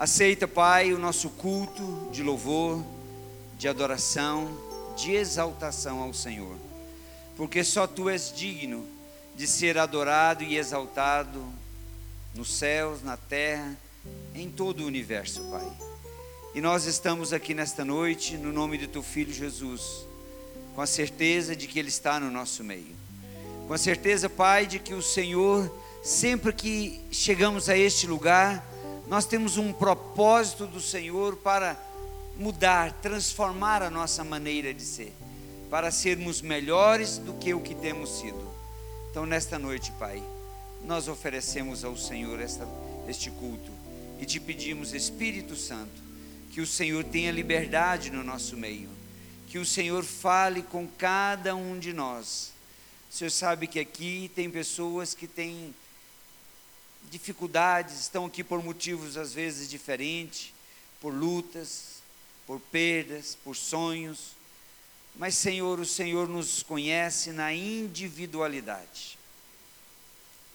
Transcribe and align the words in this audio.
Aceita, 0.00 0.48
Pai, 0.48 0.94
o 0.94 0.98
nosso 0.98 1.28
culto 1.28 2.08
de 2.10 2.22
louvor, 2.22 2.82
de 3.58 3.68
adoração, 3.68 4.50
de 4.96 5.12
exaltação 5.12 6.00
ao 6.00 6.14
Senhor, 6.14 6.56
porque 7.36 7.62
só 7.62 7.86
Tu 7.86 8.08
és 8.08 8.32
digno 8.34 8.86
de 9.36 9.46
ser 9.46 9.76
adorado 9.76 10.42
e 10.42 10.56
exaltado 10.56 11.44
nos 12.34 12.50
céus, 12.50 13.02
na 13.02 13.18
terra, 13.18 13.76
em 14.34 14.48
todo 14.48 14.84
o 14.84 14.86
universo, 14.86 15.42
Pai. 15.50 15.70
E 16.54 16.62
nós 16.62 16.86
estamos 16.86 17.34
aqui 17.34 17.52
nesta 17.52 17.84
noite, 17.84 18.38
no 18.38 18.54
nome 18.54 18.78
de 18.78 18.86
Teu 18.86 19.02
Filho 19.02 19.34
Jesus, 19.34 20.06
com 20.74 20.80
a 20.80 20.86
certeza 20.86 21.54
de 21.54 21.66
que 21.66 21.78
Ele 21.78 21.90
está 21.90 22.18
no 22.18 22.30
nosso 22.30 22.64
meio. 22.64 22.96
Com 23.68 23.74
a 23.74 23.78
certeza, 23.78 24.30
Pai, 24.30 24.66
de 24.66 24.78
que 24.78 24.94
o 24.94 25.02
Senhor, 25.02 25.70
sempre 26.02 26.54
que 26.54 27.02
chegamos 27.12 27.68
a 27.68 27.76
este 27.76 28.06
lugar, 28.06 28.69
nós 29.10 29.26
temos 29.26 29.56
um 29.56 29.72
propósito 29.72 30.68
do 30.68 30.80
Senhor 30.80 31.34
para 31.34 31.76
mudar, 32.36 32.92
transformar 33.02 33.82
a 33.82 33.90
nossa 33.90 34.22
maneira 34.22 34.72
de 34.72 34.84
ser, 34.84 35.12
para 35.68 35.90
sermos 35.90 36.40
melhores 36.40 37.18
do 37.18 37.32
que 37.32 37.52
o 37.52 37.60
que 37.60 37.74
temos 37.74 38.20
sido. 38.20 38.48
Então, 39.10 39.26
nesta 39.26 39.58
noite, 39.58 39.90
Pai, 39.98 40.22
nós 40.84 41.08
oferecemos 41.08 41.84
ao 41.84 41.96
Senhor 41.96 42.40
esta, 42.40 42.64
este 43.08 43.32
culto 43.32 43.72
e 44.20 44.24
te 44.24 44.38
pedimos, 44.38 44.94
Espírito 44.94 45.56
Santo, 45.56 46.00
que 46.52 46.60
o 46.60 46.66
Senhor 46.66 47.02
tenha 47.02 47.32
liberdade 47.32 48.10
no 48.10 48.22
nosso 48.22 48.56
meio, 48.56 48.88
que 49.48 49.58
o 49.58 49.66
Senhor 49.66 50.04
fale 50.04 50.62
com 50.62 50.86
cada 50.86 51.56
um 51.56 51.80
de 51.80 51.92
nós. 51.92 52.52
O 53.10 53.16
Senhor 53.16 53.30
sabe 53.30 53.66
que 53.66 53.80
aqui 53.80 54.30
tem 54.36 54.48
pessoas 54.48 55.14
que 55.14 55.26
têm 55.26 55.74
dificuldades, 57.10 58.00
estão 58.00 58.26
aqui 58.26 58.44
por 58.44 58.62
motivos 58.62 59.16
às 59.16 59.32
vezes 59.32 59.68
diferentes, 59.68 60.52
por 61.00 61.12
lutas, 61.12 62.02
por 62.46 62.60
perdas, 62.60 63.36
por 63.42 63.56
sonhos. 63.56 64.36
Mas, 65.16 65.34
Senhor, 65.34 65.80
o 65.80 65.86
Senhor 65.86 66.28
nos 66.28 66.62
conhece 66.62 67.32
na 67.32 67.52
individualidade. 67.52 69.18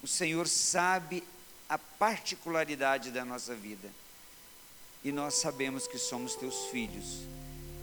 O 0.02 0.08
Senhor 0.08 0.48
sabe 0.48 1.24
a 1.68 1.78
particularidade 1.78 3.12
da 3.12 3.26
nossa 3.26 3.54
vida. 3.54 3.90
E 5.04 5.12
nós 5.12 5.36
sabemos 5.36 5.88
que 5.88 5.98
somos 5.98 6.36
teus 6.36 6.66
filhos 6.66 7.20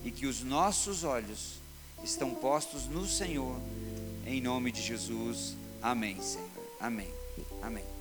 e 0.04 0.10
que 0.10 0.26
os 0.26 0.42
nossos 0.42 1.04
olhos 1.04 1.60
estão 2.02 2.34
postos 2.34 2.86
no 2.86 3.06
Senhor, 3.06 3.60
em 4.26 4.40
nome 4.40 4.72
de 4.72 4.82
Jesus. 4.82 5.54
Amém, 5.80 6.20
Senhor. 6.20 6.48
Amém. 6.80 7.12
Amém. 7.62 7.91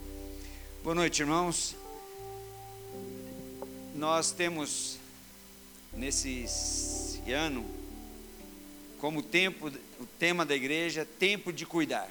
Boa 0.84 0.96
noite, 0.96 1.22
irmãos. 1.22 1.76
Nós 3.94 4.32
temos 4.32 4.98
nesse 5.94 7.22
ano 7.32 7.70
como 8.98 9.22
tempo, 9.22 9.68
o 10.00 10.06
tema 10.18 10.44
da 10.44 10.56
igreja, 10.56 11.08
tempo 11.20 11.54
de 11.54 11.68
cuidar, 11.68 12.10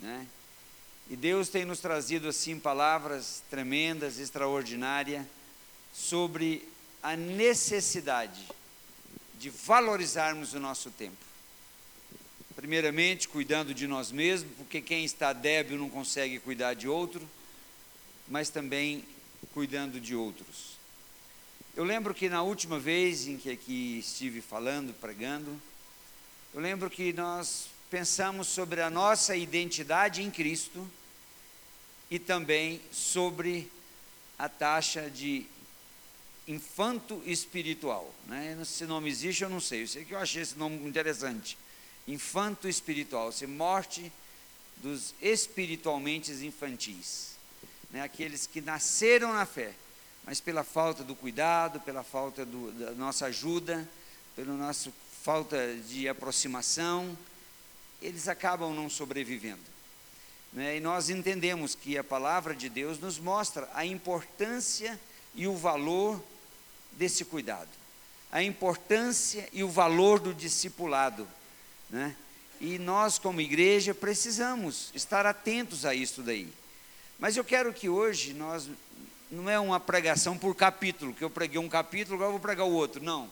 né? 0.00 0.26
E 1.08 1.14
Deus 1.14 1.50
tem 1.50 1.64
nos 1.64 1.78
trazido 1.78 2.26
assim 2.26 2.58
palavras 2.58 3.44
tremendas, 3.48 4.18
extraordinárias 4.18 5.24
sobre 5.92 6.68
a 7.00 7.16
necessidade 7.16 8.44
de 9.38 9.50
valorizarmos 9.50 10.52
o 10.52 10.58
nosso 10.58 10.90
tempo. 10.90 11.24
Primeiramente, 12.56 13.28
cuidando 13.28 13.72
de 13.72 13.86
nós 13.86 14.10
mesmos, 14.10 14.52
porque 14.56 14.80
quem 14.80 15.04
está 15.04 15.32
débil 15.32 15.78
não 15.78 15.88
consegue 15.88 16.40
cuidar 16.40 16.74
de 16.74 16.88
outro, 16.88 17.24
mas 18.30 18.48
também 18.48 19.04
cuidando 19.52 20.00
de 20.00 20.14
outros. 20.14 20.78
Eu 21.76 21.84
lembro 21.84 22.14
que 22.14 22.28
na 22.28 22.42
última 22.42 22.78
vez 22.78 23.26
em 23.26 23.36
que 23.36 23.50
aqui 23.50 23.98
estive 23.98 24.40
falando, 24.40 24.94
pregando, 25.00 25.60
eu 26.54 26.60
lembro 26.60 26.88
que 26.88 27.12
nós 27.12 27.66
pensamos 27.90 28.46
sobre 28.46 28.80
a 28.80 28.88
nossa 28.88 29.34
identidade 29.34 30.22
em 30.22 30.30
Cristo 30.30 30.88
e 32.08 32.18
também 32.18 32.80
sobre 32.92 33.70
a 34.38 34.48
taxa 34.48 35.10
de 35.10 35.46
infanto 36.46 37.22
espiritual. 37.26 38.12
Né? 38.26 38.58
Esse 38.62 38.84
nome 38.84 39.08
existe, 39.08 39.42
eu 39.42 39.50
não 39.50 39.60
sei. 39.60 39.82
Eu 39.82 39.88
sei 39.88 40.04
que 40.04 40.14
eu 40.14 40.18
achei 40.18 40.42
esse 40.42 40.56
nome 40.56 40.76
interessante. 40.86 41.58
Infanto 42.06 42.68
espiritual, 42.68 43.30
se 43.32 43.46
morte 43.46 44.10
dos 44.76 45.14
espiritualmente 45.20 46.32
infantis. 46.32 47.29
Né? 47.90 48.02
Aqueles 48.02 48.46
que 48.46 48.60
nasceram 48.60 49.32
na 49.32 49.46
fé, 49.46 49.72
mas 50.24 50.40
pela 50.40 50.62
falta 50.62 51.02
do 51.02 51.14
cuidado, 51.14 51.80
pela 51.80 52.02
falta 52.02 52.44
do, 52.44 52.72
da 52.72 52.92
nossa 52.92 53.26
ajuda, 53.26 53.88
pela 54.36 54.54
nossa 54.54 54.92
falta 55.22 55.74
de 55.88 56.08
aproximação, 56.08 57.16
eles 58.00 58.28
acabam 58.28 58.74
não 58.74 58.88
sobrevivendo. 58.88 59.60
Né? 60.52 60.76
E 60.76 60.80
nós 60.80 61.10
entendemos 61.10 61.74
que 61.74 61.96
a 61.96 62.04
palavra 62.04 62.54
de 62.54 62.68
Deus 62.68 62.98
nos 62.98 63.18
mostra 63.18 63.68
a 63.74 63.84
importância 63.84 64.98
e 65.34 65.46
o 65.46 65.56
valor 65.56 66.22
desse 66.92 67.24
cuidado, 67.24 67.68
a 68.32 68.42
importância 68.42 69.48
e 69.52 69.62
o 69.62 69.68
valor 69.68 70.18
do 70.18 70.34
discipulado. 70.34 71.26
Né? 71.88 72.16
E 72.60 72.78
nós, 72.78 73.18
como 73.18 73.40
igreja, 73.40 73.94
precisamos 73.94 74.90
estar 74.94 75.24
atentos 75.24 75.84
a 75.84 75.94
isso 75.94 76.22
daí. 76.22 76.52
Mas 77.20 77.36
eu 77.36 77.44
quero 77.44 77.70
que 77.74 77.86
hoje 77.86 78.32
nós, 78.32 78.66
não 79.30 79.48
é 79.48 79.60
uma 79.60 79.78
pregação 79.78 80.38
por 80.38 80.56
capítulo, 80.56 81.12
que 81.12 81.22
eu 81.22 81.28
preguei 81.28 81.58
um 81.58 81.68
capítulo, 81.68 82.16
agora 82.16 82.30
vou 82.30 82.40
pregar 82.40 82.66
o 82.66 82.72
outro, 82.72 83.04
não. 83.04 83.30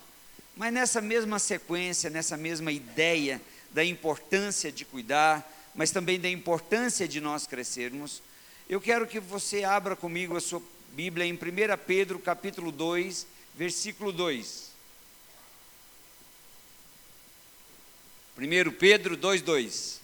Mas 0.54 0.74
nessa 0.74 1.00
mesma 1.00 1.38
sequência, 1.38 2.10
nessa 2.10 2.36
mesma 2.36 2.70
ideia 2.70 3.40
da 3.70 3.82
importância 3.82 4.70
de 4.70 4.84
cuidar, 4.84 5.50
mas 5.74 5.90
também 5.90 6.20
da 6.20 6.28
importância 6.28 7.08
de 7.08 7.18
nós 7.18 7.46
crescermos, 7.46 8.22
eu 8.68 8.78
quero 8.78 9.06
que 9.06 9.18
você 9.18 9.64
abra 9.64 9.96
comigo 9.96 10.36
a 10.36 10.40
sua 10.40 10.60
Bíblia 10.92 11.24
em 11.24 11.32
1 11.32 11.38
Pedro 11.86 12.18
capítulo 12.18 12.70
2, 12.70 13.26
versículo 13.54 14.12
2. 14.12 14.68
1 18.36 18.70
Pedro 18.72 19.16
2, 19.16 19.40
2. 19.40 20.00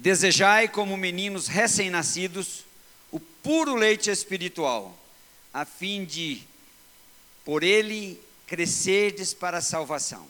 Desejai 0.00 0.66
como 0.66 0.96
meninos 0.96 1.46
recém-nascidos 1.46 2.64
o 3.12 3.20
puro 3.20 3.74
leite 3.74 4.10
espiritual, 4.10 4.98
a 5.52 5.66
fim 5.66 6.06
de 6.06 6.42
por 7.44 7.62
ele 7.62 8.18
crescerdes 8.46 9.34
para 9.34 9.58
a 9.58 9.60
salvação. 9.60 10.26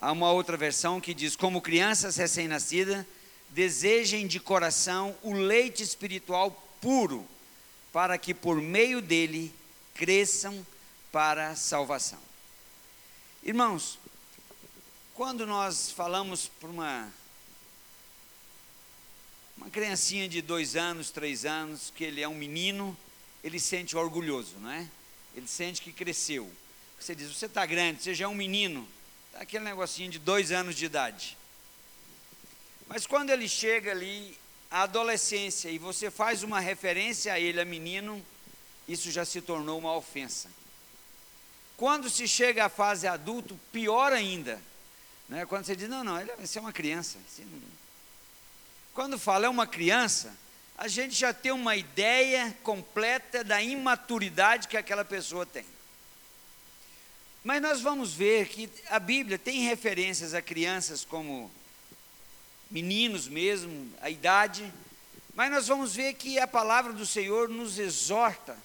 Há 0.00 0.12
uma 0.12 0.30
outra 0.30 0.56
versão 0.56 1.00
que 1.00 1.12
diz: 1.12 1.34
como 1.34 1.60
crianças 1.60 2.14
recém-nascidas, 2.14 3.04
desejem 3.50 4.28
de 4.28 4.38
coração 4.38 5.16
o 5.24 5.32
leite 5.32 5.82
espiritual 5.82 6.52
puro, 6.80 7.26
para 7.92 8.16
que 8.16 8.32
por 8.32 8.62
meio 8.62 9.02
dele 9.02 9.52
cresçam 9.92 10.64
para 11.10 11.48
a 11.48 11.56
salvação. 11.56 12.20
Irmãos, 13.42 13.98
quando 15.16 15.44
nós 15.48 15.90
falamos 15.90 16.48
para 16.60 16.70
uma, 16.70 17.12
uma 19.62 19.70
criancinha 19.70 20.28
de 20.28 20.42
dois 20.42 20.74
anos, 20.74 21.10
três 21.10 21.44
anos, 21.44 21.92
que 21.94 22.02
ele 22.02 22.20
é 22.20 22.26
um 22.26 22.34
menino, 22.34 22.96
ele 23.44 23.60
sente 23.60 23.96
orgulhoso, 23.96 24.56
não 24.58 24.70
é? 24.70 24.88
ele 25.36 25.46
sente 25.46 25.80
que 25.80 25.92
cresceu. 25.92 26.50
Você 26.98 27.14
diz, 27.14 27.32
você 27.32 27.46
está 27.46 27.64
grande, 27.64 28.02
você 28.02 28.12
já 28.12 28.24
é 28.24 28.28
um 28.28 28.34
menino, 28.34 28.86
tá 29.32 29.40
aquele 29.40 29.62
negocinho 29.62 30.10
de 30.10 30.18
dois 30.18 30.50
anos 30.50 30.74
de 30.74 30.84
idade. 30.84 31.38
Mas 32.88 33.06
quando 33.06 33.30
ele 33.30 33.48
chega 33.48 33.92
ali 33.92 34.36
à 34.68 34.82
adolescência 34.82 35.68
e 35.68 35.78
você 35.78 36.10
faz 36.10 36.42
uma 36.42 36.58
referência 36.58 37.32
a 37.32 37.38
ele, 37.38 37.60
a 37.60 37.64
menino, 37.64 38.20
isso 38.88 39.12
já 39.12 39.24
se 39.24 39.40
tornou 39.40 39.78
uma 39.78 39.94
ofensa. 39.94 40.50
Quando 41.76 42.10
se 42.10 42.26
chega 42.26 42.64
à 42.64 42.68
fase 42.68 43.06
adulto, 43.06 43.58
pior 43.70 44.12
ainda. 44.12 44.60
Né? 45.28 45.46
Quando 45.46 45.66
você 45.66 45.76
diz, 45.76 45.88
não, 45.88 46.02
não, 46.02 46.20
ele 46.20 46.32
é 46.32 46.60
uma 46.60 46.72
criança. 46.72 47.16
Quando 48.94 49.18
fala 49.18 49.46
é 49.46 49.48
uma 49.48 49.66
criança, 49.66 50.36
a 50.76 50.86
gente 50.86 51.14
já 51.14 51.32
tem 51.32 51.50
uma 51.50 51.76
ideia 51.76 52.54
completa 52.62 53.42
da 53.42 53.62
imaturidade 53.62 54.68
que 54.68 54.76
aquela 54.76 55.04
pessoa 55.04 55.46
tem. 55.46 55.64
Mas 57.42 57.62
nós 57.62 57.80
vamos 57.80 58.12
ver 58.12 58.48
que 58.48 58.68
a 58.90 58.98
Bíblia 58.98 59.38
tem 59.38 59.62
referências 59.62 60.34
a 60.34 60.42
crianças 60.42 61.04
como 61.04 61.50
meninos 62.70 63.26
mesmo, 63.28 63.90
a 64.00 64.10
idade, 64.10 64.72
mas 65.34 65.50
nós 65.50 65.66
vamos 65.66 65.94
ver 65.94 66.14
que 66.14 66.38
a 66.38 66.46
palavra 66.46 66.92
do 66.92 67.06
Senhor 67.06 67.48
nos 67.48 67.78
exorta 67.78 68.56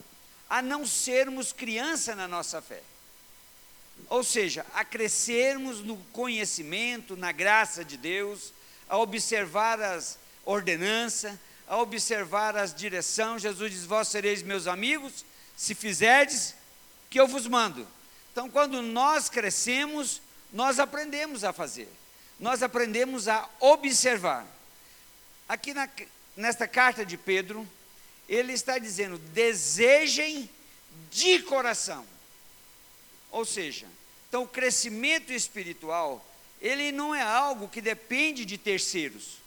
a 0.49 0.61
não 0.61 0.85
sermos 0.85 1.53
criança 1.53 2.15
na 2.15 2.27
nossa 2.27 2.61
fé. 2.61 2.81
Ou 4.09 4.23
seja, 4.23 4.65
a 4.73 4.83
crescermos 4.83 5.79
no 5.79 5.97
conhecimento, 6.11 7.15
na 7.15 7.31
graça 7.31 7.83
de 7.83 7.97
Deus, 7.97 8.53
a 8.89 8.97
observar 8.97 9.81
as 9.81 10.17
ordenanças, 10.45 11.37
a 11.67 11.77
observar 11.77 12.55
as 12.55 12.73
direções. 12.73 13.41
Jesus 13.41 13.71
diz: 13.71 13.85
Vós 13.85 14.07
sereis 14.07 14.41
meus 14.41 14.67
amigos, 14.67 15.25
se 15.55 15.75
fizerdes 15.75 16.55
que 17.09 17.19
eu 17.19 17.27
vos 17.27 17.47
mando. 17.47 17.87
Então, 18.31 18.49
quando 18.49 18.81
nós 18.81 19.29
crescemos, 19.29 20.21
nós 20.53 20.79
aprendemos 20.79 21.43
a 21.43 21.51
fazer, 21.51 21.89
nós 22.39 22.61
aprendemos 22.61 23.27
a 23.27 23.49
observar. 23.59 24.45
Aqui 25.49 25.73
na, 25.73 25.89
nesta 26.35 26.67
carta 26.67 27.05
de 27.05 27.17
Pedro, 27.17 27.67
ele 28.27 28.53
está 28.53 28.77
dizendo: 28.77 29.17
desejem 29.17 30.49
de 31.09 31.39
coração. 31.43 32.05
Ou 33.31 33.45
seja, 33.45 33.87
então 34.27 34.43
o 34.43 34.47
crescimento 34.47 35.31
espiritual, 35.31 36.25
ele 36.61 36.91
não 36.91 37.13
é 37.13 37.21
algo 37.21 37.67
que 37.67 37.81
depende 37.81 38.45
de 38.45 38.57
terceiros. 38.57 39.37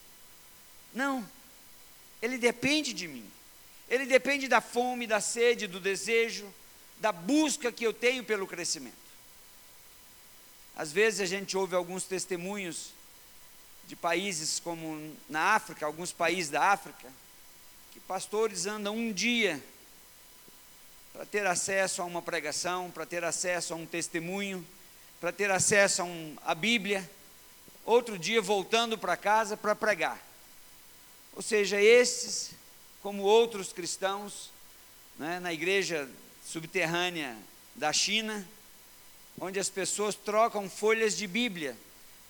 Não. 0.95 1.29
Ele 2.23 2.39
depende 2.39 2.93
de 2.93 3.09
mim. 3.09 3.29
Ele 3.89 4.07
depende 4.07 4.47
da 4.47 4.61
fome, 4.61 5.07
da 5.07 5.21
sede, 5.21 5.67
do 5.67 5.81
desejo, 5.81 6.53
da 6.99 7.11
busca 7.11 7.73
que 7.73 7.85
eu 7.85 7.93
tenho 7.93 8.23
pelo 8.23 8.47
crescimento. 8.47 8.95
Às 10.77 10.93
vezes 10.93 11.21
a 11.21 11.27
gente 11.27 11.57
ouve 11.57 11.75
alguns 11.75 12.05
testemunhos 12.05 12.93
de 13.87 13.97
países 13.97 14.61
como 14.61 15.17
na 15.29 15.55
África, 15.55 15.85
alguns 15.85 16.13
países 16.13 16.51
da 16.51 16.63
África, 16.63 17.13
que 17.91 17.99
pastores 18.01 18.67
andam 18.67 18.97
um 18.97 19.13
dia 19.13 19.63
para 21.13 21.27
ter 21.27 21.45
acesso 21.45 22.01
a 22.01 22.05
uma 22.05 22.23
pregação, 22.23 22.91
para 22.91 23.05
ter 23.05 23.25
acesso 23.25 23.75
a 23.75 23.77
um 23.77 23.85
testemunho, 23.85 24.65
para 25.21 25.31
ter 25.31 25.51
acesso 25.51 26.01
a, 26.01 26.05
um, 26.05 26.37
a 26.45 26.55
Bíblia, 26.55 27.09
outro 27.85 28.19
dia 28.19 28.41
voltando 28.41 28.97
para 28.97 29.17
casa 29.17 29.57
para 29.57 29.77
pregar. 29.77 30.19
Ou 31.37 31.43
seja, 31.43 31.81
esses, 31.81 32.53
como 33.03 33.23
outros 33.23 33.73
cristãos, 33.73 34.51
né, 35.19 35.39
na 35.39 35.53
igreja 35.53 36.09
subterrânea 36.45 37.37
da 37.77 37.93
China, 37.93 38.49
onde 39.39 39.61
as 39.61 39.69
pessoas 39.69 40.15
trocam 40.15 40.69
folhas 40.69 41.17
de 41.17 41.27
Bíblia, 41.27 41.77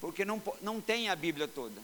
porque 0.00 0.24
não, 0.24 0.42
não 0.60 0.80
tem 0.80 1.08
a 1.08 1.16
Bíblia 1.16 1.46
toda. 1.46 1.80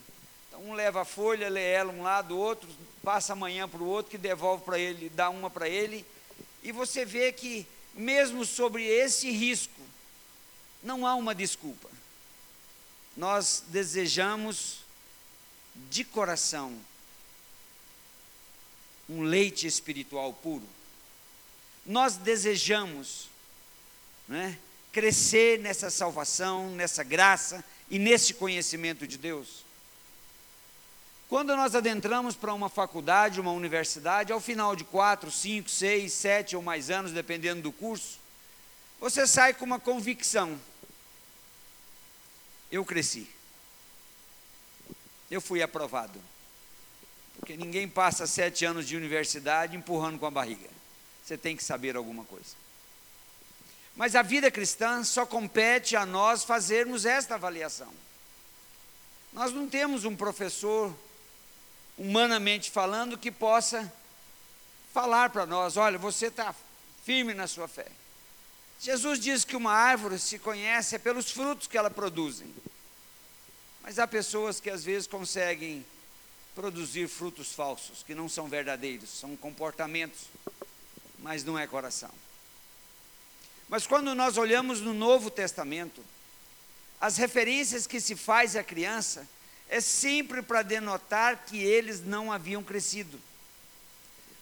Então, 0.49 0.61
um 0.65 0.75
leva 0.75 1.03
a 1.03 1.05
folha, 1.05 1.49
lê 1.49 1.71
ela 1.73 1.93
um 1.93 2.03
lado, 2.03 2.37
outro 2.37 2.69
passa 3.03 3.35
amanhã 3.35 3.69
para 3.69 3.81
o 3.81 3.87
outro, 3.87 4.11
que 4.11 4.19
devolve 4.19 4.65
para 4.65 4.81
ele, 4.81 5.09
dá 5.11 5.31
uma 5.31 5.49
para 5.49 5.69
ele, 5.69 6.05
e 6.61 6.73
você 6.73 7.05
vê 7.05 7.31
que, 7.31 7.65
mesmo 7.95 8.45
sobre 8.45 8.85
esse 8.85 9.31
risco, 9.31 9.86
não 10.87 11.07
há 11.07 11.15
uma 11.17 11.35
desculpa. 11.35 11.91
Nós 13.17 13.65
desejamos 13.69 14.81
de 15.91 16.05
coração 16.05 16.79
um 19.09 19.23
leite 19.23 19.67
espiritual 19.67 20.33
puro. 20.33 20.67
Nós 21.85 22.17
desejamos 22.17 23.29
né, 24.27 24.59
crescer 24.93 25.61
nessa 25.61 25.91
salvação, 25.91 26.71
nessa 26.71 27.05
graça 27.05 27.65
e 27.91 27.99
nesse 27.99 28.35
conhecimento 28.35 29.07
de 29.07 29.19
Deus. 29.19 29.65
Quando 31.29 31.57
nós 31.57 31.75
adentramos 31.75 32.37
para 32.37 32.55
uma 32.55 32.69
faculdade, 32.69 33.41
uma 33.41 33.53
universidade, 33.53 34.33
ao 34.33 34.41
final 34.41 34.77
de 34.77 34.85
quatro, 34.85 35.31
cinco, 35.31 35.69
seis, 35.69 36.13
sete 36.13 36.55
ou 36.55 36.63
mais 36.63 36.91
anos, 36.91 37.13
dependendo 37.13 37.63
do 37.63 37.73
curso, 37.73 38.19
você 39.01 39.27
sai 39.27 39.53
com 39.55 39.65
uma 39.65 39.79
convicção: 39.79 40.59
eu 42.77 42.85
cresci, 42.85 43.29
eu 45.31 45.41
fui 45.41 45.63
aprovado. 45.63 46.21
Porque 47.39 47.57
ninguém 47.57 47.89
passa 47.89 48.27
sete 48.27 48.65
anos 48.65 48.87
de 48.87 48.97
universidade 48.97 49.77
empurrando 49.77 50.19
com 50.19 50.27
a 50.27 50.31
barriga. 50.31 50.69
Você 51.25 51.37
tem 51.37 51.57
que 51.57 51.65
saber 51.65 51.97
alguma 51.97 52.25
coisa. 52.25 52.55
Mas 53.95 54.15
a 54.15 54.23
vida 54.23 54.51
cristã 54.51 55.03
só 55.05 55.27
compete 55.27 55.97
a 55.97 56.07
nós 56.07 56.45
fazermos 56.45 57.05
esta 57.05 57.35
avaliação. 57.35 57.93
Nós 59.33 59.53
não 59.53 59.69
temos 59.69 60.05
um 60.05 60.17
professor, 60.17 60.95
humanamente 61.99 62.71
falando, 62.71 63.19
que 63.19 63.31
possa 63.31 63.93
falar 64.93 65.31
para 65.31 65.47
nós: 65.47 65.77
olha, 65.77 65.99
você 65.99 66.27
está 66.27 66.55
firme 67.05 67.35
na 67.35 67.47
sua 67.47 67.69
fé. 67.69 67.87
Jesus 68.81 69.19
diz 69.19 69.45
que 69.45 69.57
uma 69.57 69.73
árvore 69.73 70.19
se 70.19 70.39
conhece 70.39 70.95
é 70.95 70.99
pelos 70.99 71.31
frutos 71.31 71.67
que 71.67 71.79
ela 71.79 71.91
produzem. 71.91 72.53
Mas 73.83 73.99
há 73.99 74.07
pessoas 74.07 74.61
que 74.61 74.69
às 74.69 74.85
vezes 74.85 75.07
conseguem 75.07 75.85
produzir 76.55 77.09
frutos 77.09 77.53
falsos, 77.53 78.03
que 78.03 78.15
não 78.15 78.29
são 78.29 78.49
verdadeiros, 78.49 79.11
são 79.11 79.37
comportamentos, 79.37 80.23
mas 81.19 81.45
não 81.45 81.59
é 81.59 81.67
coração. 81.67 82.11
Mas 83.69 83.87
quando 83.87 84.15
nós 84.15 84.37
olhamos 84.37 84.81
no 84.81 84.95
Novo 84.95 85.31
Testamento, 85.31 86.03
as 87.01 87.17
referências 87.17 87.87
que 87.87 88.01
se 88.01 88.17
faz 88.17 88.57
à 88.57 88.63
criança 88.63 89.27
é 89.69 89.81
sempre 89.81 90.41
para 90.41 90.63
denotar 90.63 91.45
que 91.45 91.59
eles 91.63 92.01
não 92.01 92.33
haviam 92.33 92.63
crescido. 92.63 93.21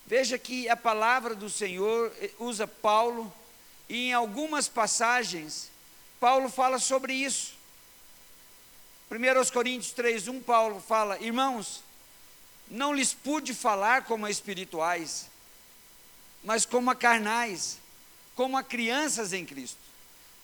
Veja 0.07 0.39
que 0.39 0.69
a 0.69 0.77
palavra 0.77 1.35
do 1.35 1.49
Senhor 1.49 2.13
eh, 2.21 2.31
usa 2.39 2.67
Paulo, 2.67 3.33
e 3.89 4.09
em 4.09 4.13
algumas 4.13 4.69
passagens, 4.69 5.71
Paulo 6.19 6.49
fala 6.49 6.79
sobre 6.79 7.13
isso. 7.13 7.55
1 9.11 9.53
Coríntios 9.53 9.95
3,1, 9.95 10.43
Paulo 10.43 10.81
fala: 10.81 11.19
Irmãos, 11.21 11.83
não 12.71 12.95
lhes 12.95 13.13
pude 13.13 13.53
falar 13.53 14.05
como 14.05 14.27
a 14.27 14.31
espirituais, 14.31 15.29
mas 16.43 16.65
como 16.65 16.91
a 16.91 16.95
carnais, 16.95 17.79
como 18.35 18.57
a 18.57 18.63
crianças 18.63 19.33
em 19.33 19.45
Cristo. 19.45 19.79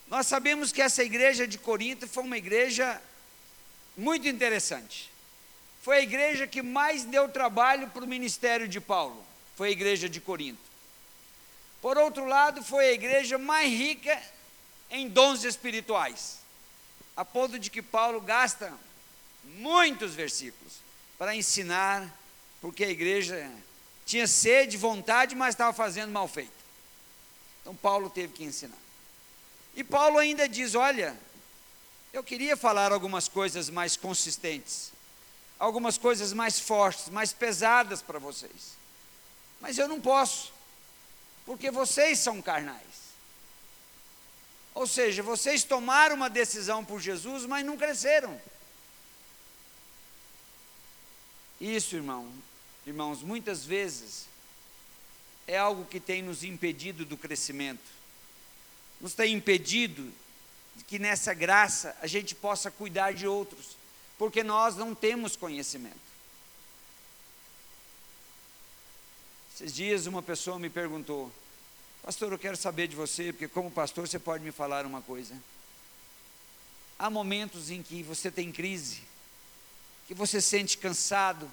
Nós 0.07 0.27
sabemos 0.27 0.71
que 0.71 0.81
essa 0.81 1.03
igreja 1.03 1.47
de 1.47 1.57
Corinto 1.57 2.07
foi 2.07 2.23
uma 2.23 2.37
igreja 2.37 3.01
muito 3.97 4.27
interessante. 4.27 5.11
Foi 5.81 5.97
a 5.97 6.01
igreja 6.01 6.45
que 6.45 6.61
mais 6.61 7.03
deu 7.03 7.27
trabalho 7.27 7.89
para 7.89 8.03
o 8.03 8.07
ministério 8.07 8.67
de 8.67 8.79
Paulo, 8.79 9.25
foi 9.55 9.69
a 9.69 9.71
igreja 9.71 10.07
de 10.07 10.21
Corinto. 10.21 10.70
Por 11.81 11.97
outro 11.97 12.25
lado, 12.25 12.63
foi 12.63 12.89
a 12.89 12.93
igreja 12.93 13.37
mais 13.37 13.71
rica 13.71 14.21
em 14.89 15.07
dons 15.07 15.43
espirituais, 15.43 16.39
a 17.15 17.25
ponto 17.25 17.57
de 17.57 17.69
que 17.69 17.81
Paulo 17.81 18.21
gasta 18.21 18.71
muitos 19.43 20.13
versículos 20.13 20.73
para 21.17 21.35
ensinar, 21.35 22.07
porque 22.61 22.83
a 22.83 22.89
igreja 22.89 23.51
tinha 24.05 24.27
sede, 24.27 24.77
vontade, 24.77 25.35
mas 25.35 25.55
estava 25.55 25.73
fazendo 25.73 26.11
mal 26.11 26.27
feito. 26.27 26.51
Então 27.61 27.75
Paulo 27.75 28.09
teve 28.09 28.33
que 28.33 28.43
ensinar. 28.43 28.77
E 29.75 29.83
Paulo 29.83 30.19
ainda 30.19 30.47
diz: 30.47 30.75
Olha, 30.75 31.17
eu 32.11 32.23
queria 32.23 32.57
falar 32.57 32.91
algumas 32.91 33.27
coisas 33.27 33.69
mais 33.69 33.95
consistentes, 33.95 34.91
algumas 35.57 35.97
coisas 35.97 36.33
mais 36.33 36.59
fortes, 36.59 37.09
mais 37.09 37.31
pesadas 37.31 38.01
para 38.01 38.19
vocês, 38.19 38.75
mas 39.59 39.77
eu 39.77 39.87
não 39.87 40.01
posso, 40.01 40.51
porque 41.51 41.69
vocês 41.69 42.17
são 42.17 42.41
carnais. 42.41 43.11
Ou 44.73 44.87
seja, 44.87 45.21
vocês 45.21 45.65
tomaram 45.65 46.15
uma 46.15 46.29
decisão 46.29 46.85
por 46.85 47.01
Jesus, 47.01 47.45
mas 47.45 47.65
não 47.65 47.75
cresceram. 47.75 48.41
Isso, 51.59 51.97
irmão, 51.97 52.31
irmãos, 52.87 53.21
muitas 53.21 53.65
vezes 53.65 54.27
é 55.45 55.57
algo 55.57 55.83
que 55.83 55.99
tem 55.99 56.21
nos 56.21 56.41
impedido 56.41 57.03
do 57.03 57.17
crescimento, 57.17 57.83
nos 59.01 59.13
tem 59.13 59.33
impedido 59.33 60.09
de 60.77 60.85
que 60.85 60.97
nessa 60.97 61.33
graça 61.33 61.93
a 62.01 62.07
gente 62.07 62.33
possa 62.33 62.71
cuidar 62.71 63.13
de 63.13 63.27
outros, 63.27 63.75
porque 64.17 64.41
nós 64.41 64.77
não 64.77 64.95
temos 64.95 65.35
conhecimento. 65.35 65.99
Esses 69.53 69.73
dias 69.73 70.05
uma 70.05 70.21
pessoa 70.21 70.57
me 70.57 70.69
perguntou, 70.69 71.29
pastor, 72.03 72.31
eu 72.31 72.39
quero 72.39 72.57
saber 72.57 72.87
de 72.87 72.95
você, 72.95 73.31
porque 73.31 73.47
como 73.47 73.71
pastor 73.71 74.07
você 74.07 74.19
pode 74.19 74.43
me 74.43 74.51
falar 74.51 74.85
uma 74.85 75.01
coisa. 75.01 75.35
Há 76.97 77.09
momentos 77.09 77.69
em 77.69 77.81
que 77.81 78.03
você 78.03 78.29
tem 78.29 78.51
crise, 78.51 79.01
que 80.07 80.13
você 80.13 80.39
sente 80.39 80.77
cansado. 80.77 81.49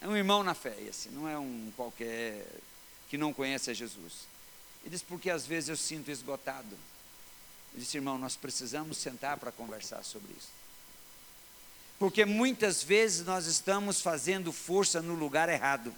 É 0.00 0.08
um 0.08 0.16
irmão 0.16 0.42
na 0.42 0.54
fé, 0.54 0.76
esse, 0.80 1.08
não 1.10 1.28
é 1.28 1.38
um 1.38 1.72
qualquer 1.76 2.46
que 3.08 3.18
não 3.18 3.32
conhece 3.32 3.70
a 3.70 3.74
Jesus. 3.74 4.26
Ele 4.82 4.90
diz, 4.90 5.02
porque 5.02 5.30
às 5.30 5.46
vezes 5.46 5.68
eu 5.68 5.76
sinto 5.76 6.10
esgotado. 6.10 6.76
Ele 7.72 7.82
disse, 7.82 7.96
irmão, 7.96 8.18
nós 8.18 8.36
precisamos 8.36 8.98
sentar 8.98 9.36
para 9.36 9.52
conversar 9.52 10.02
sobre 10.04 10.32
isso. 10.32 10.48
Porque 11.98 12.24
muitas 12.24 12.82
vezes 12.82 13.26
nós 13.26 13.46
estamos 13.46 14.00
fazendo 14.00 14.52
força 14.52 15.02
no 15.02 15.14
lugar 15.14 15.48
errado. 15.48 15.92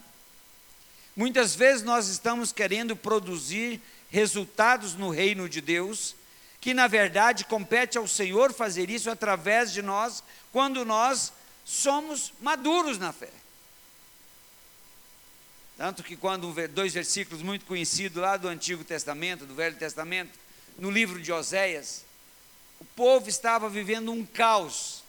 Muitas 1.16 1.54
vezes 1.54 1.82
nós 1.82 2.08
estamos 2.08 2.52
querendo 2.52 2.94
produzir 2.96 3.80
resultados 4.10 4.94
no 4.94 5.10
reino 5.10 5.48
de 5.48 5.60
Deus 5.60 6.14
que 6.60 6.74
na 6.74 6.86
verdade 6.86 7.44
compete 7.44 7.96
ao 7.96 8.06
Senhor 8.06 8.52
fazer 8.52 8.90
isso 8.90 9.10
através 9.10 9.72
de 9.72 9.80
nós, 9.80 10.22
quando 10.52 10.84
nós 10.84 11.32
somos 11.64 12.32
maduros 12.40 12.98
na 12.98 13.12
fé. 13.12 13.30
Tanto 15.76 16.02
que 16.02 16.16
quando 16.16 16.54
dois 16.68 16.92
versículos 16.92 17.42
muito 17.42 17.64
conhecidos 17.64 18.20
lá 18.20 18.36
do 18.36 18.48
Antigo 18.48 18.84
Testamento, 18.84 19.46
do 19.46 19.54
Velho 19.54 19.76
Testamento, 19.76 20.38
no 20.76 20.90
livro 20.90 21.20
de 21.22 21.32
Oséias, 21.32 22.04
o 22.78 22.84
povo 22.84 23.28
estava 23.30 23.68
vivendo 23.68 24.12
um 24.12 24.26
caos, 24.26 25.02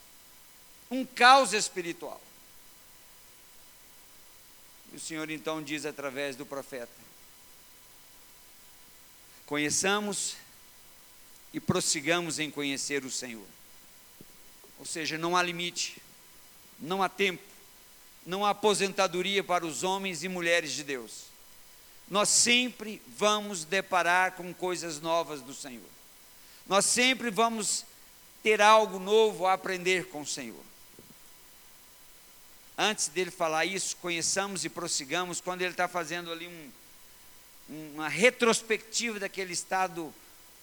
um 0.90 1.06
caos 1.06 1.52
espiritual. 1.52 2.22
E 4.92 4.96
o 4.96 5.00
Senhor 5.00 5.30
então 5.30 5.64
diz 5.64 5.86
através 5.86 6.36
do 6.36 6.46
profeta: 6.46 6.92
Conheçamos 9.46 10.36
e 11.54 11.60
prossigamos 11.60 12.40
em 12.40 12.50
conhecer 12.50 13.06
o 13.06 13.12
Senhor. 13.12 13.46
Ou 14.80 14.86
seja, 14.86 15.18
não 15.18 15.38
há 15.38 15.44
limite, 15.44 16.02
não 16.80 17.04
há 17.04 17.10
tempo, 17.10 17.44
não 18.26 18.46
há 18.46 18.50
aposentadoria 18.50 19.44
para 19.44 19.66
os 19.66 19.84
homens 19.84 20.24
e 20.24 20.28
mulheres 20.28 20.72
de 20.72 20.84
Deus. 20.84 21.26
Nós 22.10 22.28
sempre 22.30 23.02
vamos 23.08 23.64
deparar 23.64 24.34
com 24.34 24.54
coisas 24.54 25.00
novas 25.00 25.42
do 25.42 25.54
Senhor. 25.54 25.90
Nós 26.68 26.86
sempre 26.86 27.30
vamos 27.30 27.86
ter 28.44 28.62
algo 28.62 29.00
novo 29.00 29.46
a 29.46 29.54
aprender 29.54 30.08
com 30.08 30.22
o 30.22 30.28
Senhor. 30.28 30.71
Antes 32.84 33.10
dele 33.10 33.30
falar 33.30 33.64
isso, 33.64 33.96
conheçamos 33.98 34.66
e 34.66 34.70
prossigamos, 34.70 35.40
quando 35.40 35.62
ele 35.62 35.70
está 35.70 35.88
fazendo 35.88 36.32
ali 36.32 36.48
um, 36.48 36.72
uma 37.94 38.10
retrospectiva 38.10 39.20
daquele 39.20 39.54
estado 39.54 40.12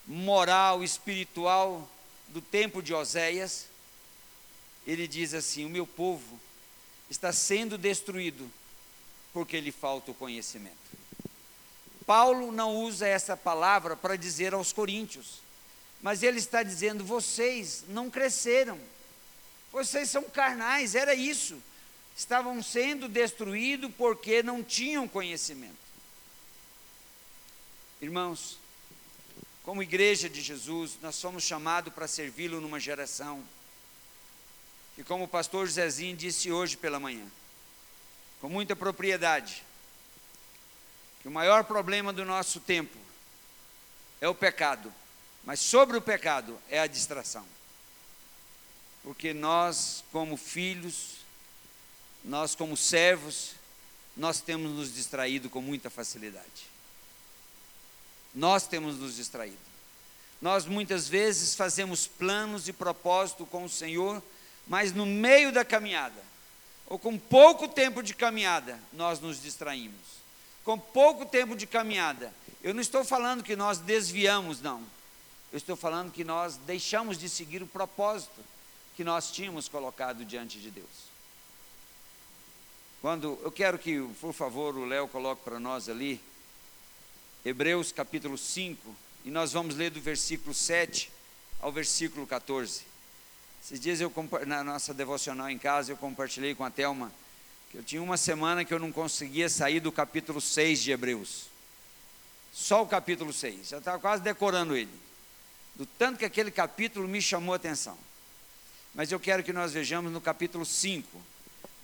moral, 0.05 0.83
espiritual 0.83 1.89
do 2.27 2.41
tempo 2.41 2.83
de 2.83 2.93
Oséias, 2.93 3.67
ele 4.85 5.07
diz 5.07 5.33
assim: 5.33 5.65
O 5.65 5.69
meu 5.69 5.87
povo 5.87 6.41
está 7.09 7.33
sendo 7.33 7.79
destruído 7.79 8.51
porque 9.33 9.61
lhe 9.61 9.71
falta 9.71 10.11
o 10.11 10.15
conhecimento. 10.15 10.77
Paulo 12.05 12.51
não 12.51 12.75
usa 12.79 13.07
essa 13.07 13.37
palavra 13.37 13.95
para 13.95 14.17
dizer 14.17 14.55
aos 14.55 14.73
coríntios, 14.73 15.41
mas 16.03 16.25
ele 16.25 16.39
está 16.39 16.65
dizendo: 16.65 17.05
vocês 17.05 17.85
não 17.87 18.11
cresceram, 18.11 18.77
vocês 19.71 20.11
são 20.11 20.25
carnais, 20.25 20.97
era 20.97 21.15
isso, 21.15 21.63
estavam 22.19 22.61
sendo 22.61 23.09
destruídos 23.09 23.93
porque 23.97 24.43
não 24.43 24.61
tinham 24.61 25.07
conhecimento. 25.07 25.79
Irmãos, 28.03 28.59
como 29.63 29.85
igreja 29.85 30.29
de 30.29 30.43
Jesus, 30.43 30.99
nós 31.01 31.15
somos 31.15 31.45
chamados 31.45 31.95
para 31.95 32.09
servi-lo 32.09 32.61
numa 32.61 32.81
geração. 32.81 33.45
E 34.97 35.05
como 35.05 35.25
o 35.25 35.29
pastor 35.29 35.69
Josézinho 35.69 36.17
disse 36.17 36.51
hoje 36.51 36.77
pela 36.77 36.99
manhã, 36.99 37.25
com 38.41 38.49
muita 38.49 38.75
propriedade, 38.75 39.63
que 41.23 41.29
o 41.29 41.33
maior 41.33 41.63
problema 41.63 42.13
do 42.13 42.25
nosso 42.25 42.59
tempo 42.59 42.99
é 44.21 44.29
o 44.29 44.35
pecado, 44.35 44.93
mas 45.45 45.61
sobre 45.61 45.97
o 45.97 46.03
pecado 46.03 46.59
é 46.69 46.81
a 46.81 46.87
distração. 46.89 47.47
Porque 49.05 49.33
nós, 49.33 50.03
como 50.11 50.37
filhos, 50.37 51.18
nós, 52.25 52.55
como 52.55 52.77
servos, 52.77 53.53
nós 54.17 54.41
temos 54.41 54.73
nos 54.73 54.95
distraído 54.95 55.49
com 55.49 55.61
muita 55.61 55.89
facilidade. 55.89 56.69
Nós 58.35 58.67
temos 58.67 58.97
nos 58.99 59.17
distraído. 59.17 59.57
Nós 60.41 60.67
muitas 60.67 61.09
vezes 61.09 61.55
fazemos 61.55 62.07
planos 62.07 62.69
e 62.69 62.73
propósito 62.73 63.47
com 63.47 63.65
o 63.65 63.69
Senhor, 63.69 64.23
mas 64.67 64.93
no 64.93 65.07
meio 65.07 65.53
da 65.53 65.65
caminhada, 65.65 66.23
ou 66.87 66.99
com 66.99 67.19
pouco 67.19 67.69
tempo 67.69 68.03
de 68.03 68.15
caminhada, 68.15 68.79
nós 68.93 69.21
nos 69.21 69.43
distraímos. 69.43 70.19
Com 70.65 70.79
pouco 70.79 71.27
tempo 71.27 71.57
de 71.57 71.67
caminhada, 71.67 72.33
eu 72.63 72.75
não 72.75 72.81
estou 72.81 73.05
falando 73.05 73.43
que 73.43 73.57
nós 73.57 73.79
desviamos, 73.79 74.61
não. 74.61 74.83
Eu 75.53 75.57
estou 75.57 75.77
falando 75.77 76.13
que 76.13 76.25
nós 76.25 76.57
deixamos 76.67 77.19
de 77.19 77.29
seguir 77.29 77.63
o 77.63 77.67
propósito 77.67 78.45
que 78.97 79.03
nós 79.03 79.31
tínhamos 79.31 79.69
colocado 79.69 80.25
diante 80.25 80.59
de 80.59 80.71
Deus. 80.71 81.08
Quando 83.09 83.39
eu 83.43 83.51
quero 83.51 83.79
que, 83.79 83.99
por 84.21 84.35
favor, 84.35 84.77
o 84.77 84.85
Léo 84.85 85.09
coloque 85.09 85.43
para 85.43 85.59
nós 85.59 85.89
ali 85.89 86.21
Hebreus 87.43 87.91
capítulo 87.91 88.37
5, 88.37 88.95
e 89.25 89.31
nós 89.31 89.51
vamos 89.55 89.77
ler 89.77 89.91
do 89.91 89.99
versículo 89.99 90.53
7 90.53 91.11
ao 91.59 91.73
versículo 91.73 92.27
14. 92.27 92.83
Esses 93.65 93.81
dias 93.81 94.03
eu 94.03 94.13
na 94.47 94.63
nossa 94.63 94.93
devocional 94.93 95.49
em 95.49 95.57
casa 95.57 95.91
eu 95.91 95.97
compartilhei 95.97 96.55
com 96.55 96.65
a 96.65 96.71
Telma 96.71 97.11
que 97.71 97.79
eu 97.79 97.83
tinha 97.83 98.03
uma 98.03 98.19
semana 98.19 98.63
que 98.63 98.75
eu 98.75 98.79
não 98.79 98.93
conseguia 98.93 99.49
sair 99.49 99.81
do 99.81 99.91
capítulo 99.91 100.39
6 100.39 100.83
de 100.83 100.91
Hebreus. 100.91 101.47
Só 102.53 102.83
o 102.83 102.87
capítulo 102.87 103.33
6. 103.33 103.73
Eu 103.73 103.79
estava 103.79 103.99
quase 103.99 104.23
decorando 104.23 104.77
ele. 104.77 104.93
Do 105.77 105.87
tanto 105.87 106.19
que 106.19 106.27
aquele 106.27 106.51
capítulo 106.51 107.09
me 107.09 107.23
chamou 107.23 107.55
a 107.55 107.57
atenção. 107.57 107.97
Mas 108.95 109.11
eu 109.11 109.19
quero 109.19 109.43
que 109.43 109.53
nós 109.55 109.73
vejamos 109.73 110.13
no 110.13 110.21
capítulo 110.21 110.67
5, 110.67 111.23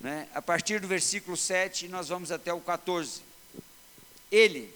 né? 0.01 0.29
a 0.35 0.43
partir 0.43 0.81
do 0.81 0.89
versículo 0.89 1.37
7, 1.37 1.89
nós 1.89 2.09
vamos 2.09 2.31
até 2.31 2.53
o 2.53 2.61
14. 2.61 3.23
Ele, 4.31 4.73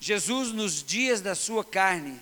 Jesus, 0.00 0.52
nos 0.52 0.82
dias 0.82 1.20
da 1.20 1.34
sua 1.34 1.64
carne, 1.64 2.20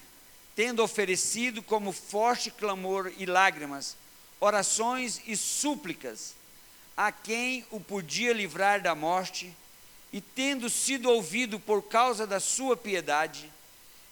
tendo 0.54 0.82
oferecido 0.82 1.62
como 1.62 1.92
forte 1.92 2.50
clamor 2.50 3.12
e 3.18 3.26
lágrimas, 3.26 3.96
orações 4.40 5.20
e 5.26 5.36
súplicas 5.36 6.34
a 6.96 7.12
quem 7.12 7.66
o 7.70 7.78
podia 7.78 8.32
livrar 8.32 8.80
da 8.80 8.94
morte, 8.94 9.54
e 10.12 10.20
tendo 10.20 10.70
sido 10.70 11.10
ouvido 11.10 11.60
por 11.60 11.82
causa 11.82 12.26
da 12.26 12.40
sua 12.40 12.74
piedade, 12.76 13.52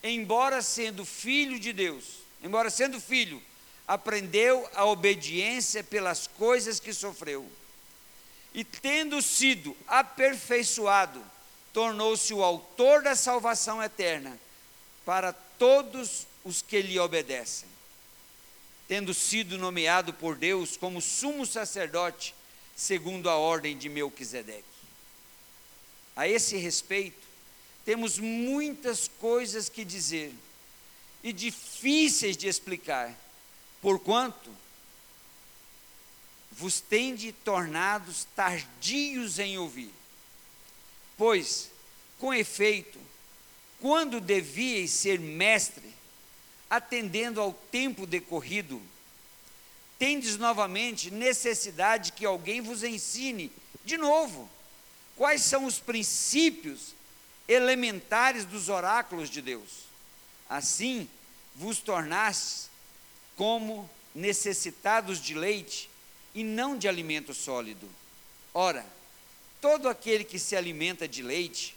embora 0.03 0.61
sendo 0.61 1.05
filho 1.05 1.59
de 1.59 1.73
Deus, 1.73 2.19
embora 2.43 2.69
sendo 2.69 3.01
filho, 3.01 3.41
aprendeu 3.87 4.69
a 4.75 4.85
obediência 4.87 5.85
pelas 5.85 6.27
coisas 6.27 6.81
que 6.81 6.93
sofreu. 6.93 7.51
E 8.55 8.65
tendo 8.65 9.21
sido 9.21 9.77
aperfeiçoado, 9.87 11.23
tornou-se 11.73 12.33
o 12.33 12.43
autor 12.43 13.03
da 13.03 13.17
salvação 13.17 13.83
eterna 13.83 14.39
para 15.05 15.33
todos 15.33 16.27
os 16.45 16.63
que 16.63 16.81
lhe 16.81 16.99
obedecem. 16.99 17.69
Tendo 18.87 19.13
sido 19.13 19.59
nomeado 19.59 20.13
por 20.15 20.37
Deus 20.37 20.77
como 20.77 21.01
sumo 21.01 21.45
sacerdote, 21.45 22.35
segundo 22.77 23.29
a 23.29 23.37
ordem 23.37 23.77
de 23.77 23.89
Melquisedeque. 23.89 24.65
A 26.15 26.29
esse 26.29 26.57
respeito, 26.57 27.25
temos 27.85 28.19
muitas 28.19 29.09
coisas 29.09 29.69
que 29.69 29.85
dizer 29.85 30.33
e 31.23 31.33
difíceis 31.33 32.37
de 32.37 32.47
explicar, 32.47 33.15
porquanto 33.85 34.51
vos 36.51 36.81
tende 36.81 37.33
tornados 37.33 38.27
tardios 38.35 39.39
em 39.39 39.59
ouvir. 39.59 39.93
Pois, 41.19 41.71
com 42.19 42.33
efeito, 42.33 42.99
quando 43.83 44.23
devíeis 44.23 44.91
ser 44.91 45.21
mestre, 45.21 45.95
atendendo 46.71 47.43
ao 47.43 47.53
tempo 47.53 48.07
decorrido, 48.07 48.81
tendes 49.99 50.39
novamente 50.39 51.11
necessidade 51.11 52.13
que 52.13 52.25
alguém 52.25 52.63
vos 52.63 52.83
ensine 52.83 53.53
de 53.85 53.99
novo 53.99 54.49
quais 55.15 55.43
são 55.43 55.67
os 55.67 55.79
princípios 55.79 56.95
elementares 57.47 58.47
dos 58.47 58.71
oráculos 58.71 59.29
de 59.29 59.43
Deus. 59.43 59.85
Assim, 60.49 61.07
vos 61.55 61.81
tornastes 61.81 62.73
como 63.37 63.89
necessitados 64.15 65.21
de 65.21 65.35
leite 65.35 65.91
e 66.35 66.45
não 66.45 66.77
de 66.77 66.89
alimento 66.89 67.35
sólido. 67.35 67.89
Ora, 68.53 68.85
Todo 69.65 69.89
aquele 69.89 70.25
que 70.25 70.39
se 70.39 70.55
alimenta 70.55 71.09
de 71.09 71.23
leite 71.23 71.75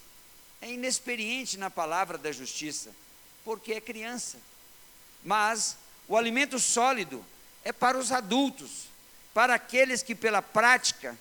é 0.60 0.70
inexperiente 0.70 1.56
na 1.56 1.70
palavra 1.70 2.18
da 2.18 2.30
justiça, 2.30 2.90
porque 3.42 3.72
é 3.72 3.80
criança. 3.80 4.36
Mas 5.24 5.74
o 6.06 6.14
alimento 6.14 6.58
sólido 6.58 7.24
é 7.64 7.72
para 7.72 7.96
os 7.96 8.12
adultos, 8.12 8.88
para 9.32 9.54
aqueles 9.54 10.02
que 10.02 10.14
pela 10.14 10.42
prática 10.42 11.16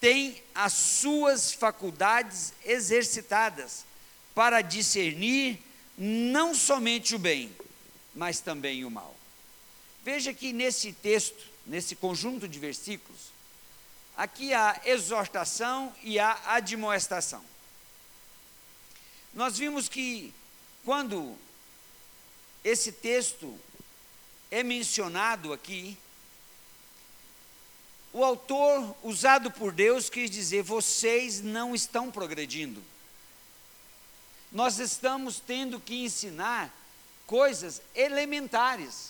têm 0.00 0.42
as 0.54 0.72
suas 0.72 1.52
faculdades 1.52 2.54
exercitadas 2.64 3.84
para 4.34 4.62
discernir 4.62 5.62
não 5.98 6.54
somente 6.54 7.14
o 7.14 7.18
bem, 7.18 7.54
mas 8.14 8.40
também 8.40 8.86
o 8.86 8.90
mal. 8.90 9.14
Veja 10.02 10.32
que 10.32 10.52
nesse 10.52 10.92
texto, 10.92 11.46
nesse 11.66 11.94
conjunto 11.94 12.48
de 12.48 12.58
versículos, 12.58 13.30
Aqui 14.20 14.52
há 14.52 14.78
exortação 14.84 15.94
e 16.02 16.18
há 16.18 16.38
admoestação. 16.44 17.42
Nós 19.32 19.56
vimos 19.56 19.88
que 19.88 20.34
quando 20.84 21.38
esse 22.62 22.92
texto 22.92 23.58
é 24.50 24.62
mencionado 24.62 25.54
aqui, 25.54 25.96
o 28.12 28.22
autor, 28.22 28.94
usado 29.02 29.50
por 29.50 29.72
Deus, 29.72 30.10
quis 30.10 30.30
dizer: 30.30 30.64
vocês 30.64 31.40
não 31.40 31.74
estão 31.74 32.10
progredindo. 32.10 32.84
Nós 34.52 34.78
estamos 34.78 35.40
tendo 35.40 35.80
que 35.80 36.04
ensinar 36.04 36.70
coisas 37.26 37.80
elementares. 37.94 39.09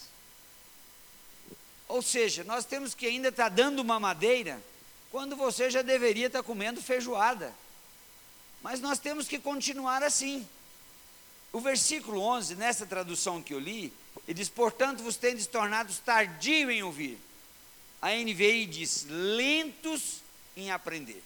Ou 1.90 2.02
seja, 2.02 2.44
nós 2.44 2.64
temos 2.64 2.94
que 2.94 3.06
ainda 3.06 3.28
estar 3.28 3.44
tá 3.44 3.48
dando 3.48 3.80
uma 3.80 3.98
madeira 3.98 4.62
quando 5.10 5.34
você 5.34 5.68
já 5.70 5.82
deveria 5.82 6.28
estar 6.28 6.38
tá 6.38 6.44
comendo 6.44 6.80
feijoada. 6.80 7.52
Mas 8.62 8.80
nós 8.80 8.98
temos 8.98 9.26
que 9.26 9.38
continuar 9.38 10.02
assim. 10.02 10.46
O 11.52 11.60
versículo 11.60 12.20
11, 12.20 12.54
nessa 12.54 12.86
tradução 12.86 13.42
que 13.42 13.52
eu 13.52 13.58
li, 13.58 13.92
ele 14.28 14.34
diz: 14.34 14.48
Portanto, 14.48 15.02
vos 15.02 15.16
tendes 15.16 15.46
tornados 15.46 15.98
tardio 15.98 16.70
em 16.70 16.82
ouvir. 16.82 17.18
A 18.00 18.10
NVI 18.10 18.66
diz: 18.66 19.04
lentos 19.08 20.20
em 20.56 20.70
aprender. 20.70 21.22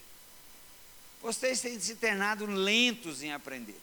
Vocês 1.21 1.61
têm 1.61 1.79
se 1.79 1.97
tornado 1.97 2.47
lentos 2.47 3.23
em 3.23 3.33
aprender. 3.33 3.81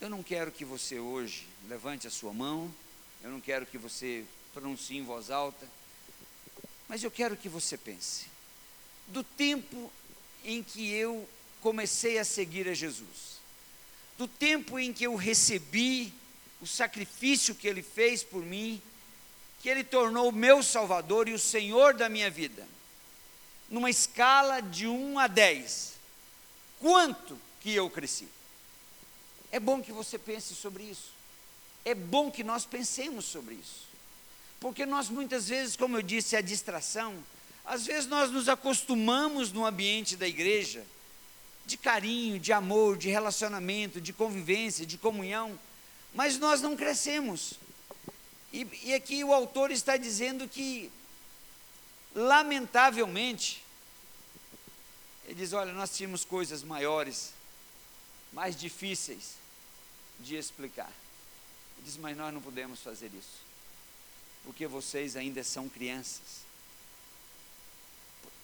Eu 0.00 0.08
não 0.08 0.22
quero 0.22 0.52
que 0.52 0.64
você 0.64 1.00
hoje 1.00 1.48
levante 1.68 2.06
a 2.06 2.10
sua 2.10 2.32
mão, 2.32 2.72
eu 3.26 3.32
não 3.32 3.40
quero 3.40 3.66
que 3.66 3.76
você 3.76 4.24
pronuncie 4.54 4.96
em 4.96 5.02
voz 5.02 5.32
alta, 5.32 5.66
mas 6.88 7.02
eu 7.02 7.10
quero 7.10 7.36
que 7.36 7.48
você 7.48 7.76
pense. 7.76 8.26
Do 9.08 9.24
tempo 9.24 9.92
em 10.44 10.62
que 10.62 10.92
eu 10.92 11.28
comecei 11.60 12.20
a 12.20 12.24
seguir 12.24 12.68
a 12.68 12.72
Jesus, 12.74 13.40
do 14.16 14.28
tempo 14.28 14.78
em 14.78 14.92
que 14.92 15.02
eu 15.02 15.16
recebi 15.16 16.14
o 16.60 16.68
sacrifício 16.68 17.56
que 17.56 17.66
Ele 17.66 17.82
fez 17.82 18.22
por 18.22 18.44
mim, 18.44 18.80
que 19.60 19.68
Ele 19.68 19.82
tornou 19.82 20.30
meu 20.30 20.62
Salvador 20.62 21.26
e 21.26 21.32
o 21.32 21.38
Senhor 21.38 21.94
da 21.94 22.08
minha 22.08 22.30
vida, 22.30 22.64
numa 23.68 23.90
escala 23.90 24.60
de 24.60 24.86
1 24.86 25.18
a 25.18 25.26
10, 25.26 25.94
quanto 26.78 27.36
que 27.60 27.74
eu 27.74 27.90
cresci? 27.90 28.28
É 29.50 29.58
bom 29.58 29.82
que 29.82 29.90
você 29.90 30.16
pense 30.16 30.54
sobre 30.54 30.84
isso. 30.84 31.15
É 31.86 31.94
bom 31.94 32.32
que 32.32 32.42
nós 32.42 32.66
pensemos 32.66 33.24
sobre 33.26 33.54
isso. 33.54 33.86
Porque 34.58 34.84
nós 34.84 35.08
muitas 35.08 35.46
vezes, 35.46 35.76
como 35.76 35.96
eu 35.96 36.02
disse, 36.02 36.34
a 36.34 36.40
distração, 36.40 37.14
às 37.64 37.86
vezes 37.86 38.08
nós 38.08 38.28
nos 38.32 38.48
acostumamos 38.48 39.52
no 39.52 39.64
ambiente 39.64 40.16
da 40.16 40.26
igreja 40.26 40.84
de 41.64 41.76
carinho, 41.76 42.40
de 42.40 42.52
amor, 42.52 42.96
de 42.96 43.08
relacionamento, 43.08 44.00
de 44.00 44.12
convivência, 44.12 44.84
de 44.84 44.98
comunhão, 44.98 45.56
mas 46.12 46.38
nós 46.38 46.60
não 46.60 46.76
crescemos. 46.76 47.54
E, 48.52 48.66
e 48.82 48.92
aqui 48.92 49.22
o 49.22 49.32
autor 49.32 49.70
está 49.70 49.96
dizendo 49.96 50.48
que, 50.48 50.90
lamentavelmente, 52.16 53.62
ele 55.24 55.34
diz: 55.34 55.52
olha, 55.52 55.72
nós 55.72 55.96
tínhamos 55.96 56.24
coisas 56.24 56.64
maiores, 56.64 57.32
mais 58.32 58.58
difíceis 58.58 59.34
de 60.18 60.34
explicar. 60.34 60.92
Ele 61.76 61.86
diz: 61.86 61.96
mas 61.96 62.16
nós 62.16 62.32
não 62.32 62.40
podemos 62.40 62.80
fazer 62.80 63.10
isso, 63.14 63.40
porque 64.44 64.66
vocês 64.66 65.16
ainda 65.16 65.42
são 65.44 65.68
crianças. 65.68 66.46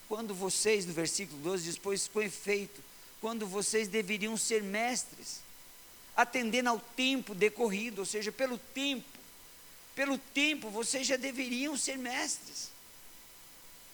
Quando 0.09 0.35
vocês, 0.35 0.85
no 0.85 0.93
versículo 0.93 1.41
12, 1.43 1.65
diz: 1.65 1.79
pois 1.79 2.09
com 2.09 2.21
efeito, 2.21 2.83
quando 3.21 3.47
vocês 3.47 3.89
deveriam 3.89 4.37
ser 4.37 4.63
mestres, 4.63 5.41
atendendo 6.17 6.69
ao 6.69 6.81
tempo 6.81 7.35
decorrido, 7.35 8.01
ou 8.01 8.07
seja, 8.07 8.31
pelo 8.31 8.59
tempo, 8.59 9.09
pelo 9.95 10.19
tempo 10.19 10.71
vocês 10.71 11.07
já 11.07 11.17
deveriam 11.17 11.77
ser 11.77 11.97
mestres. 11.97 12.71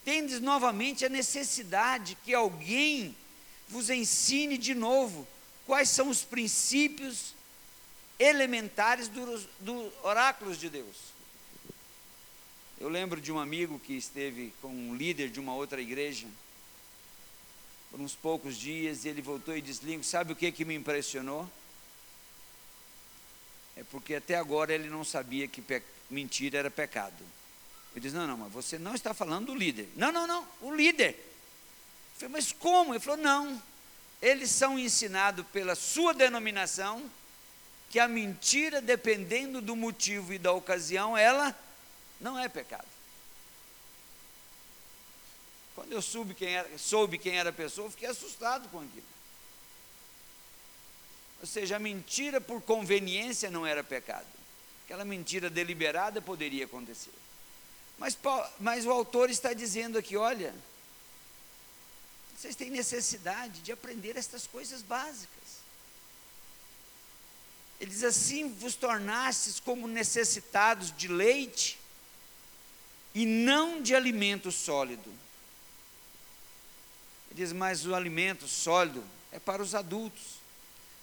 Tendes 0.04 0.40
novamente 0.40 1.04
a 1.04 1.08
necessidade 1.08 2.16
que 2.24 2.32
alguém 2.32 3.14
vos 3.68 3.90
ensine 3.90 4.56
de 4.56 4.74
novo 4.74 5.26
quais 5.66 5.90
são 5.90 6.08
os 6.08 6.24
princípios 6.24 7.34
elementares 8.18 9.08
dos 9.08 9.46
do 9.60 9.92
oráculos 10.02 10.58
de 10.58 10.68
Deus. 10.68 10.96
Eu 12.80 12.88
lembro 12.88 13.20
de 13.20 13.32
um 13.32 13.38
amigo 13.38 13.78
que 13.78 13.94
esteve 13.94 14.52
com 14.60 14.68
um 14.68 14.94
líder 14.94 15.30
de 15.30 15.40
uma 15.40 15.54
outra 15.54 15.80
igreja, 15.80 16.26
por 17.90 18.00
uns 18.00 18.14
poucos 18.14 18.56
dias, 18.56 19.04
e 19.04 19.08
ele 19.08 19.22
voltou 19.22 19.56
e 19.56 19.60
disse: 19.60 19.84
Lingo, 19.84 20.04
sabe 20.04 20.32
o 20.32 20.36
que, 20.36 20.52
que 20.52 20.64
me 20.64 20.74
impressionou? 20.74 21.48
É 23.76 23.84
porque 23.84 24.16
até 24.16 24.36
agora 24.36 24.72
ele 24.72 24.88
não 24.88 25.04
sabia 25.04 25.46
que 25.46 25.62
mentira 26.10 26.58
era 26.58 26.70
pecado. 26.70 27.16
Ele 27.92 28.00
disse: 28.00 28.14
Não, 28.14 28.26
não, 28.26 28.36
mas 28.36 28.52
você 28.52 28.78
não 28.78 28.94
está 28.94 29.14
falando 29.14 29.46
do 29.46 29.54
líder. 29.54 29.88
Não, 29.96 30.12
não, 30.12 30.26
não, 30.26 30.46
o 30.60 30.74
líder. 30.74 31.10
Eu 31.10 32.20
falei, 32.20 32.32
mas 32.32 32.52
como? 32.52 32.92
Ele 32.92 33.00
falou: 33.00 33.20
Não, 33.20 33.60
eles 34.20 34.50
são 34.50 34.78
ensinados 34.78 35.44
pela 35.52 35.74
sua 35.74 36.12
denominação 36.12 37.10
que 37.90 37.98
a 37.98 38.06
mentira, 38.06 38.80
dependendo 38.80 39.60
do 39.60 39.74
motivo 39.74 40.32
e 40.32 40.38
da 40.38 40.52
ocasião, 40.52 41.16
ela 41.16 41.58
não 42.20 42.38
é 42.38 42.48
pecado. 42.48 42.86
Quando 45.74 45.92
eu 45.92 46.02
soube 46.02 46.34
quem 46.34 46.56
era, 46.56 46.78
soube 46.78 47.18
quem 47.18 47.38
era 47.38 47.50
a 47.50 47.52
pessoa, 47.52 47.90
fiquei 47.90 48.08
assustado 48.08 48.68
com 48.68 48.80
aquilo. 48.80 49.06
Ou 51.40 51.46
seja, 51.46 51.76
a 51.76 51.78
mentira 51.78 52.40
por 52.40 52.60
conveniência 52.60 53.50
não 53.50 53.64
era 53.64 53.84
pecado. 53.84 54.26
Aquela 54.84 55.04
mentira 55.04 55.48
deliberada 55.48 56.20
poderia 56.20 56.64
acontecer. 56.64 57.12
Mas, 57.96 58.18
mas 58.58 58.86
o 58.86 58.90
autor 58.90 59.30
está 59.30 59.52
dizendo 59.52 59.98
aqui: 59.98 60.16
olha, 60.16 60.54
vocês 62.36 62.56
têm 62.56 62.70
necessidade 62.70 63.60
de 63.60 63.72
aprender 63.72 64.16
estas 64.16 64.46
coisas 64.46 64.82
básicas. 64.82 65.37
Ele 67.80 67.90
diz 67.90 68.04
assim: 68.04 68.52
vos 68.54 68.74
tornastes 68.74 69.60
como 69.60 69.86
necessitados 69.86 70.94
de 70.96 71.08
leite 71.08 71.78
e 73.14 73.24
não 73.24 73.82
de 73.82 73.94
alimento 73.94 74.50
sólido 74.50 75.12
ele 77.30 77.42
diz, 77.42 77.52
mas 77.52 77.86
o 77.86 77.94
alimento 77.94 78.48
sólido 78.48 79.04
é 79.30 79.38
para 79.38 79.62
os 79.62 79.74
adultos, 79.74 80.38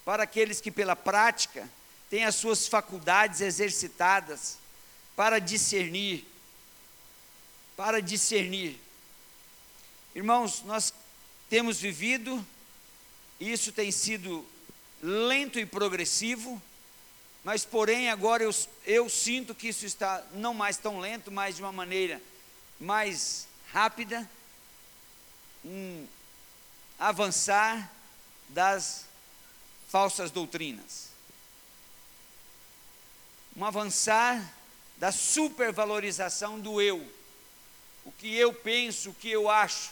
para 0.04 0.24
aqueles 0.24 0.60
que 0.60 0.70
pela 0.70 0.96
prática 0.96 1.68
têm 2.10 2.24
as 2.24 2.34
suas 2.34 2.66
faculdades 2.66 3.40
exercitadas 3.40 4.58
para 5.14 5.38
discernir, 5.38 6.26
para 7.76 8.02
discernir. 8.02 8.78
Irmãos, 10.14 10.62
nós 10.62 10.92
temos 11.48 11.80
vivido, 11.80 12.44
isso 13.38 13.70
tem 13.70 13.92
sido 13.92 14.44
lento 15.06 15.56
e 15.60 15.64
progressivo, 15.64 16.60
mas 17.44 17.64
porém 17.64 18.10
agora 18.10 18.42
eu, 18.42 18.52
eu 18.84 19.08
sinto 19.08 19.54
que 19.54 19.68
isso 19.68 19.86
está 19.86 20.20
não 20.32 20.52
mais 20.52 20.78
tão 20.78 20.98
lento, 20.98 21.30
mas 21.30 21.54
de 21.54 21.62
uma 21.62 21.70
maneira 21.70 22.20
mais 22.80 23.46
rápida, 23.72 24.28
um 25.64 26.04
avançar 26.98 27.88
das 28.48 29.04
falsas 29.88 30.32
doutrinas, 30.32 31.10
um 33.56 33.64
avançar 33.64 34.54
da 34.96 35.12
supervalorização 35.12 36.58
do 36.58 36.80
eu, 36.80 36.98
o 38.04 38.10
que 38.10 38.34
eu 38.34 38.52
penso, 38.52 39.10
o 39.10 39.14
que 39.14 39.30
eu 39.30 39.48
acho, 39.48 39.90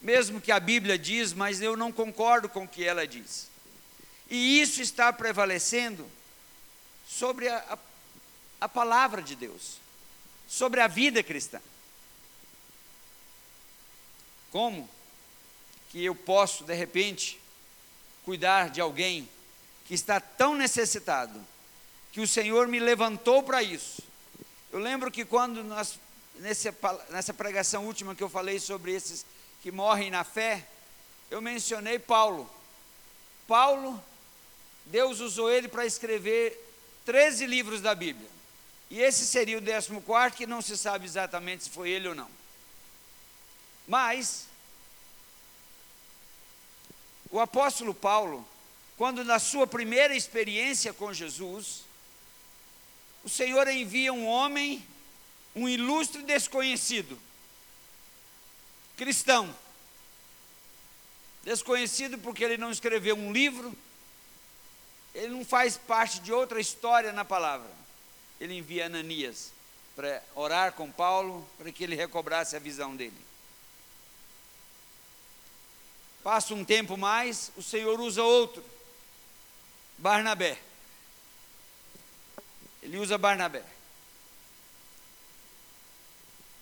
mesmo 0.00 0.40
que 0.40 0.50
a 0.50 0.58
Bíblia 0.58 0.98
diz, 0.98 1.34
mas 1.34 1.60
eu 1.60 1.76
não 1.76 1.92
concordo 1.92 2.48
com 2.48 2.64
o 2.64 2.68
que 2.68 2.82
ela 2.82 3.06
diz. 3.06 3.54
E 4.28 4.60
isso 4.60 4.82
está 4.82 5.12
prevalecendo 5.12 6.08
sobre 7.08 7.48
a, 7.48 7.58
a, 7.58 7.78
a 8.62 8.68
palavra 8.68 9.22
de 9.22 9.36
Deus, 9.36 9.78
sobre 10.48 10.80
a 10.80 10.88
vida 10.88 11.22
cristã. 11.22 11.60
Como? 14.50 14.88
que 15.96 16.04
eu 16.04 16.14
posso, 16.14 16.62
de 16.64 16.74
repente, 16.74 17.40
cuidar 18.22 18.68
de 18.68 18.82
alguém 18.82 19.26
que 19.86 19.94
está 19.94 20.20
tão 20.20 20.54
necessitado, 20.54 21.40
que 22.12 22.20
o 22.20 22.28
Senhor 22.28 22.68
me 22.68 22.78
levantou 22.78 23.42
para 23.42 23.62
isso. 23.62 24.02
Eu 24.70 24.78
lembro 24.78 25.10
que 25.10 25.24
quando 25.24 25.64
nós, 25.64 25.98
nessa, 26.34 26.74
nessa 27.08 27.32
pregação 27.32 27.86
última 27.86 28.14
que 28.14 28.22
eu 28.22 28.28
falei 28.28 28.58
sobre 28.58 28.92
esses 28.92 29.24
que 29.62 29.72
morrem 29.72 30.10
na 30.10 30.22
fé, 30.22 30.66
eu 31.30 31.40
mencionei 31.40 31.98
Paulo. 31.98 32.46
Paulo, 33.48 34.02
Deus 34.86 35.20
usou 35.20 35.50
ele 35.50 35.68
para 35.68 35.84
escrever 35.84 36.62
13 37.04 37.46
livros 37.46 37.80
da 37.80 37.94
Bíblia. 37.94 38.28
E 38.88 39.00
esse 39.00 39.26
seria 39.26 39.58
o 39.58 39.62
14, 39.62 40.36
que 40.36 40.46
não 40.46 40.62
se 40.62 40.76
sabe 40.76 41.04
exatamente 41.04 41.64
se 41.64 41.70
foi 41.70 41.90
ele 41.90 42.08
ou 42.08 42.14
não. 42.14 42.30
Mas 43.86 44.46
o 47.30 47.40
apóstolo 47.40 47.92
Paulo, 47.92 48.46
quando 48.96 49.24
na 49.24 49.38
sua 49.38 49.66
primeira 49.66 50.14
experiência 50.16 50.92
com 50.92 51.12
Jesus, 51.12 51.82
o 53.24 53.28
Senhor 53.28 53.66
envia 53.68 54.12
um 54.12 54.26
homem, 54.26 54.86
um 55.54 55.68
ilustre 55.68 56.22
desconhecido, 56.22 57.18
cristão, 58.96 59.52
desconhecido 61.44 62.18
porque 62.18 62.44
ele 62.44 62.56
não 62.56 62.70
escreveu 62.70 63.16
um 63.16 63.32
livro, 63.32 63.76
ele 65.16 65.28
não 65.28 65.44
faz 65.46 65.78
parte 65.78 66.20
de 66.20 66.30
outra 66.30 66.60
história 66.60 67.10
na 67.10 67.24
palavra. 67.24 67.70
Ele 68.38 68.54
envia 68.54 68.84
Ananias 68.84 69.50
para 69.94 70.22
orar 70.34 70.72
com 70.74 70.92
Paulo, 70.92 71.48
para 71.56 71.72
que 71.72 71.82
ele 71.82 71.96
recobrasse 71.96 72.54
a 72.54 72.58
visão 72.58 72.94
dele. 72.94 73.16
Passa 76.22 76.52
um 76.52 76.64
tempo 76.64 76.98
mais, 76.98 77.50
o 77.56 77.62
Senhor 77.62 77.98
usa 77.98 78.22
outro, 78.22 78.62
Barnabé. 79.96 80.58
Ele 82.82 82.98
usa 82.98 83.16
Barnabé. 83.16 83.64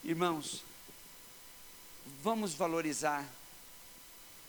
Irmãos, 0.04 0.62
vamos 2.22 2.54
valorizar 2.54 3.26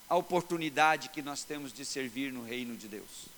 a 0.07 0.15
oportunidade 0.15 1.09
que 1.09 1.23
nós 1.23 1.43
temos 1.43 1.73
de 1.73 1.83
servir 1.83 2.31
no 2.31 2.45
reino 2.45 2.77
de 2.77 2.87
Deus. 2.87 3.34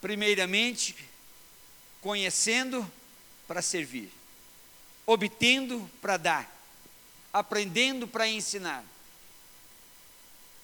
Primeiramente, 0.00 0.96
conhecendo 2.00 2.90
para 3.46 3.60
servir, 3.60 4.10
obtendo 5.04 5.90
para 6.00 6.16
dar, 6.16 6.62
aprendendo 7.32 8.08
para 8.08 8.26
ensinar. 8.26 8.84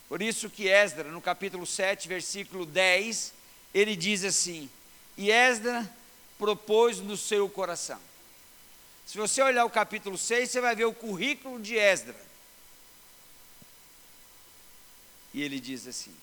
Por 0.09 0.23
isso 0.23 0.49
que 0.49 0.69
Esdra, 0.69 1.11
no 1.11 1.21
capítulo 1.21 1.67
7, 1.67 2.09
versículo 2.09 2.65
10, 2.65 3.33
ele 3.75 3.97
diz 3.97 4.25
assim: 4.25 4.71
E 5.17 5.31
Esdra 5.31 5.91
propôs 6.39 6.99
no 6.99 7.17
seu 7.17 7.49
coração. 7.49 8.01
Se 9.05 9.19
você 9.19 9.43
olhar 9.43 9.65
o 9.65 9.71
capítulo 9.71 10.17
6, 10.17 10.51
você 10.51 10.61
vai 10.61 10.75
ver 10.75 10.85
o 10.85 10.95
currículo 10.95 11.61
de 11.61 11.77
Esdra. 11.77 12.27
E 15.35 15.43
ele 15.43 15.61
diz 15.61 15.87
assim: 15.87 16.15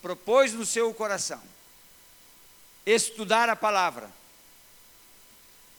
propôs 0.00 0.52
no 0.52 0.64
seu 0.64 0.94
coração 0.94 1.42
estudar 2.86 3.48
a 3.48 3.56
palavra, 3.56 4.08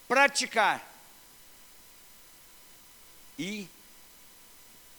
praticar 0.08 0.86
e 3.40 3.68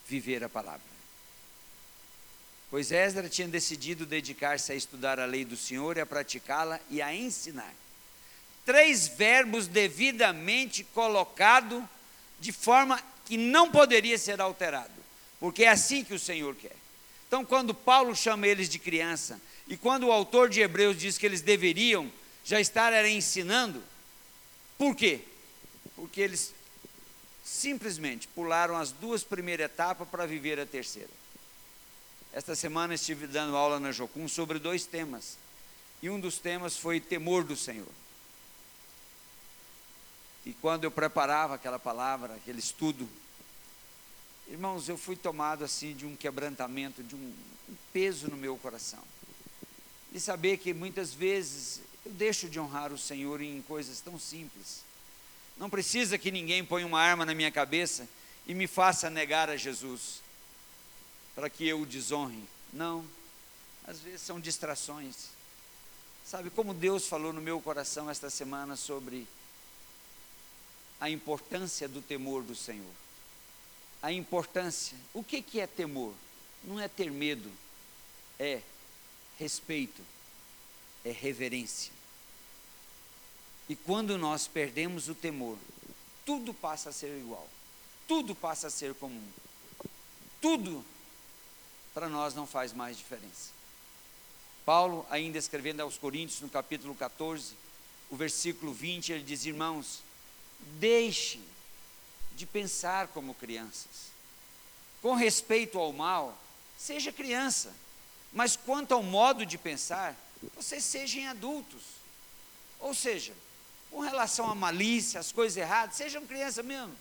viver 0.09 0.43
a 0.43 0.49
palavra. 0.49 0.89
Pois 2.71 2.91
Esdra 2.91 3.29
tinha 3.29 3.49
decidido 3.49 4.07
dedicar-se 4.07 4.73
a 4.73 4.75
estudar 4.75 5.21
a 5.21 5.27
lei 5.27 5.45
do 5.45 5.57
Senhor 5.57 5.97
e 5.97 6.01
a 6.01 6.07
praticá-la 6.07 6.81
e 6.91 7.01
a 7.01 7.15
ensinar. 7.15 7.75
Três 8.65 9.09
verbos 9.09 9.67
devidamente 9.67 10.85
colocados 10.85 11.83
de 12.39 12.53
forma 12.53 13.03
que 13.25 13.37
não 13.37 13.71
poderia 13.71 14.19
ser 14.19 14.41
alterado, 14.41 14.93
porque 15.41 15.65
é 15.65 15.69
assim 15.69 16.05
que 16.05 16.15
o 16.15 16.19
Senhor 16.19 16.55
quer. 16.57 16.77
Então, 17.27 17.45
quando 17.45 17.75
Paulo 17.75 18.15
chama 18.17 18.47
eles 18.47 18.69
de 18.69 18.79
criança, 18.79 19.41
e 19.69 19.77
quando 19.77 20.07
o 20.07 20.13
autor 20.13 20.49
de 20.49 20.61
Hebreus 20.61 20.97
diz 20.97 21.19
que 21.19 21.27
eles 21.27 21.41
deveriam 21.41 22.11
já 22.45 22.61
estar 22.61 22.93
era 22.93 23.09
ensinando, 23.09 23.83
por 24.77 24.95
quê? 24.95 25.21
Porque 25.95 26.21
eles 26.21 26.55
simplesmente 27.45 28.27
pularam 28.29 28.77
as 28.77 28.93
duas 28.93 29.23
primeiras 29.23 29.67
etapas 29.67 30.09
para 30.09 30.27
viver 30.27 30.59
a 30.59 30.67
terceira. 30.67 31.11
Esta 32.33 32.55
semana 32.55 32.95
estive 32.95 33.27
dando 33.27 33.57
aula 33.57 33.81
na 33.81 33.93
Jocum 33.93 34.29
sobre 34.29 34.59
dois 34.59 34.85
temas. 34.85 35.37
E 36.01 36.09
um 36.09 36.21
dos 36.21 36.39
temas 36.39 36.77
foi 36.77 37.01
temor 37.01 37.43
do 37.43 37.57
Senhor. 37.57 37.89
E 40.47 40.53
quando 40.53 40.85
eu 40.85 40.91
preparava 40.91 41.55
aquela 41.55 41.79
palavra, 41.79 42.35
aquele 42.35 42.61
estudo, 42.61 43.09
Irmãos, 44.51 44.89
eu 44.89 44.97
fui 44.97 45.15
tomado 45.15 45.63
assim 45.63 45.95
de 45.95 46.07
um 46.07 46.17
quebrantamento, 46.17 47.03
de 47.03 47.15
um, 47.15 47.35
um 47.69 47.77
peso 47.93 48.31
no 48.31 48.37
meu 48.37 48.57
coração. 48.57 49.03
De 50.13 50.21
saber 50.21 50.59
que 50.59 50.73
muitas 50.73 51.13
vezes 51.13 51.81
eu 52.05 52.13
deixo 52.13 52.49
de 52.49 52.59
honrar 52.59 52.93
o 52.93 52.99
Senhor 52.99 53.41
em 53.41 53.61
coisas 53.63 54.01
tão 54.01 54.19
simples. 54.19 54.83
Não 55.57 55.69
precisa 55.69 56.17
que 56.17 56.31
ninguém 56.31 56.65
ponha 56.65 56.87
uma 56.87 57.01
arma 57.01 57.27
na 57.27 57.35
minha 57.35 57.51
cabeça 57.51 58.09
e 58.47 58.55
me 58.55 58.67
faça 58.67 59.11
negar 59.11 59.51
a 59.51 59.57
Jesus, 59.57 60.23
para 61.35 61.51
que 61.51 61.67
eu 61.67 61.81
o 61.81 61.87
desonre. 61.87 62.43
Não, 62.73 63.05
às 63.87 64.01
vezes 64.01 64.23
são 64.23 64.41
distrações. 64.41 65.29
Sabe 66.25 66.51
como 66.51 66.73
Deus 66.73 67.07
falou 67.07 67.33
no 67.33 67.41
meu 67.41 67.61
coração 67.61 68.11
esta 68.11 68.31
semana 68.31 68.77
sobre 68.77 69.27
a 71.01 71.11
importância 71.11 71.89
do 71.89 72.01
temor 72.01 72.43
do 72.43 72.55
Senhor? 72.55 72.95
a 74.03 74.13
importância. 74.13 74.97
O 75.13 75.23
que, 75.23 75.43
que 75.43 75.61
é 75.61 75.67
temor? 75.67 76.15
Não 76.65 76.81
é 76.81 76.89
ter 76.89 77.11
medo, 77.11 77.51
é 78.39 78.61
respeito, 79.39 80.03
é 81.05 81.11
reverência. 81.11 81.93
E 83.69 83.77
quando 83.77 84.19
nós 84.19 84.47
perdemos 84.47 85.09
o 85.09 85.15
temor, 85.15 85.57
tudo 86.25 86.53
passa 86.53 86.91
a 86.91 86.93
ser 86.93 87.19
igual, 87.19 87.49
tudo 88.07 88.35
passa 88.35 88.67
a 88.67 88.71
ser 88.71 88.95
comum, 88.95 89.27
tudo 90.41 90.85
para 91.95 92.09
nós 92.09 92.35
não 92.35 92.47
faz 92.47 92.73
mais 92.73 92.97
diferença. 92.97 93.51
Paulo, 94.65 95.07
ainda 95.11 95.39
escrevendo 95.39 95.81
aos 95.81 95.97
Coríntios, 95.97 96.41
no 96.41 96.49
capítulo 96.49 96.95
14, 96.95 97.55
o 98.11 98.17
versículo 98.17 98.73
20, 98.73 99.13
ele 99.13 99.25
diz: 99.25 99.45
Irmãos, 99.45 100.03
deixem 100.79 101.43
de 102.35 102.47
pensar 102.47 103.09
como 103.09 103.35
crianças. 103.35 104.09
Com 105.01 105.15
respeito 105.15 105.79
ao 105.79 105.93
mal, 105.93 106.37
seja 106.77 107.13
criança, 107.13 107.75
mas 108.33 108.57
quanto 108.57 108.93
ao 108.93 109.03
modo 109.03 109.45
de 109.45 109.57
pensar, 109.57 110.17
vocês 110.55 110.85
sejam 110.85 111.29
adultos. 111.29 111.83
Ou 112.81 112.95
seja, 112.95 113.33
com 113.91 114.01
relação 114.01 114.51
à 114.51 114.55
malícia, 114.55 115.21
às 115.21 115.33
coisas 115.33 115.57
erradas, 115.57 115.97
sejam 115.97 116.27
criança 116.27 116.63
mesmo. 116.63 116.97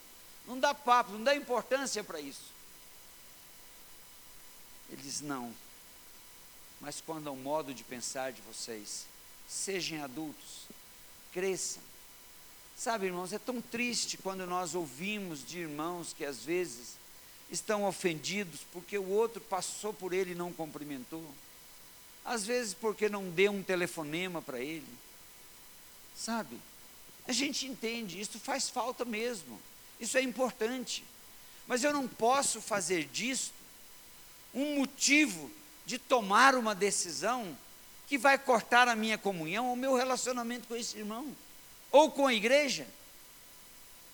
Não 0.48 0.60
dá 0.60 0.74
papo, 0.74 1.12
não 1.12 1.24
dá 1.24 1.36
importância 1.36 2.04
para 2.04 2.20
isso. 2.20 2.52
Ele 4.90 5.02
diz: 5.02 5.22
não. 5.22 5.54
Mas 6.80 7.02
quando 7.02 7.28
ao 7.28 7.36
modo 7.36 7.74
de 7.74 7.84
pensar 7.84 8.32
de 8.32 8.42
vocês, 8.42 9.06
sejam 9.48 10.04
adultos, 10.04 10.66
cresçam, 11.34 11.82
Sabe, 12.78 13.08
irmãos, 13.08 13.34
é 13.34 13.40
tão 13.40 13.60
triste 13.60 14.18
quando 14.18 14.46
nós 14.46 14.76
ouvimos 14.76 15.44
de 15.44 15.58
irmãos 15.58 16.14
que 16.14 16.24
às 16.24 16.46
vezes 16.46 16.94
estão 17.50 17.86
ofendidos 17.86 18.62
porque 18.72 18.98
o 18.98 19.10
outro 19.10 19.42
passou 19.42 19.94
por 19.94 20.14
ele 20.14 20.32
e 20.32 20.36
não 20.36 20.52
cumprimentou. 20.52 21.24
Às 22.26 22.46
vezes 22.46 22.74
porque 22.74 23.08
não 23.08 23.30
deu 23.30 23.52
um 23.52 23.64
telefonema 23.64 24.42
para 24.42 24.60
ele. 24.60 24.88
Sabe? 26.16 26.60
A 27.28 27.32
gente 27.32 27.66
entende, 27.66 28.20
isso 28.20 28.40
faz 28.40 28.70
falta 28.70 29.06
mesmo. 29.06 29.60
Isso 30.00 30.18
é 30.18 30.22
importante. 30.22 31.04
Mas 31.68 31.84
eu 31.84 31.94
não 31.94 32.08
posso 32.08 32.62
fazer 32.62 33.06
disso 33.06 33.52
um 34.54 34.80
motivo 34.80 35.52
de 35.86 35.98
tomar 35.98 36.56
uma 36.56 36.74
decisão 36.74 37.58
que 38.08 38.18
vai 38.18 38.38
cortar 38.38 38.88
a 38.88 38.96
minha 38.96 39.18
comunhão, 39.18 39.72
o 39.72 39.76
meu 39.76 39.96
relacionamento 39.96 40.68
com 40.68 40.76
esse 40.76 40.98
irmão 40.98 41.36
ou 41.92 42.12
com 42.12 42.26
a 42.26 42.34
igreja. 42.34 42.88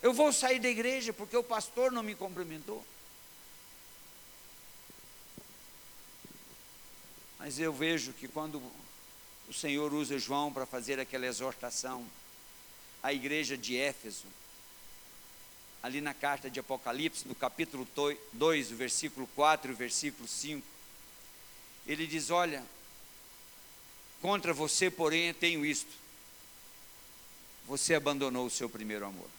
Eu 0.01 0.13
vou 0.13 0.33
sair 0.33 0.59
da 0.59 0.67
igreja 0.67 1.13
porque 1.13 1.37
o 1.37 1.43
pastor 1.43 1.91
não 1.91 2.03
me 2.03 2.15
cumprimentou. 2.15 2.83
Mas 7.43 7.59
eu 7.59 7.73
vejo 7.73 8.13
que 8.13 8.25
quando 8.25 8.63
o 9.49 9.53
Senhor 9.53 9.93
usa 9.93 10.17
João 10.17 10.53
para 10.53 10.65
fazer 10.65 10.97
aquela 10.97 11.25
exortação 11.25 12.07
à 13.03 13.11
igreja 13.11 13.57
de 13.57 13.75
Éfeso, 13.75 14.23
ali 15.81 15.99
na 15.99 16.13
carta 16.13 16.49
de 16.49 16.61
Apocalipse, 16.61 17.27
no 17.27 17.35
capítulo 17.35 17.85
2, 18.31 18.71
o 18.71 18.75
versículo 18.77 19.27
4 19.35 19.71
e 19.71 19.73
o 19.73 19.77
versículo 19.77 20.25
5, 20.25 20.65
ele 21.85 22.07
diz: 22.07 22.29
Olha, 22.29 22.63
contra 24.21 24.53
você, 24.53 24.89
porém, 24.89 25.33
tenho 25.33 25.65
isto 25.65 26.01
você 27.67 27.93
abandonou 27.93 28.45
o 28.45 28.49
seu 28.49 28.69
primeiro 28.69 29.05
amor. 29.05 29.29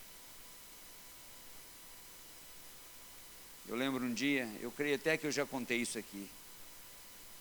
Eu 3.67 3.77
lembro 3.77 4.05
um 4.05 4.12
dia, 4.12 4.47
eu 4.61 4.71
creio 4.71 4.97
até 4.97 5.17
que 5.17 5.27
eu 5.27 5.33
já 5.33 5.47
contei 5.47 5.79
isso 5.79 5.99
aqui. 5.99 6.29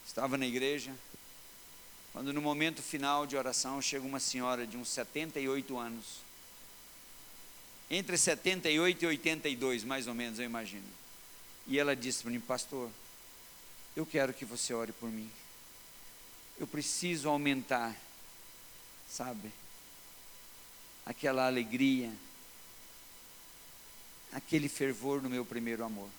Estava 0.05 0.37
na 0.37 0.45
igreja, 0.45 0.93
quando 2.11 2.31
no 2.31 2.41
momento 2.41 2.81
final 2.81 3.25
de 3.25 3.35
oração 3.35 3.81
chega 3.81 4.05
uma 4.05 4.19
senhora 4.19 4.67
de 4.67 4.77
uns 4.77 4.89
78 4.89 5.77
anos, 5.77 6.23
entre 7.89 8.17
78 8.17 9.03
e 9.03 9.07
82, 9.07 9.83
mais 9.83 10.07
ou 10.07 10.13
menos, 10.13 10.39
eu 10.39 10.45
imagino. 10.45 10.87
E 11.67 11.79
ela 11.79 11.95
disse 11.95 12.23
para 12.23 12.31
mim, 12.31 12.39
pastor, 12.39 12.89
eu 13.95 14.05
quero 14.05 14.33
que 14.33 14.45
você 14.45 14.73
ore 14.73 14.91
por 14.91 15.09
mim. 15.09 15.29
eu 16.59 16.67
preciso 16.67 17.29
aumentar, 17.29 17.95
sabe? 19.09 19.51
Aquela 21.05 21.47
alegria, 21.47 22.11
aquele 24.31 24.69
fervor 24.69 25.21
no 25.21 25.29
meu 25.29 25.45
primeiro 25.45 25.83
amor. 25.83 26.09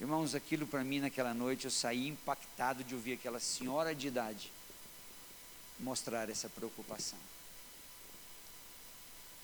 Irmãos, 0.00 0.34
aquilo 0.34 0.66
para 0.66 0.82
mim 0.82 1.00
naquela 1.00 1.32
noite, 1.32 1.66
eu 1.66 1.70
saí 1.70 2.08
impactado 2.08 2.82
de 2.82 2.94
ouvir 2.94 3.12
aquela 3.12 3.38
senhora 3.38 3.94
de 3.94 4.08
idade 4.08 4.50
mostrar 5.78 6.28
essa 6.28 6.48
preocupação. 6.48 7.18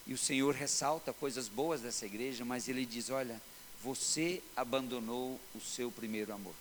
E 0.07 0.15
o 0.15 0.19
Senhor 0.19 0.55
ressalta 0.55 1.13
coisas 1.13 1.49
boas 1.49 1.81
dessa 1.81 2.07
igreja, 2.07 2.45
mas 2.45 2.69
ele 2.69 2.85
diz: 2.85 3.11
Olha, 3.11 3.41
você 3.83 4.43
abandonou 4.57 5.41
o 5.55 5.61
seu 5.61 5.91
primeiro 5.91 6.33
amor. 6.33 6.55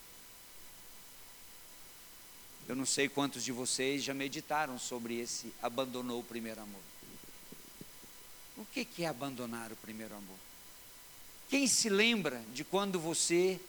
Eu 2.67 2.75
não 2.75 2.85
sei 2.85 3.09
quantos 3.09 3.43
de 3.43 3.51
vocês 3.51 4.03
já 4.03 4.13
meditaram 4.13 4.77
sobre 4.77 5.19
esse 5.19 5.51
abandonou 5.61 6.19
o 6.19 6.23
primeiro 6.23 6.61
amor. 6.61 6.81
O 8.55 8.65
que 8.65 9.03
é 9.03 9.07
abandonar 9.07 9.71
o 9.71 9.75
primeiro 9.77 10.13
amor? 10.13 10.37
Quem 11.49 11.65
se 11.65 11.89
lembra 11.89 12.43
de 12.53 12.63
quando 12.63 12.99
você 12.99 13.59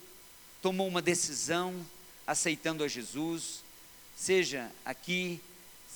tomou 0.62 0.86
uma 0.86 1.02
decisão 1.02 1.74
aceitando 2.26 2.84
a 2.84 2.88
Jesus, 2.88 3.62
seja 4.16 4.70
aqui, 4.84 5.40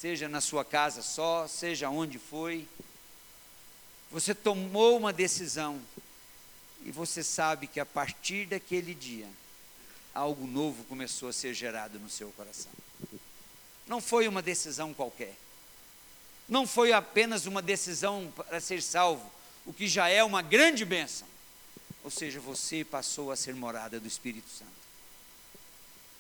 seja 0.01 0.29
na 0.29 0.41
sua 0.41 0.65
casa 0.65 1.03
só, 1.03 1.47
seja 1.47 1.89
onde 1.89 2.19
foi, 2.19 2.67
você 4.11 4.35
tomou 4.35 4.97
uma 4.97 5.13
decisão 5.13 5.81
e 6.85 6.91
você 6.91 7.23
sabe 7.23 7.67
que 7.67 7.81
a 7.81 7.87
partir 7.87 8.47
daquele 8.47 8.95
dia, 8.95 9.29
algo 10.15 10.47
novo 10.47 10.85
começou 10.85 11.29
a 11.29 11.33
ser 11.33 11.53
gerado 11.55 11.99
no 11.99 12.09
seu 12.09 12.31
coração. 12.33 12.71
Não 13.87 14.01
foi 14.01 14.29
uma 14.29 14.41
decisão 14.41 14.95
qualquer. 14.95 15.35
Não 16.49 16.67
foi 16.67 16.93
apenas 16.93 17.47
uma 17.47 17.61
decisão 17.61 18.33
para 18.37 18.61
ser 18.61 18.83
salvo, 18.83 19.29
o 19.67 19.73
que 19.73 19.89
já 19.89 20.09
é 20.09 20.23
uma 20.23 20.43
grande 20.43 20.85
bênção. 20.85 21.27
Ou 22.05 22.11
seja, 22.11 22.39
você 22.39 22.85
passou 22.85 23.33
a 23.33 23.37
ser 23.37 23.55
morada 23.55 23.99
do 23.99 24.07
Espírito 24.07 24.51
Santo. 24.51 24.85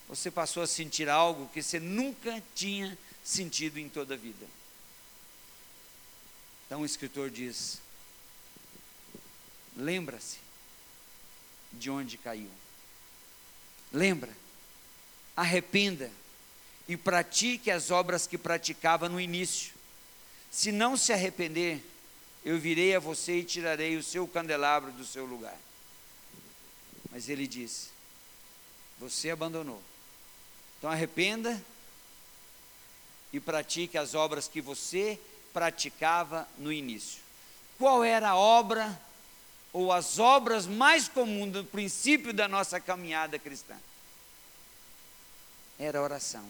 Você 0.08 0.30
passou 0.30 0.62
a 0.62 0.66
sentir 0.66 1.10
algo 1.10 1.48
que 1.48 1.62
você 1.62 1.78
nunca 1.78 2.42
tinha 2.54 2.96
sentido 3.22 3.78
em 3.78 3.88
toda 3.88 4.14
a 4.14 4.16
vida. 4.16 4.46
Então 6.66 6.80
o 6.80 6.86
escritor 6.86 7.28
diz: 7.28 7.80
lembra-se 9.76 10.38
de 11.72 11.90
onde 11.90 12.16
caiu. 12.16 12.50
Lembra, 13.92 14.34
arrependa 15.36 16.10
e 16.88 16.96
pratique 16.96 17.70
as 17.70 17.90
obras 17.90 18.26
que 18.26 18.38
praticava 18.38 19.08
no 19.08 19.20
início. 19.20 19.74
Se 20.50 20.72
não 20.72 20.96
se 20.96 21.12
arrepender, 21.12 21.82
eu 22.44 22.58
virei 22.58 22.94
a 22.94 23.00
você 23.00 23.40
e 23.40 23.44
tirarei 23.44 23.96
o 23.96 24.02
seu 24.02 24.26
candelabro 24.26 24.90
do 24.92 25.04
seu 25.04 25.26
lugar. 25.26 25.58
Mas 27.14 27.28
ele 27.28 27.46
disse: 27.46 27.90
Você 28.98 29.30
abandonou. 29.30 29.80
Então 30.76 30.90
arrependa 30.90 31.64
e 33.32 33.38
pratique 33.38 33.96
as 33.96 34.14
obras 34.14 34.48
que 34.48 34.60
você 34.60 35.18
praticava 35.52 36.46
no 36.58 36.72
início. 36.72 37.22
Qual 37.78 38.02
era 38.02 38.30
a 38.30 38.36
obra 38.36 39.00
ou 39.72 39.92
as 39.92 40.18
obras 40.18 40.66
mais 40.66 41.08
comuns 41.08 41.52
do 41.52 41.64
princípio 41.64 42.32
da 42.32 42.48
nossa 42.48 42.80
caminhada 42.80 43.38
cristã? 43.38 43.76
Era 45.78 46.02
oração, 46.02 46.48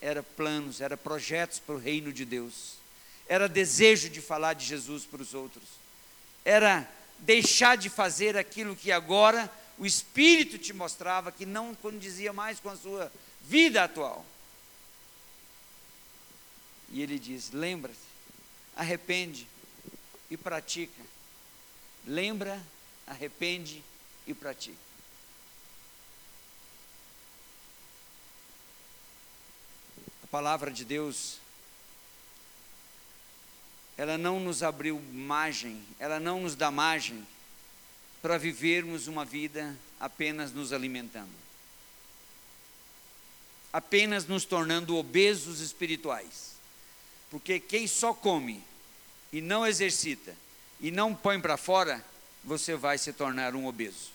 era 0.00 0.22
planos, 0.22 0.80
era 0.80 0.96
projetos 0.96 1.60
para 1.60 1.74
o 1.76 1.78
reino 1.78 2.12
de 2.12 2.24
Deus, 2.24 2.74
era 3.28 3.48
desejo 3.48 4.08
de 4.08 4.20
falar 4.20 4.54
de 4.54 4.66
Jesus 4.66 5.04
para 5.04 5.22
os 5.22 5.34
outros, 5.34 5.64
era 6.44 6.88
deixar 7.24 7.76
de 7.76 7.88
fazer 7.88 8.36
aquilo 8.36 8.76
que 8.76 8.92
agora 8.92 9.50
o 9.78 9.84
Espírito 9.84 10.58
te 10.58 10.72
mostrava 10.72 11.32
que 11.32 11.44
não 11.44 11.74
condizia 11.74 12.32
mais 12.32 12.60
com 12.60 12.68
a 12.68 12.76
sua 12.76 13.10
vida 13.42 13.82
atual. 13.82 14.24
E 16.90 17.02
ele 17.02 17.18
diz: 17.18 17.50
lembra-se, 17.50 17.98
arrepende 18.76 19.48
e 20.30 20.36
pratica. 20.36 21.02
Lembra, 22.06 22.62
arrepende 23.06 23.82
e 24.26 24.34
pratica. 24.34 24.76
A 30.22 30.26
palavra 30.26 30.70
de 30.70 30.84
Deus, 30.84 31.38
ela 33.96 34.18
não 34.18 34.40
nos 34.40 34.62
abriu 34.62 35.00
margem, 35.12 35.80
ela 35.98 36.18
não 36.18 36.40
nos 36.40 36.54
dá 36.54 36.70
margem 36.70 37.24
para 38.20 38.38
vivermos 38.38 39.06
uma 39.06 39.24
vida 39.24 39.76
apenas 40.00 40.52
nos 40.52 40.72
alimentando, 40.72 41.30
apenas 43.72 44.26
nos 44.26 44.44
tornando 44.44 44.96
obesos 44.96 45.60
espirituais. 45.60 46.54
Porque 47.30 47.60
quem 47.60 47.86
só 47.86 48.12
come 48.12 48.62
e 49.32 49.40
não 49.40 49.66
exercita 49.66 50.34
e 50.80 50.90
não 50.90 51.14
põe 51.14 51.40
para 51.40 51.56
fora, 51.56 52.04
você 52.42 52.76
vai 52.76 52.98
se 52.98 53.12
tornar 53.12 53.54
um 53.54 53.66
obeso. 53.66 54.12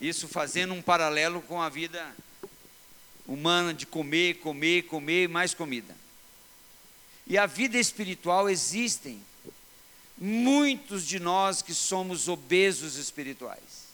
Isso 0.00 0.28
fazendo 0.28 0.74
um 0.74 0.82
paralelo 0.82 1.40
com 1.42 1.60
a 1.60 1.68
vida 1.68 2.14
humana 3.26 3.72
de 3.72 3.86
comer, 3.86 4.34
comer, 4.40 4.82
comer 4.82 5.28
mais 5.28 5.54
comida. 5.54 5.94
E 7.26 7.36
a 7.36 7.46
vida 7.46 7.76
espiritual 7.78 8.48
existem 8.48 9.20
muitos 10.16 11.06
de 11.06 11.18
nós 11.18 11.60
que 11.60 11.74
somos 11.74 12.28
obesos 12.28 12.96
espirituais. 12.96 13.86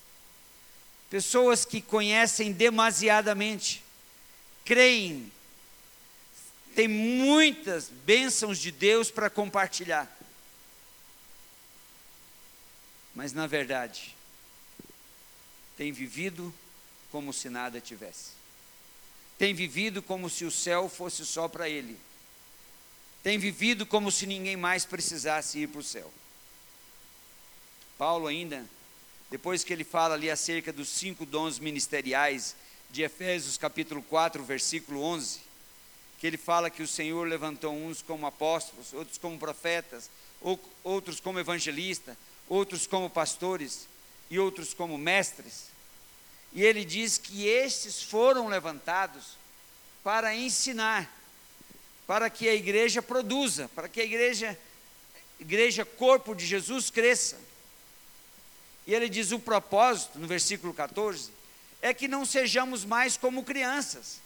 Pessoas 1.08 1.64
que 1.64 1.80
conhecem 1.80 2.52
demasiadamente, 2.52 3.82
creem 4.64 5.30
tem 6.74 6.88
muitas 6.88 7.88
bênçãos 7.88 8.58
de 8.58 8.70
Deus 8.70 9.10
para 9.10 9.28
compartilhar. 9.28 10.10
Mas 13.14 13.32
na 13.32 13.46
verdade, 13.46 14.16
tem 15.76 15.92
vivido 15.92 16.52
como 17.10 17.32
se 17.32 17.50
nada 17.50 17.80
tivesse. 17.80 18.30
Tem 19.36 19.52
vivido 19.52 20.02
como 20.02 20.30
se 20.30 20.44
o 20.44 20.50
céu 20.50 20.88
fosse 20.88 21.26
só 21.26 21.46
para 21.46 21.68
ele. 21.68 21.98
Tem 23.22 23.38
vivido 23.38 23.86
como 23.86 24.10
se 24.10 24.26
ninguém 24.26 24.56
mais 24.56 24.84
precisasse 24.84 25.60
ir 25.60 25.68
para 25.68 25.80
o 25.80 25.84
céu. 25.84 26.12
Paulo 27.96 28.26
ainda, 28.26 28.64
depois 29.30 29.62
que 29.62 29.72
ele 29.72 29.84
fala 29.84 30.14
ali 30.14 30.28
acerca 30.30 30.72
dos 30.72 30.88
cinco 30.88 31.24
dons 31.24 31.58
ministeriais 31.58 32.56
de 32.90 33.02
Efésios 33.02 33.56
capítulo 33.56 34.02
4, 34.02 34.42
versículo 34.42 35.02
11, 35.02 35.40
que 36.18 36.26
ele 36.26 36.36
fala 36.36 36.68
que 36.68 36.82
o 36.82 36.88
Senhor 36.88 37.26
levantou 37.26 37.72
uns 37.72 38.02
como 38.02 38.26
apóstolos, 38.26 38.92
outros 38.92 39.18
como 39.18 39.38
profetas, 39.38 40.10
outros 40.82 41.20
como 41.20 41.38
evangelistas, 41.38 42.16
outros 42.48 42.86
como 42.86 43.08
pastores 43.08 43.86
e 44.30 44.38
outros 44.38 44.74
como 44.74 44.98
mestres. 44.98 45.66
E 46.52 46.62
ele 46.62 46.84
diz 46.84 47.18
que 47.18 47.46
estes 47.46 48.02
foram 48.02 48.48
levantados 48.48 49.36
para 50.04 50.34
ensinar, 50.34 51.10
para 52.12 52.28
que 52.28 52.46
a 52.46 52.54
igreja 52.54 53.00
produza, 53.00 53.70
para 53.74 53.88
que 53.88 53.98
a 53.98 54.04
igreja, 54.04 54.58
igreja 55.40 55.82
corpo 55.82 56.34
de 56.34 56.44
Jesus 56.44 56.90
cresça. 56.90 57.40
E 58.86 58.92
ele 58.92 59.08
diz 59.08 59.32
o 59.32 59.38
propósito, 59.38 60.18
no 60.18 60.26
versículo 60.26 60.74
14, 60.74 61.30
é 61.80 61.94
que 61.94 62.06
não 62.06 62.26
sejamos 62.26 62.84
mais 62.84 63.16
como 63.16 63.42
crianças 63.42 64.20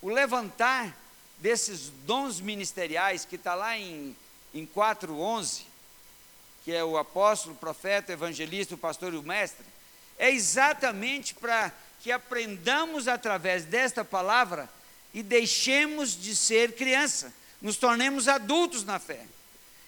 o 0.00 0.08
levantar 0.08 0.96
desses 1.38 1.88
dons 2.06 2.38
ministeriais, 2.38 3.24
que 3.24 3.34
está 3.34 3.56
lá 3.56 3.76
em, 3.76 4.14
em 4.54 4.64
4,11, 4.64 5.64
que 6.64 6.70
é 6.70 6.84
o 6.84 6.96
apóstolo, 6.96 7.56
o 7.56 7.58
profeta, 7.58 8.12
o 8.12 8.14
evangelista, 8.14 8.76
o 8.76 8.78
pastor 8.78 9.14
e 9.14 9.16
o 9.16 9.22
mestre, 9.24 9.66
é 10.16 10.30
exatamente 10.30 11.34
para 11.34 11.72
que 12.02 12.12
aprendamos 12.12 13.08
através 13.08 13.64
desta 13.64 14.04
palavra 14.04 14.70
e 15.16 15.22
deixemos 15.22 16.14
de 16.14 16.36
ser 16.36 16.74
criança, 16.74 17.32
nos 17.62 17.78
tornemos 17.78 18.28
adultos 18.28 18.84
na 18.84 18.98
fé. 18.98 19.24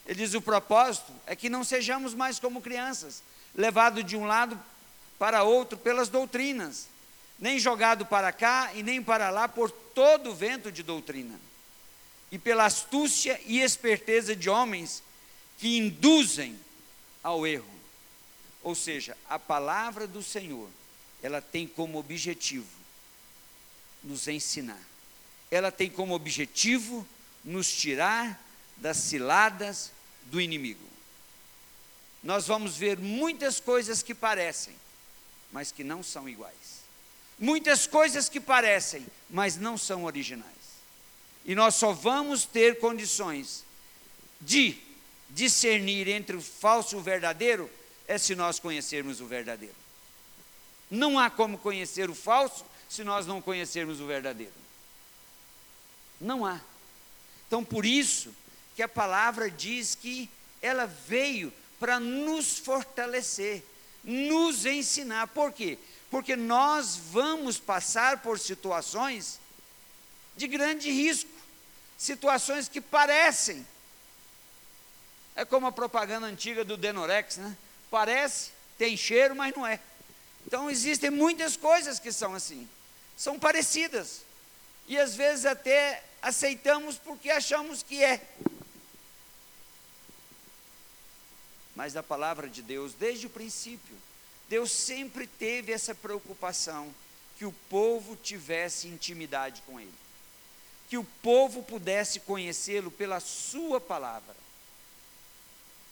Ele 0.06 0.24
diz: 0.24 0.32
o 0.32 0.40
propósito 0.40 1.12
é 1.26 1.36
que 1.36 1.50
não 1.50 1.62
sejamos 1.62 2.14
mais 2.14 2.40
como 2.40 2.62
crianças, 2.62 3.22
levados 3.54 4.02
de 4.06 4.16
um 4.16 4.24
lado 4.24 4.58
para 5.18 5.42
outro 5.42 5.76
pelas 5.76 6.08
doutrinas, 6.08 6.88
nem 7.38 7.58
jogado 7.58 8.06
para 8.06 8.32
cá 8.32 8.72
e 8.74 8.82
nem 8.82 9.02
para 9.02 9.28
lá 9.28 9.46
por 9.46 9.70
todo 9.70 10.30
o 10.30 10.34
vento 10.34 10.72
de 10.72 10.82
doutrina, 10.82 11.38
e 12.32 12.38
pela 12.38 12.64
astúcia 12.64 13.38
e 13.44 13.60
esperteza 13.60 14.34
de 14.34 14.48
homens 14.48 15.02
que 15.58 15.76
induzem 15.76 16.58
ao 17.22 17.46
erro. 17.46 17.68
Ou 18.62 18.74
seja, 18.74 19.14
a 19.28 19.38
palavra 19.38 20.06
do 20.06 20.22
Senhor, 20.22 20.70
ela 21.22 21.42
tem 21.42 21.66
como 21.66 21.98
objetivo 21.98 22.66
nos 24.02 24.26
ensinar. 24.26 24.87
Ela 25.50 25.70
tem 25.70 25.88
como 25.90 26.14
objetivo 26.14 27.06
nos 27.44 27.72
tirar 27.72 28.40
das 28.76 28.96
ciladas 28.98 29.90
do 30.26 30.40
inimigo. 30.40 30.86
Nós 32.22 32.46
vamos 32.46 32.76
ver 32.76 32.98
muitas 32.98 33.60
coisas 33.60 34.02
que 34.02 34.14
parecem, 34.14 34.74
mas 35.52 35.72
que 35.72 35.84
não 35.84 36.02
são 36.02 36.28
iguais. 36.28 36.82
Muitas 37.38 37.86
coisas 37.86 38.28
que 38.28 38.40
parecem, 38.40 39.06
mas 39.30 39.56
não 39.56 39.78
são 39.78 40.04
originais. 40.04 40.48
E 41.44 41.54
nós 41.54 41.76
só 41.76 41.92
vamos 41.92 42.44
ter 42.44 42.78
condições 42.78 43.64
de 44.40 44.76
discernir 45.30 46.08
entre 46.08 46.36
o 46.36 46.42
falso 46.42 46.96
e 46.96 46.98
o 46.98 47.02
verdadeiro 47.02 47.70
é 48.06 48.18
se 48.18 48.34
nós 48.34 48.58
conhecermos 48.58 49.20
o 49.20 49.26
verdadeiro. 49.26 49.74
Não 50.90 51.18
há 51.18 51.30
como 51.30 51.58
conhecer 51.58 52.10
o 52.10 52.14
falso 52.14 52.64
se 52.88 53.04
nós 53.04 53.26
não 53.26 53.40
conhecermos 53.40 54.00
o 54.00 54.06
verdadeiro. 54.06 54.52
Não 56.20 56.44
há. 56.44 56.60
Então, 57.46 57.64
por 57.64 57.86
isso 57.86 58.34
que 58.76 58.82
a 58.82 58.88
palavra 58.88 59.50
diz 59.50 59.94
que 59.94 60.30
ela 60.60 60.86
veio 60.86 61.52
para 61.78 61.98
nos 62.00 62.58
fortalecer, 62.58 63.64
nos 64.04 64.66
ensinar. 64.66 65.28
Por 65.28 65.52
quê? 65.52 65.78
Porque 66.10 66.36
nós 66.36 66.96
vamos 66.96 67.58
passar 67.58 68.18
por 68.22 68.38
situações 68.38 69.38
de 70.36 70.46
grande 70.46 70.90
risco, 70.90 71.30
situações 71.96 72.68
que 72.68 72.80
parecem. 72.80 73.66
É 75.36 75.44
como 75.44 75.66
a 75.66 75.72
propaganda 75.72 76.26
antiga 76.26 76.64
do 76.64 76.76
Denorex, 76.76 77.36
né? 77.36 77.56
Parece, 77.90 78.50
tem 78.76 78.96
cheiro, 78.96 79.34
mas 79.34 79.54
não 79.54 79.66
é. 79.66 79.80
Então 80.46 80.70
existem 80.70 81.10
muitas 81.10 81.56
coisas 81.56 81.98
que 81.98 82.10
são 82.12 82.34
assim, 82.34 82.68
são 83.16 83.38
parecidas. 83.38 84.22
E 84.86 84.98
às 84.98 85.14
vezes 85.14 85.44
até 85.44 86.02
aceitamos 86.22 86.98
porque 86.98 87.30
achamos 87.30 87.82
que 87.82 88.02
é. 88.02 88.26
Mas 91.74 91.96
a 91.96 92.02
palavra 92.02 92.48
de 92.48 92.60
Deus, 92.60 92.92
desde 92.94 93.26
o 93.26 93.30
princípio, 93.30 93.96
Deus 94.48 94.72
sempre 94.72 95.26
teve 95.26 95.72
essa 95.72 95.94
preocupação 95.94 96.92
que 97.38 97.44
o 97.44 97.52
povo 97.70 98.16
tivesse 98.16 98.88
intimidade 98.88 99.62
com 99.62 99.78
Ele, 99.78 99.94
que 100.88 100.98
o 100.98 101.04
povo 101.22 101.62
pudesse 101.62 102.20
conhecê-lo 102.20 102.90
pela 102.90 103.20
Sua 103.20 103.80
palavra. 103.80 104.34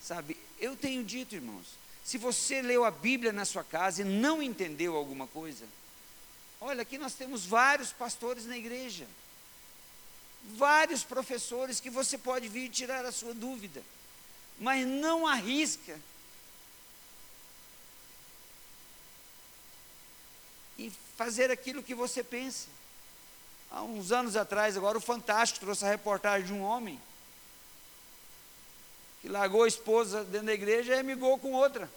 Sabe, 0.02 0.36
eu 0.58 0.76
tenho 0.76 1.04
dito, 1.04 1.34
irmãos, 1.34 1.66
se 2.04 2.18
você 2.18 2.62
leu 2.62 2.84
a 2.84 2.90
Bíblia 2.90 3.32
na 3.32 3.44
sua 3.44 3.64
casa 3.64 4.02
e 4.02 4.04
não 4.04 4.40
entendeu 4.40 4.96
alguma 4.96 5.26
coisa, 5.26 5.66
olha, 6.60 6.82
aqui 6.82 6.96
nós 6.98 7.14
temos 7.14 7.44
vários 7.44 7.92
pastores 7.92 8.46
na 8.46 8.56
igreja, 8.56 9.06
vários 10.42 11.03
professores 11.03 11.81
que 11.81 11.90
você 11.90 12.16
pode 12.16 12.49
vir 12.49 12.68
tirar 12.68 13.05
a 13.05 13.12
sua 13.12 13.35
dúvida, 13.35 13.83
mas 14.59 14.87
não 14.87 15.27
arrisca 15.27 15.99
e 20.79 20.92
fazer 21.16 21.51
aquilo 21.51 21.83
que 21.83 21.94
você 21.94 22.22
pensa. 22.22 22.68
Há 23.70 23.83
uns 23.83 24.12
anos 24.12 24.37
atrás, 24.37 24.77
agora 24.77 24.99
o 24.99 25.01
Fantástico 25.01 25.64
trouxe 25.64 25.85
a 25.85 25.88
reportagem 25.88 26.46
de 26.46 26.53
um 26.53 26.62
homem 26.62 27.01
que 29.20 29.29
largou 29.29 29.64
a 29.64 29.68
esposa 29.68 30.22
dentro 30.25 30.46
da 30.46 30.55
igreja 30.55 30.94
e 30.94 30.99
amigou 30.99 31.38
com 31.38 31.53
outra. 31.53 31.90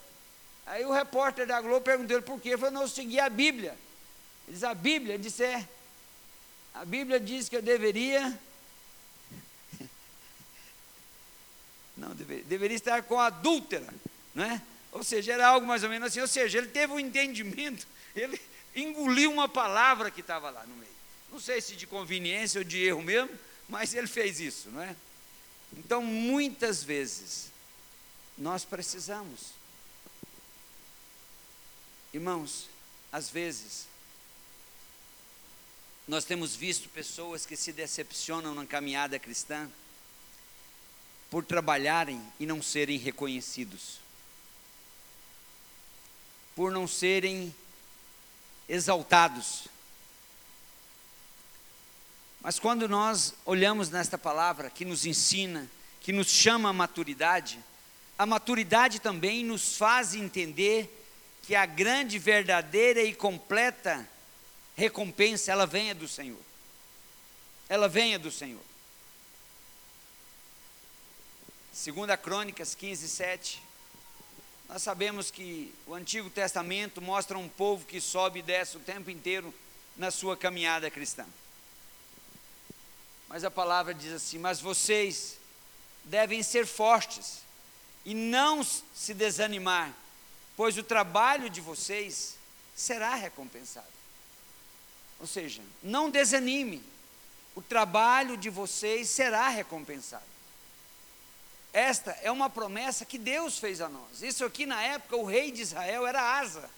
Aí 0.66 0.86
o 0.86 0.92
repórter 0.92 1.46
da 1.48 1.60
Globo 1.62 1.82
perguntou 1.82 2.18
ele 2.18 2.26
por 2.26 2.40
quê. 2.40 2.50
Ele 2.50 2.58
falou, 2.58 2.74
não, 2.74 2.82
eu 2.84 2.88
segui 2.88 3.20
a 3.20 3.30
Bíblia. 3.30 3.78
Ele 4.48 4.56
diz, 4.56 4.64
a 4.64 4.74
Bíblia? 4.74 5.16
Ele 5.16 5.24
disse, 5.24 5.44
é. 5.44 5.68
A 6.74 6.86
Bíblia 6.86 7.20
diz 7.20 7.50
que 7.50 7.56
eu 7.56 7.62
deveria. 7.62 8.40
Não, 11.98 12.16
deveria, 12.16 12.44
deveria 12.46 12.78
estar 12.78 13.04
com 13.04 13.20
a 13.20 13.28
adúltera, 13.28 13.88
não 14.34 14.44
é? 14.44 14.62
Ou 14.92 15.04
seja, 15.04 15.34
era 15.34 15.48
algo 15.48 15.68
mais 15.68 15.84
ou 15.84 15.90
menos 15.90 16.08
assim. 16.08 16.22
Ou 16.22 16.28
seja, 16.28 16.58
ele 16.58 16.68
teve 16.68 16.94
um 16.94 17.00
entendimento, 17.00 17.86
ele 18.16 18.40
engoliu 18.76 19.32
uma 19.32 19.48
palavra 19.48 20.10
que 20.10 20.22
estava 20.22 20.50
lá 20.50 20.66
no 20.66 20.76
meio. 20.76 20.90
Não 21.32 21.40
sei 21.40 21.62
se 21.62 21.76
de 21.76 21.86
conveniência 21.86 22.60
ou 22.60 22.64
de 22.64 22.84
erro 22.84 23.02
mesmo, 23.02 23.30
mas 23.68 23.94
ele 23.94 24.08
fez 24.08 24.40
isso, 24.40 24.70
não 24.72 24.82
é? 24.82 24.96
Então, 25.78 26.02
muitas 26.02 26.84
vezes, 26.84 27.52
nós 28.38 28.66
precisamos. 28.66 29.54
Irmãos, 32.12 32.68
às 33.12 33.30
vezes, 33.30 33.86
nós 36.10 36.26
temos 36.26 36.56
visto 36.56 36.90
pessoas 36.90 37.46
que 37.46 37.56
se 37.56 37.72
decepcionam 37.72 38.56
na 38.56 38.66
caminhada 38.66 39.20
cristã 39.20 39.70
por 41.30 41.46
trabalharem 41.46 42.20
e 42.40 42.48
não 42.48 42.64
serem 42.64 42.98
reconhecidos, 42.98 44.00
por 46.56 46.72
não 46.72 46.88
serem 46.88 47.54
exaltados. 48.68 49.68
Mas 52.42 52.58
quando 52.58 52.90
nós 52.90 53.36
olhamos 53.46 53.92
nesta 53.92 54.18
palavra 54.18 54.72
que 54.72 54.84
nos 54.84 55.06
ensina, 55.06 55.70
que 56.02 56.12
nos 56.12 56.32
chama 56.32 56.70
a 56.70 56.74
maturidade, 56.74 57.64
a 58.18 58.26
maturidade 58.26 59.00
também 59.00 59.46
nos 59.46 59.78
faz 59.78 60.16
entender 60.16 61.06
que 61.44 61.54
a 61.54 61.68
grande, 61.68 62.18
verdadeira 62.18 63.04
e 63.04 63.14
completa 63.14 64.10
recompensa, 64.80 65.52
ela 65.52 65.68
venha 65.68 65.94
do 65.94 66.08
Senhor. 66.08 66.40
Ela 67.68 67.88
venha 67.88 68.18
do 68.18 68.32
Senhor. 68.32 68.64
Segunda 71.74 72.16
Crônicas 72.18 72.74
15, 72.74 73.08
7. 73.08 73.62
Nós 74.70 74.82
sabemos 74.82 75.30
que 75.30 75.74
o 75.86 75.94
Antigo 75.94 76.30
Testamento 76.30 77.02
mostra 77.02 77.38
um 77.38 77.50
povo 77.50 77.86
que 77.86 78.00
sobe 78.00 78.40
e 78.40 78.44
desce 78.44 78.78
o 78.78 78.80
tempo 78.80 79.12
inteiro 79.12 79.54
na 79.98 80.12
sua 80.12 80.38
caminhada 80.38 80.90
cristã. 80.90 81.26
Mas 83.28 83.44
a 83.44 83.52
palavra 83.52 83.94
diz 83.94 84.14
assim: 84.14 84.38
Mas 84.38 84.62
vocês 84.62 85.38
devem 86.06 86.42
ser 86.42 86.66
fortes 86.66 87.40
e 88.06 88.14
não 88.14 88.64
se 88.64 89.14
desanimar, 89.14 89.94
pois 90.56 90.78
o 90.78 90.84
trabalho 90.84 91.50
de 91.50 91.60
vocês 91.60 92.36
será 92.76 93.16
recompensado. 93.16 93.99
Ou 95.20 95.28
seja, 95.28 95.62
não 95.84 96.10
desanime, 96.10 96.82
o 97.56 97.62
trabalho 97.62 98.38
de 98.38 98.50
vocês 98.50 99.10
será 99.10 99.50
recompensado. 99.50 100.24
Esta 101.74 102.12
é 102.24 102.32
uma 102.32 102.50
promessa 102.50 103.06
que 103.06 103.18
Deus 103.18 103.60
fez 103.60 103.82
a 103.82 103.90
nós. 103.90 104.24
Isso 104.24 104.44
aqui 104.44 104.66
na 104.66 104.82
época 104.82 105.16
o 105.18 105.26
rei 105.26 105.52
de 105.52 105.62
Israel 105.62 106.08
era 106.08 106.40
Asa. 106.40 106.70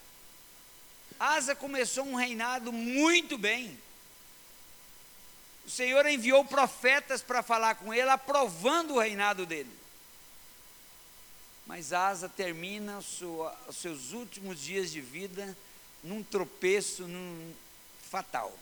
Asa 1.18 1.54
começou 1.54 2.04
um 2.04 2.14
reinado 2.14 2.72
muito 2.72 3.38
bem. 3.38 3.78
O 5.64 5.70
Senhor 5.70 6.04
enviou 6.06 6.44
profetas 6.44 7.22
para 7.22 7.42
falar 7.42 7.76
com 7.76 7.94
ele, 7.94 8.10
aprovando 8.10 8.94
o 8.94 8.98
reinado 8.98 9.46
dele. 9.46 9.70
Mas 11.66 11.92
Asa 11.92 12.28
termina 12.28 12.98
os 12.98 13.76
seus 13.76 14.12
últimos 14.12 14.60
dias 14.60 14.90
de 14.90 15.00
vida 15.00 15.56
num 16.02 16.22
tropeço 16.22 17.06
num, 17.06 17.54
fatal. 18.12 18.56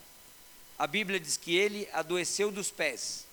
A 0.79 0.87
Bíblia 0.87 1.19
diz 1.19 1.35
que 1.35 1.53
ele 1.53 1.89
adoeceu 1.91 2.49
dos 2.49 2.71
pés. 2.71 3.25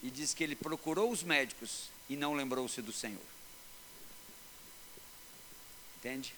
E 0.00 0.08
diz 0.10 0.32
que 0.32 0.44
ele 0.44 0.54
procurou 0.54 1.10
os 1.10 1.24
médicos 1.24 1.90
e 2.08 2.16
não 2.16 2.32
lembrou-se 2.34 2.80
do 2.80 2.92
Senhor. 2.92 3.26
Entende? 5.98 6.32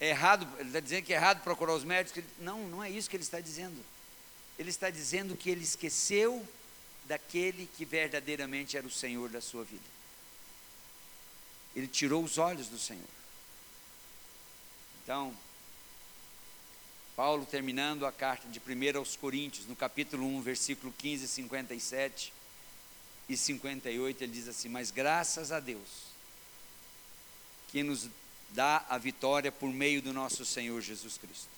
é 0.00 0.08
errado, 0.08 0.46
ele 0.58 0.68
está 0.68 0.80
dizendo 0.80 1.04
que 1.04 1.12
é 1.12 1.16
errado 1.16 1.42
procurar 1.42 1.74
os 1.74 1.84
médicos. 1.84 2.24
Não, 2.38 2.66
não 2.68 2.82
é 2.82 2.90
isso 2.90 3.08
que 3.08 3.16
ele 3.16 3.22
está 3.22 3.40
dizendo. 3.40 3.76
Ele 4.58 4.70
está 4.70 4.90
dizendo 4.90 5.36
que 5.36 5.50
ele 5.50 5.62
esqueceu 5.62 6.46
daquele 7.06 7.68
que 7.76 7.84
verdadeiramente 7.84 8.76
era 8.76 8.86
o 8.86 8.90
Senhor 8.90 9.28
da 9.28 9.40
sua 9.40 9.64
vida. 9.64 9.94
Ele 11.74 11.88
tirou 11.88 12.22
os 12.22 12.38
olhos 12.38 12.68
do 12.68 12.78
Senhor. 12.78 13.13
Então, 15.04 15.36
Paulo 17.14 17.44
terminando 17.44 18.06
a 18.06 18.10
carta 18.10 18.48
de 18.48 18.58
1 18.58 18.98
aos 18.98 19.14
Coríntios, 19.14 19.66
no 19.66 19.76
capítulo 19.76 20.26
1, 20.26 20.40
versículo 20.40 20.92
15, 20.96 21.28
57 21.28 22.32
e 23.28 23.36
58, 23.36 24.24
ele 24.24 24.32
diz 24.32 24.48
assim: 24.48 24.70
Mas 24.70 24.90
graças 24.90 25.52
a 25.52 25.60
Deus, 25.60 26.06
que 27.68 27.82
nos 27.82 28.08
dá 28.48 28.82
a 28.88 28.96
vitória 28.96 29.52
por 29.52 29.68
meio 29.68 30.00
do 30.00 30.12
nosso 30.12 30.42
Senhor 30.42 30.80
Jesus 30.80 31.18
Cristo. 31.18 31.48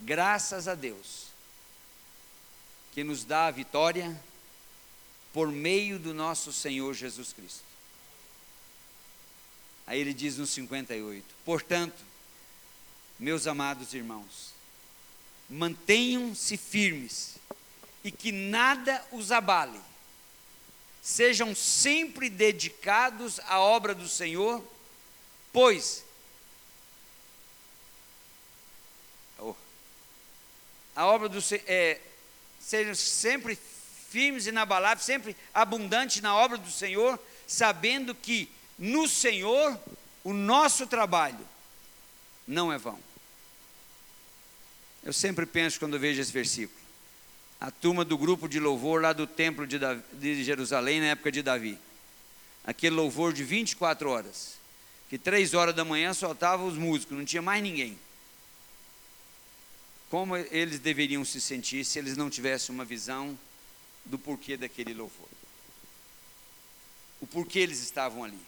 Graças 0.00 0.68
a 0.68 0.76
Deus, 0.76 1.26
que 2.92 3.02
nos 3.02 3.24
dá 3.24 3.48
a 3.48 3.50
vitória 3.50 4.22
por 5.32 5.50
meio 5.50 5.98
do 5.98 6.14
nosso 6.14 6.52
Senhor 6.52 6.94
Jesus 6.94 7.32
Cristo. 7.32 7.71
Aí 9.86 10.00
ele 10.00 10.14
diz 10.14 10.36
no 10.38 10.46
58: 10.46 11.24
Portanto, 11.44 12.04
meus 13.18 13.46
amados 13.46 13.94
irmãos, 13.94 14.52
mantenham-se 15.48 16.56
firmes 16.56 17.36
e 18.02 18.10
que 18.10 18.32
nada 18.32 19.04
os 19.12 19.30
abale. 19.30 19.80
Sejam 21.02 21.54
sempre 21.54 22.30
dedicados 22.30 23.40
à 23.40 23.58
obra 23.58 23.94
do 23.94 24.08
Senhor, 24.08 24.64
pois 25.52 26.04
oh, 29.38 29.54
a 30.94 31.06
obra 31.06 31.28
do 31.28 31.40
é, 31.66 32.00
sejam 32.60 32.94
sempre 32.94 33.58
firmes 34.10 34.46
e 34.46 34.50
inabaláveis, 34.50 35.04
sempre 35.04 35.36
abundantes 35.52 36.22
na 36.22 36.36
obra 36.36 36.56
do 36.56 36.70
Senhor, 36.70 37.18
sabendo 37.46 38.14
que 38.14 38.48
no 38.78 39.08
Senhor 39.08 39.78
o 40.24 40.32
nosso 40.32 40.86
trabalho 40.86 41.46
não 42.46 42.72
é 42.72 42.78
vão. 42.78 42.98
Eu 45.02 45.12
sempre 45.12 45.44
penso 45.46 45.78
quando 45.78 45.98
vejo 45.98 46.20
esse 46.20 46.32
versículo. 46.32 46.80
A 47.60 47.70
turma 47.70 48.04
do 48.04 48.16
grupo 48.16 48.48
de 48.48 48.60
louvor 48.60 49.02
lá 49.02 49.12
do 49.12 49.26
templo 49.26 49.66
de, 49.66 49.78
Davi, 49.78 50.02
de 50.14 50.44
Jerusalém, 50.44 51.00
na 51.00 51.06
época 51.06 51.30
de 51.30 51.42
Davi. 51.42 51.78
Aquele 52.64 52.94
louvor 52.94 53.32
de 53.32 53.42
24 53.42 54.08
horas. 54.08 54.54
Que 55.08 55.18
três 55.18 55.54
horas 55.54 55.74
da 55.74 55.84
manhã 55.84 56.14
soltava 56.14 56.64
os 56.64 56.74
músicos, 56.74 57.16
não 57.16 57.24
tinha 57.24 57.42
mais 57.42 57.62
ninguém. 57.62 57.98
Como 60.08 60.36
eles 60.36 60.78
deveriam 60.78 61.24
se 61.24 61.40
sentir 61.40 61.84
se 61.84 61.98
eles 61.98 62.16
não 62.16 62.30
tivessem 62.30 62.74
uma 62.74 62.84
visão 62.84 63.38
do 64.04 64.18
porquê 64.18 64.56
daquele 64.56 64.94
louvor? 64.94 65.28
O 67.20 67.26
porquê 67.26 67.60
eles 67.60 67.80
estavam 67.80 68.24
ali. 68.24 68.38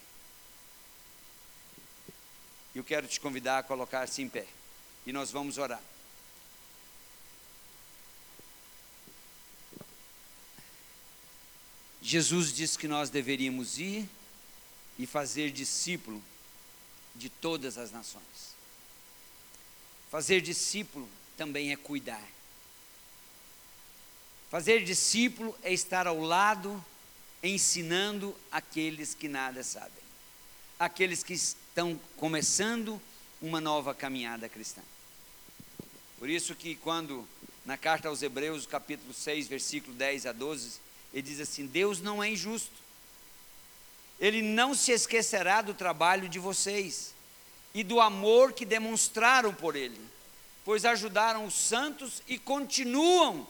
Eu 2.75 2.83
quero 2.83 3.07
te 3.07 3.19
convidar 3.19 3.59
a 3.59 3.63
colocar-se 3.63 4.21
em 4.21 4.29
pé. 4.29 4.45
E 5.07 5.13
nós 5.13 5.31
vamos 5.31 5.57
orar. 5.57 5.81
Jesus 12.01 12.53
disse 12.53 12.77
que 12.77 12.87
nós 12.87 13.09
deveríamos 13.09 13.79
ir 13.79 14.07
e 14.99 15.07
fazer 15.07 15.49
discípulo 15.49 16.21
de 17.15 17.29
todas 17.29 17.79
as 17.79 17.91
nações. 17.91 18.53
Fazer 20.11 20.41
discípulo 20.41 21.09
também 21.35 21.71
é 21.71 21.75
cuidar. 21.75 22.23
Fazer 24.51 24.83
discípulo 24.83 25.57
é 25.63 25.73
estar 25.73 26.05
ao 26.05 26.19
lado, 26.19 26.83
ensinando 27.41 28.35
aqueles 28.51 29.15
que 29.15 29.27
nada 29.27 29.63
sabem, 29.63 30.04
aqueles 30.79 31.23
que 31.23 31.33
estão 31.33 31.99
começando 32.17 33.01
uma 33.41 33.61
nova 33.61 33.93
caminhada 33.93 34.49
cristã. 34.49 34.81
Por 36.19 36.29
isso 36.29 36.55
que 36.55 36.75
quando 36.75 37.27
na 37.65 37.77
carta 37.77 38.07
aos 38.07 38.21
Hebreus, 38.21 38.65
capítulo 38.65 39.13
6, 39.13 39.47
versículo 39.47 39.95
10 39.95 40.27
a 40.27 40.31
12, 40.31 40.79
ele 41.13 41.21
diz 41.21 41.39
assim: 41.39 41.65
Deus 41.65 42.01
não 42.01 42.23
é 42.23 42.29
injusto. 42.29 42.85
Ele 44.19 44.41
não 44.41 44.73
se 44.73 44.91
esquecerá 44.91 45.61
do 45.61 45.73
trabalho 45.73 46.29
de 46.29 46.39
vocês 46.39 47.13
e 47.73 47.83
do 47.83 47.99
amor 47.99 48.53
que 48.53 48.65
demonstraram 48.65 49.53
por 49.53 49.75
ele, 49.75 49.99
pois 50.63 50.85
ajudaram 50.85 51.45
os 51.45 51.53
santos 51.53 52.23
e 52.27 52.39
continuam 52.39 53.45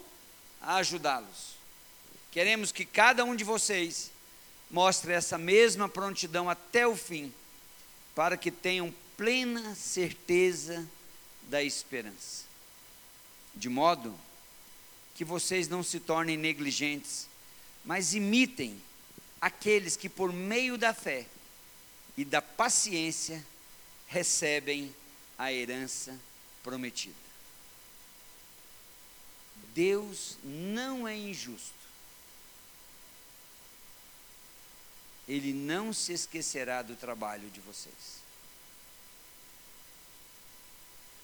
a 0.60 0.78
ajudá-los. 0.78 1.56
Queremos 2.32 2.72
que 2.72 2.84
cada 2.84 3.24
um 3.24 3.36
de 3.36 3.44
vocês 3.44 4.12
mostre 4.70 5.14
essa 5.14 5.38
mesma 5.38 5.88
prontidão 5.88 6.50
até 6.50 6.88
o 6.88 6.96
fim, 6.96 7.34
para 8.14 8.38
que 8.38 8.52
tenham 8.52 8.94
plena 9.18 9.76
certeza 9.76 10.88
da 11.44 11.64
esperança. 11.64 12.46
De 13.54 13.70
modo 13.70 14.18
que 15.16 15.24
vocês 15.24 15.68
não 15.68 15.82
se 15.82 16.00
tornem 16.00 16.38
negligentes, 16.38 17.28
mas 17.84 18.14
imitem 18.14 18.82
aqueles 19.40 19.96
que, 19.96 20.10
por 20.10 20.34
meio 20.34 20.78
da 20.78 20.94
fé 20.94 21.26
e 22.18 22.26
da 22.26 22.42
paciência, 22.42 23.46
recebem 24.08 24.94
a 25.38 25.52
herança 25.52 26.20
prometida. 26.64 27.16
Deus 29.74 30.38
não 30.44 31.08
é 31.08 31.16
injusto. 31.16 31.85
Ele 35.28 35.54
não 35.54 35.92
se 35.92 36.14
esquecerá 36.14 36.82
do 36.82 36.96
trabalho 36.96 37.50
de 37.50 37.60
vocês. 37.60 38.24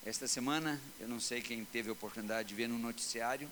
Esta 0.03 0.27
semana, 0.27 0.81
eu 0.99 1.07
não 1.07 1.19
sei 1.19 1.41
quem 1.41 1.63
teve 1.63 1.89
a 1.89 1.93
oportunidade 1.93 2.49
de 2.49 2.55
ver 2.55 2.67
no 2.67 2.79
noticiário, 2.79 3.51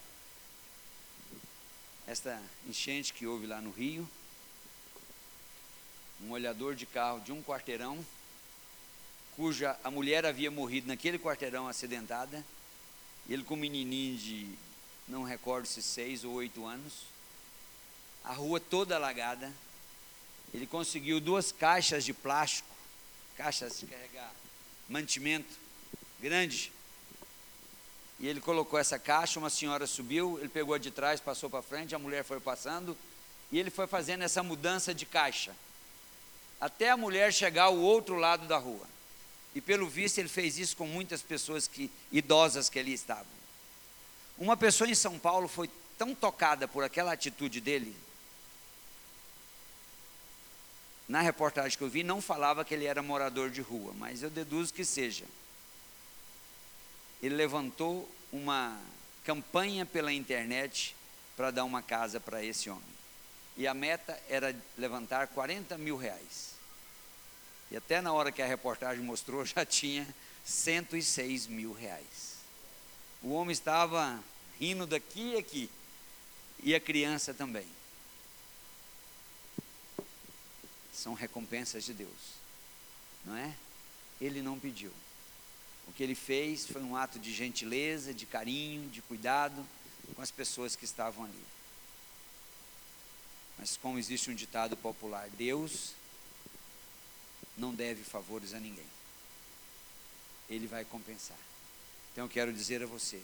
esta 2.07 2.41
enchente 2.67 3.13
que 3.13 3.27
houve 3.27 3.45
lá 3.45 3.61
no 3.61 3.69
Rio, 3.69 4.09
um 6.21 6.31
olhador 6.31 6.73
de 6.73 6.87
carro 6.87 7.19
de 7.19 7.31
um 7.31 7.43
quarteirão, 7.43 8.03
cuja 9.35 9.79
a 9.83 9.91
mulher 9.91 10.25
havia 10.25 10.49
morrido 10.49 10.87
naquele 10.87 11.19
quarteirão 11.19 11.67
acidentada, 11.67 12.43
ele 13.29 13.43
com 13.43 13.53
um 13.53 13.57
menininho 13.57 14.17
de, 14.17 14.49
não 15.07 15.23
recordo 15.23 15.67
se 15.67 15.83
seis 15.83 16.23
ou 16.23 16.33
oito 16.33 16.65
anos, 16.65 17.03
a 18.23 18.33
rua 18.33 18.59
toda 18.59 18.95
alagada, 18.95 19.53
ele 20.53 20.65
conseguiu 20.65 21.19
duas 21.19 21.51
caixas 21.51 22.03
de 22.03 22.13
plástico, 22.13 22.69
caixas 23.37 23.79
de 23.79 23.85
carregar 23.85 24.33
mantimento, 24.89 25.55
grande, 26.19 26.71
e 28.19 28.27
ele 28.27 28.41
colocou 28.41 28.77
essa 28.77 28.97
caixa, 28.99 29.39
uma 29.39 29.49
senhora 29.49 29.85
subiu, 29.87 30.37
ele 30.39 30.49
pegou 30.49 30.73
a 30.73 30.79
de 30.79 30.91
trás, 30.91 31.21
passou 31.21 31.49
para 31.49 31.61
frente, 31.61 31.95
a 31.95 31.99
mulher 31.99 32.23
foi 32.23 32.39
passando, 32.39 32.97
e 33.51 33.59
ele 33.59 33.69
foi 33.69 33.87
fazendo 33.87 34.23
essa 34.23 34.43
mudança 34.43 34.93
de 34.93 35.05
caixa, 35.05 35.55
até 36.59 36.89
a 36.89 36.97
mulher 36.97 37.31
chegar 37.31 37.65
ao 37.65 37.77
outro 37.77 38.15
lado 38.15 38.47
da 38.47 38.57
rua. 38.57 38.85
E 39.55 39.61
pelo 39.61 39.87
visto 39.87 40.17
ele 40.17 40.27
fez 40.27 40.57
isso 40.57 40.75
com 40.75 40.85
muitas 40.85 41.21
pessoas 41.21 41.67
que 41.67 41.89
idosas 42.11 42.69
que 42.69 42.77
ali 42.77 42.93
estavam. 42.93 43.39
Uma 44.37 44.57
pessoa 44.57 44.89
em 44.89 44.95
São 44.95 45.17
Paulo 45.17 45.47
foi 45.47 45.69
tão 45.97 46.13
tocada 46.13 46.67
por 46.67 46.83
aquela 46.83 47.13
atitude 47.13 47.61
dele. 47.61 47.95
Na 51.09 51.21
reportagem 51.21 51.77
que 51.77 51.83
eu 51.83 51.89
vi, 51.89 52.03
não 52.03 52.21
falava 52.21 52.63
que 52.63 52.73
ele 52.73 52.85
era 52.85 53.01
morador 53.01 53.49
de 53.49 53.59
rua, 53.59 53.93
mas 53.97 54.23
eu 54.23 54.29
deduzo 54.29 54.73
que 54.73 54.85
seja 54.85 55.25
ele 57.21 57.35
levantou 57.35 58.09
uma 58.31 58.79
campanha 59.23 59.85
pela 59.85 60.11
internet 60.11 60.95
para 61.35 61.51
dar 61.51 61.65
uma 61.65 61.81
casa 61.81 62.19
para 62.19 62.43
esse 62.43 62.69
homem. 62.69 62.83
E 63.57 63.67
a 63.67 63.73
meta 63.73 64.17
era 64.29 64.55
levantar 64.77 65.27
40 65.27 65.77
mil 65.77 65.97
reais. 65.97 66.53
E 67.69 67.77
até 67.77 68.01
na 68.01 68.13
hora 68.13 68.31
que 68.31 68.41
a 68.41 68.47
reportagem 68.47 69.03
mostrou, 69.03 69.45
já 69.45 69.65
tinha 69.65 70.07
106 70.45 71.47
mil 71.47 71.73
reais. 71.73 72.39
O 73.21 73.33
homem 73.33 73.51
estava 73.51 74.19
rindo 74.59 74.87
daqui 74.87 75.33
e 75.33 75.37
aqui. 75.37 75.69
E 76.63 76.73
a 76.73 76.79
criança 76.79 77.33
também. 77.33 77.67
São 80.99 81.13
recompensas 81.13 81.85
de 81.85 81.93
Deus. 81.93 82.33
Não 83.23 83.37
é? 83.37 83.55
Ele 84.19 84.41
não 84.41 84.59
pediu. 84.59 84.91
O 85.87 85.93
que 85.93 86.03
ele 86.03 86.13
fez 86.13 86.67
foi 86.67 86.83
um 86.83 86.93
ato 86.93 87.17
de 87.17 87.33
gentileza, 87.33 88.13
de 88.13 88.25
carinho, 88.25 88.89
de 88.89 89.01
cuidado 89.03 89.65
com 90.13 90.21
as 90.21 90.29
pessoas 90.29 90.75
que 90.75 90.83
estavam 90.83 91.23
ali. 91.23 91.43
Mas 93.57 93.77
como 93.77 93.97
existe 93.97 94.29
um 94.29 94.35
ditado 94.35 94.75
popular, 94.75 95.29
Deus 95.37 95.93
não 97.57 97.73
deve 97.73 98.03
favores 98.03 98.53
a 98.53 98.59
ninguém. 98.59 98.85
Ele 100.49 100.67
vai 100.67 100.83
compensar. 100.83 101.39
Então 102.11 102.25
eu 102.25 102.29
quero 102.29 102.51
dizer 102.51 102.83
a 102.83 102.85
você, 102.85 103.23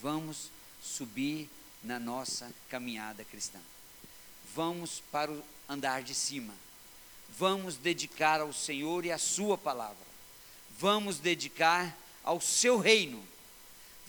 vamos 0.00 0.52
subir 0.80 1.50
na 1.82 1.98
nossa 1.98 2.52
caminhada 2.68 3.24
cristã. 3.24 3.58
Vamos 4.54 5.02
para 5.10 5.32
o 5.32 5.44
andar 5.68 6.04
de 6.04 6.14
cima. 6.14 6.54
Vamos 7.28 7.76
dedicar 7.76 8.40
ao 8.40 8.52
Senhor 8.52 9.04
e 9.04 9.12
à 9.12 9.18
sua 9.18 9.56
palavra 9.56 10.08
vamos 10.78 11.18
dedicar 11.18 11.96
ao 12.22 12.40
seu 12.40 12.78
reino, 12.78 13.22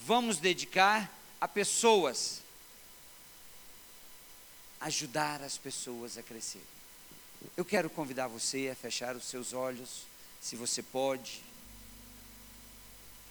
vamos 0.05 0.37
dedicar 0.37 1.11
a 1.41 1.47
pessoas, 1.47 2.43
ajudar 4.79 5.41
as 5.41 5.57
pessoas 5.57 6.17
a 6.17 6.23
crescer. 6.23 6.63
Eu 7.57 7.65
quero 7.65 7.89
convidar 7.89 8.27
você 8.27 8.69
a 8.69 8.75
fechar 8.75 9.15
os 9.15 9.25
seus 9.25 9.51
olhos, 9.51 10.03
se 10.39 10.55
você 10.55 10.83
pode, 10.83 11.41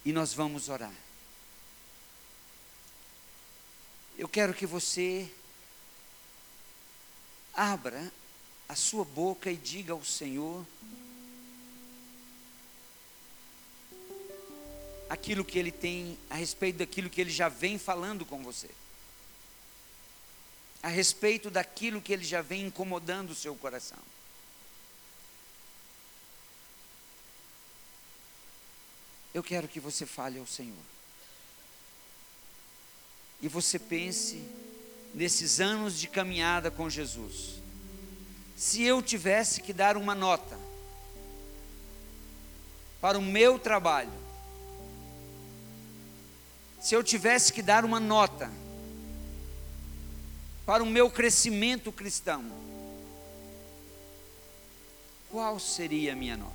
e 0.03 0.11
nós 0.11 0.33
vamos 0.33 0.67
orar. 0.67 0.93
Eu 4.17 4.27
quero 4.27 4.53
que 4.53 4.65
você 4.65 5.31
abra 7.53 8.11
a 8.69 8.75
sua 8.75 9.03
boca 9.03 9.51
e 9.51 9.57
diga 9.57 9.93
ao 9.93 10.05
Senhor: 10.05 10.63
aquilo 15.09 15.43
que 15.43 15.57
ele 15.57 15.71
tem, 15.71 16.15
a 16.29 16.35
respeito 16.35 16.77
daquilo 16.77 17.09
que 17.09 17.19
ele 17.19 17.31
já 17.31 17.49
vem 17.49 17.79
falando 17.79 18.23
com 18.23 18.43
você, 18.43 18.69
a 20.83 20.87
respeito 20.87 21.49
daquilo 21.49 21.99
que 21.99 22.13
ele 22.13 22.23
já 22.23 22.43
vem 22.43 22.67
incomodando 22.67 23.31
o 23.31 23.35
seu 23.35 23.55
coração. 23.55 23.97
Eu 29.33 29.43
quero 29.43 29.67
que 29.67 29.79
você 29.79 30.05
fale 30.05 30.39
ao 30.39 30.45
Senhor. 30.45 30.75
E 33.41 33.47
você 33.47 33.79
pense 33.79 34.43
nesses 35.13 35.59
anos 35.59 35.97
de 35.97 36.07
caminhada 36.07 36.69
com 36.69 36.89
Jesus. 36.89 37.59
Se 38.59 38.83
eu 38.83 39.01
tivesse 39.01 39.61
que 39.61 39.71
dar 39.71 39.95
uma 39.95 40.13
nota 40.13 40.59
para 42.99 43.17
o 43.17 43.21
meu 43.21 43.57
trabalho, 43.57 44.11
se 46.81 46.93
eu 46.93 47.01
tivesse 47.01 47.53
que 47.53 47.61
dar 47.61 47.85
uma 47.85 48.01
nota 48.01 48.51
para 50.65 50.83
o 50.83 50.85
meu 50.85 51.09
crescimento 51.09 51.89
cristão, 51.89 52.43
qual 55.31 55.57
seria 55.57 56.11
a 56.11 56.15
minha 56.17 56.35
nota? 56.35 56.53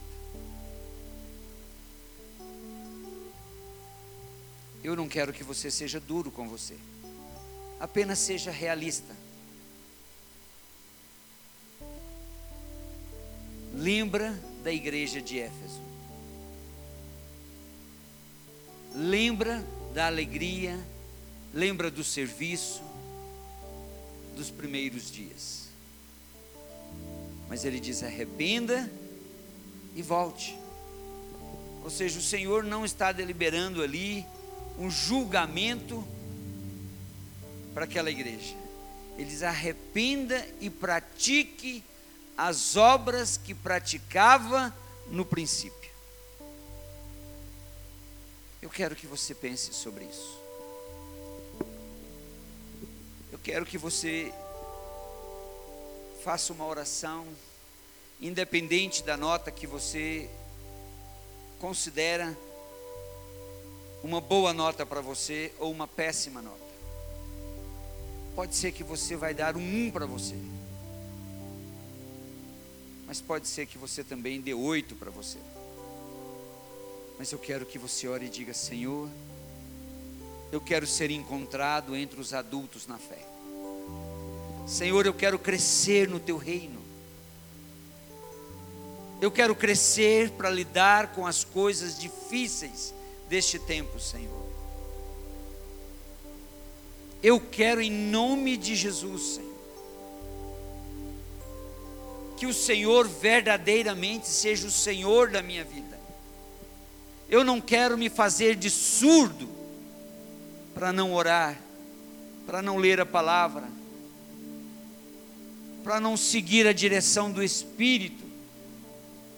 Eu 4.82 4.94
não 4.94 5.09
quero 5.09 5.32
que 5.32 5.42
você 5.42 5.70
seja 5.70 5.98
duro 5.98 6.30
com 6.30 6.46
você. 6.46 6.76
Apenas 7.80 8.18
seja 8.18 8.50
realista. 8.50 9.23
Lembra 13.85 14.32
da 14.62 14.72
igreja 14.72 15.20
de 15.20 15.39
Éfeso. 15.39 15.78
Lembra 18.95 19.62
da 19.93 20.07
alegria, 20.07 20.80
lembra 21.53 21.91
do 21.91 22.03
serviço 22.03 22.82
dos 24.35 24.51
primeiros 24.51 25.12
dias. 25.12 25.68
Mas 27.47 27.66
ele 27.66 27.78
diz: 27.78 28.03
arrependa 28.03 28.91
e 29.95 30.01
volte. 30.01 30.57
Ou 31.82 31.91
seja, 31.91 32.18
o 32.18 32.22
Senhor 32.22 32.64
não 32.64 32.87
está 32.87 33.12
deliberando 33.12 33.82
ali 33.82 34.24
um 34.78 34.91
julgamento 34.91 36.03
para 37.74 37.85
aquela 37.85 38.11
igreja. 38.11 38.57
Ele 39.18 39.28
diz: 39.28 39.43
arrependa 39.43 40.43
e 40.59 40.70
pratique 40.70 41.85
as 42.37 42.76
obras 42.76 43.37
que 43.37 43.55
praticava 43.55 44.74
no 45.09 45.24
princípio. 45.24 45.91
Eu 48.61 48.70
quero 48.70 48.97
que 48.97 49.07
você 49.07 49.35
pense 49.35 49.72
sobre 49.72 50.05
isso. 50.05 50.41
Eu 53.30 53.39
quero 53.39 53.66
que 53.66 53.76
você 53.76 54.32
faça 56.24 56.53
uma 56.53 56.64
oração, 56.64 57.26
independente 58.20 59.03
da 59.03 59.16
nota 59.16 59.51
que 59.51 59.66
você 59.66 60.30
considera 61.61 62.37
uma 64.03 64.20
boa 64.20 64.53
nota 64.53 64.87
para 64.87 65.01
você 65.01 65.53
ou 65.59 65.70
uma 65.70 65.87
péssima 65.87 66.41
nota. 66.41 66.64
Pode 68.35 68.57
ser 68.57 68.72
que 68.72 68.82
você 68.82 69.14
vai 69.14 69.35
dar 69.35 69.57
um 69.57 69.87
1 69.89 69.91
para 69.91 70.07
você. 70.07 70.35
Mas 73.07 73.20
pode 73.20 73.46
ser 73.46 73.66
que 73.66 73.78
você 73.78 74.02
também 74.02 74.40
dê 74.40 74.55
oito 74.55 74.94
para 74.94 75.11
você. 75.11 75.38
Mas 77.18 77.30
eu 77.32 77.38
quero 77.38 77.66
que 77.66 77.78
você 77.78 78.09
ore 78.09 78.26
e 78.26 78.28
diga: 78.28 78.52
Senhor, 78.55 79.09
eu 80.50 80.61
quero 80.61 80.86
ser 80.86 81.11
encontrado 81.11 81.94
entre 81.94 82.20
os 82.20 82.32
adultos 82.32 82.86
na 82.86 82.98
fé. 82.98 83.24
Senhor, 84.66 85.05
eu 85.05 85.12
quero 85.12 85.38
crescer 85.38 86.09
no 86.09 86.18
teu 86.18 86.36
reino. 86.36 86.82
Eu 89.20 89.30
quero 89.30 89.55
crescer 89.55 90.30
para 90.30 90.50
lidar 90.50 91.12
com 91.12 91.26
as 91.26 91.44
coisas 91.44 91.98
difíceis 91.98 92.92
deste 93.28 93.59
tempo, 93.59 93.98
Senhor. 94.00 94.44
Eu 97.22 97.40
quero, 97.40 97.80
em 97.80 97.90
nome 97.90 98.57
de 98.57 98.76
Jesus, 98.76 99.22
Senhor, 99.36 99.53
que 102.37 102.47
o 102.47 102.55
Senhor 102.55 103.07
verdadeiramente 103.07 104.28
seja 104.28 104.66
o 104.66 104.70
Senhor 104.70 105.30
da 105.30 105.43
minha 105.43 105.64
vida. 105.64 105.99
Eu 107.28 107.45
não 107.45 107.61
quero 107.61 107.97
me 107.97 108.11
fazer 108.11 108.55
de 108.55 108.68
surdo 108.70 109.49
para 110.74 110.93
não 110.93 111.12
orar, 111.12 111.57
para 112.47 112.61
não 112.61 112.76
ler 112.76 113.01
a 113.01 113.07
palavra, 113.07 113.64
para 115.82 116.01
não 116.01 116.16
seguir 116.16 116.66
a 116.66 116.72
direção 116.72 117.30
do 117.30 117.43
Espírito, 117.43 118.24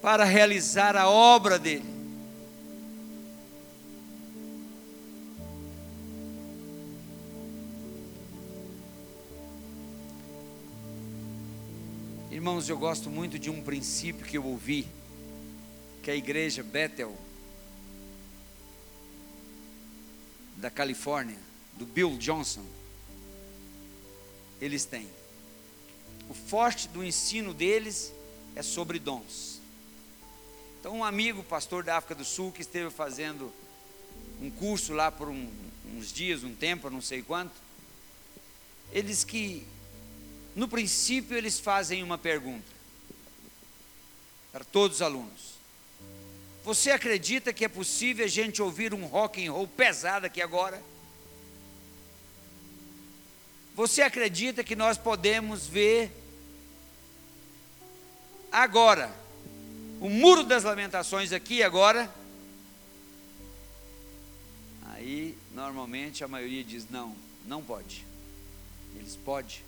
para 0.01 0.25
realizar 0.25 0.97
a 0.97 1.09
obra 1.09 1.59
dele. 1.59 1.96
Irmãos, 12.47 12.69
eu 12.69 12.79
gosto 12.79 13.11
muito 13.11 13.41
de 13.41 13.51
um 13.51 13.61
princípio 13.61 14.25
que 14.25 14.39
eu 14.39 14.47
ouvi, 14.47 14.87
que 16.01 16.13
a 16.13 16.15
igreja 16.15 16.63
Bethel, 16.63 17.13
da 20.57 20.71
Califórnia, 20.71 21.37
do 21.73 21.85
Bill 21.85 22.17
Johnson, 22.19 22.65
eles 24.61 24.85
têm. 24.85 25.09
O 26.31 26.35
forte 26.35 26.87
do 26.87 27.03
ensino 27.03 27.53
deles 27.53 28.13
é 28.55 28.63
sobre 28.63 29.01
dons. 29.01 29.61
Então, 30.79 30.99
um 30.99 31.03
amigo, 31.03 31.43
pastor 31.43 31.83
da 31.83 31.97
África 31.97 32.15
do 32.15 32.25
Sul, 32.25 32.53
que 32.53 32.61
esteve 32.63 32.91
fazendo 32.91 33.53
um 34.41 34.53
curso 34.53 34.93
lá 34.93 35.11
por 35.11 35.29
um, 35.29 35.51
uns 35.97 36.13
dias, 36.13 36.45
um 36.45 36.55
tempo, 36.55 36.89
não 36.91 37.03
sei 37.03 37.23
quanto, 37.23 37.57
ele 38.93 39.09
disse 39.09 39.27
que 39.27 39.67
no 40.57 40.67
princípio, 40.67 41.37
eles 41.37 41.61
fazem 41.61 42.03
uma 42.03 42.17
pergunta 42.17 42.65
para 44.51 44.65
todos 44.65 44.97
os 44.97 45.03
alunos. 45.03 45.55
Você 46.65 46.91
acredita 46.91 47.53
que 47.53 47.63
é 47.63 47.69
possível 47.69 48.25
a 48.25 48.29
gente 48.29 48.63
ouvir 48.63 48.95
um 48.95 49.05
rock 49.05 49.47
and 49.47 49.53
roll 49.53 49.69
pesado 49.69 50.25
aqui 50.25 50.41
agora? 50.41 50.83
Você 53.75 54.01
acredita 54.01 54.65
que 54.65 54.75
nós 54.75 54.97
podemos 54.97 55.67
ver 55.67 56.11
agora 58.51 59.15
o 60.01 60.09
muro 60.09 60.43
das 60.43 60.65
lamentações 60.65 61.33
aqui 61.33 61.63
agora? 61.63 62.11
Aí, 64.87 65.37
normalmente 65.53 66.25
a 66.25 66.29
maioria 66.29 66.65
diz 66.65 66.89
não, 66.89 67.15
não 67.45 67.63
pode. 67.63 68.07
Eles 68.97 69.17
podem. 69.17 69.67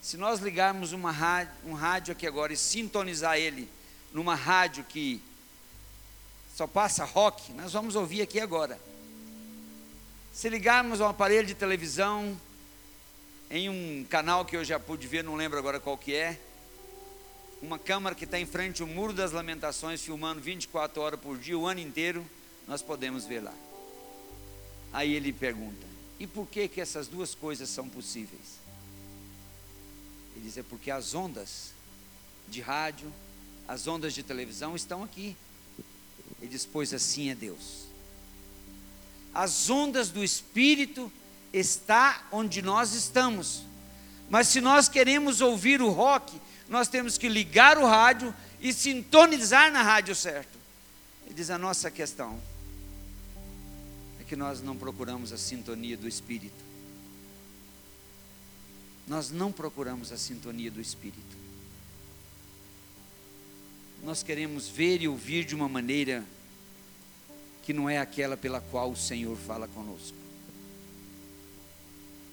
Se 0.00 0.16
nós 0.16 0.40
ligarmos 0.40 0.92
uma 0.92 1.10
rádio, 1.10 1.52
um 1.66 1.74
rádio 1.74 2.12
aqui 2.12 2.26
agora 2.26 2.52
e 2.52 2.56
sintonizar 2.56 3.36
ele 3.36 3.68
numa 4.12 4.34
rádio 4.34 4.82
que 4.84 5.22
só 6.56 6.66
passa 6.66 7.04
rock, 7.04 7.52
nós 7.52 7.72
vamos 7.72 7.94
ouvir 7.96 8.22
aqui 8.22 8.40
agora. 8.40 8.80
Se 10.32 10.48
ligarmos 10.48 11.00
um 11.00 11.06
aparelho 11.06 11.46
de 11.46 11.54
televisão 11.54 12.38
em 13.50 13.68
um 13.68 14.04
canal 14.08 14.44
que 14.44 14.56
eu 14.56 14.64
já 14.64 14.80
pude 14.80 15.06
ver, 15.06 15.22
não 15.22 15.36
lembro 15.36 15.58
agora 15.58 15.78
qual 15.78 15.98
que 15.98 16.14
é, 16.14 16.40
uma 17.60 17.78
câmera 17.78 18.14
que 18.14 18.24
está 18.24 18.38
em 18.38 18.46
frente 18.46 18.80
ao 18.80 18.88
Muro 18.88 19.12
das 19.12 19.32
Lamentações, 19.32 20.00
filmando 20.00 20.40
24 20.40 21.02
horas 21.02 21.20
por 21.20 21.36
dia, 21.36 21.58
o 21.58 21.66
ano 21.66 21.80
inteiro, 21.80 22.24
nós 22.66 22.80
podemos 22.80 23.26
ver 23.26 23.40
lá. 23.40 23.54
Aí 24.92 25.14
ele 25.14 25.32
pergunta: 25.32 25.86
e 26.18 26.26
por 26.26 26.46
que 26.46 26.68
que 26.68 26.80
essas 26.80 27.06
duas 27.06 27.34
coisas 27.34 27.68
são 27.68 27.88
possíveis? 27.88 28.59
Ele 30.40 30.48
diz: 30.48 30.56
é 30.56 30.62
porque 30.62 30.90
as 30.90 31.14
ondas 31.14 31.72
de 32.48 32.62
rádio, 32.62 33.12
as 33.68 33.86
ondas 33.86 34.14
de 34.14 34.22
televisão 34.22 34.74
estão 34.74 35.04
aqui. 35.04 35.36
Ele 36.40 36.50
diz: 36.50 36.64
pois 36.64 36.94
assim 36.94 37.28
é 37.28 37.34
Deus. 37.34 37.84
As 39.34 39.68
ondas 39.68 40.08
do 40.08 40.24
Espírito 40.24 41.12
está 41.52 42.26
onde 42.32 42.62
nós 42.62 42.94
estamos. 42.94 43.62
Mas 44.30 44.48
se 44.48 44.60
nós 44.60 44.88
queremos 44.88 45.42
ouvir 45.42 45.82
o 45.82 45.90
rock, 45.90 46.40
nós 46.68 46.88
temos 46.88 47.18
que 47.18 47.28
ligar 47.28 47.76
o 47.76 47.86
rádio 47.86 48.34
e 48.60 48.72
sintonizar 48.72 49.70
na 49.70 49.82
rádio 49.82 50.14
certo. 50.14 50.58
Ele 51.26 51.34
diz: 51.34 51.50
a 51.50 51.58
nossa 51.58 51.90
questão 51.90 52.40
é 54.18 54.24
que 54.24 54.36
nós 54.36 54.62
não 54.62 54.74
procuramos 54.74 55.34
a 55.34 55.36
sintonia 55.36 55.98
do 55.98 56.08
Espírito 56.08 56.70
nós 59.10 59.28
não 59.28 59.50
procuramos 59.50 60.12
a 60.12 60.16
sintonia 60.16 60.70
do 60.70 60.80
Espírito. 60.80 61.36
Nós 64.04 64.22
queremos 64.22 64.68
ver 64.68 65.02
e 65.02 65.08
ouvir 65.08 65.44
de 65.44 65.52
uma 65.52 65.68
maneira 65.68 66.24
que 67.64 67.72
não 67.72 67.90
é 67.90 67.98
aquela 67.98 68.36
pela 68.36 68.60
qual 68.60 68.92
o 68.92 68.96
Senhor 68.96 69.36
fala 69.36 69.66
conosco. 69.66 70.16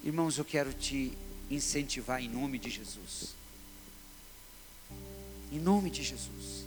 Irmãos, 0.04 0.38
eu 0.38 0.44
quero 0.44 0.72
te 0.72 1.12
incentivar 1.50 2.22
em 2.22 2.28
nome 2.28 2.60
de 2.60 2.70
Jesus. 2.70 3.34
Em 5.50 5.58
nome 5.58 5.90
de 5.90 6.04
Jesus. 6.04 6.64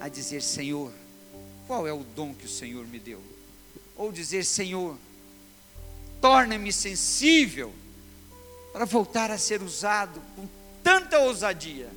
A 0.00 0.08
dizer, 0.08 0.40
Senhor, 0.40 0.90
qual 1.66 1.86
é 1.86 1.92
o 1.92 2.02
dom 2.02 2.32
que 2.34 2.46
o 2.46 2.48
Senhor 2.48 2.86
me 2.86 2.98
deu? 2.98 3.22
Ou 3.94 4.10
dizer, 4.10 4.42
Senhor, 4.42 4.96
torna-me 6.18 6.72
sensível 6.72 7.74
para 8.72 8.84
voltar 8.84 9.30
a 9.30 9.38
ser 9.38 9.62
usado 9.62 10.20
com 10.36 10.48
tanta 10.82 11.18
ousadia, 11.18 11.90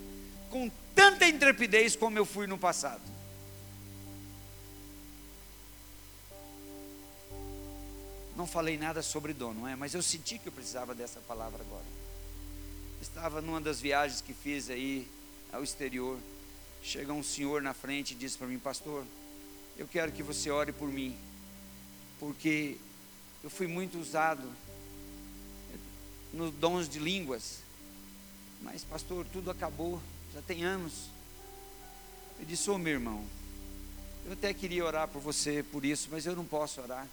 com 0.50 0.70
tanta 0.96 1.28
intrepidez 1.28 1.96
como 1.96 2.18
eu 2.18 2.26
fui 2.26 2.48
no 2.48 2.58
passado. 2.58 3.02
Não 8.36 8.48
falei 8.48 8.78
nada 8.78 9.02
sobre 9.02 9.34
dom, 9.34 9.54
não 9.54 9.68
é? 9.68 9.76
Mas 9.76 9.94
eu 9.94 10.02
senti 10.02 10.40
que 10.40 10.48
eu 10.48 10.52
precisava 10.52 10.96
dessa 10.96 11.20
palavra 11.22 11.62
agora. 11.62 11.86
Estava 13.02 13.42
numa 13.42 13.62
das 13.62 13.80
viagens 13.80 14.22
que 14.22 14.34
fiz 14.34 14.70
aí 14.70 15.08
ao 15.52 15.64
exterior. 15.64 16.18
Chega 16.82 17.14
um 17.14 17.22
senhor 17.22 17.62
na 17.62 17.74
frente 17.74 18.12
e 18.12 18.16
diz 18.16 18.36
para 18.36 18.48
mim, 18.48 18.58
pastor, 18.58 19.06
eu 19.78 19.88
quero 19.88 20.12
que 20.12 20.24
você 20.24 20.50
ore 20.50 20.72
por 20.72 20.88
mim, 20.88 21.16
porque 22.20 22.78
eu 23.44 23.50
fui 23.50 23.68
muito 23.68 24.00
usado 24.00 24.44
nos 26.34 26.52
dons 26.54 26.90
de 26.90 26.98
línguas, 26.98 27.60
mas 28.62 28.84
pastor, 28.84 29.26
tudo 29.32 29.52
acabou, 29.52 30.02
já 30.34 30.42
tem 30.42 30.64
anos. 30.64 31.10
Eu 32.40 32.46
disse, 32.46 32.70
ô 32.70 32.74
oh, 32.74 32.78
meu 32.78 32.94
irmão, 32.94 33.24
eu 34.26 34.34
até 34.34 34.54
queria 34.54 34.84
orar 34.84 35.08
por 35.08 35.22
você 35.22 35.64
por 35.64 35.86
isso, 35.86 36.08
mas 36.12 36.26
eu 36.26 36.36
não 36.36 36.46
posso 36.46 36.82
orar. 36.82 37.08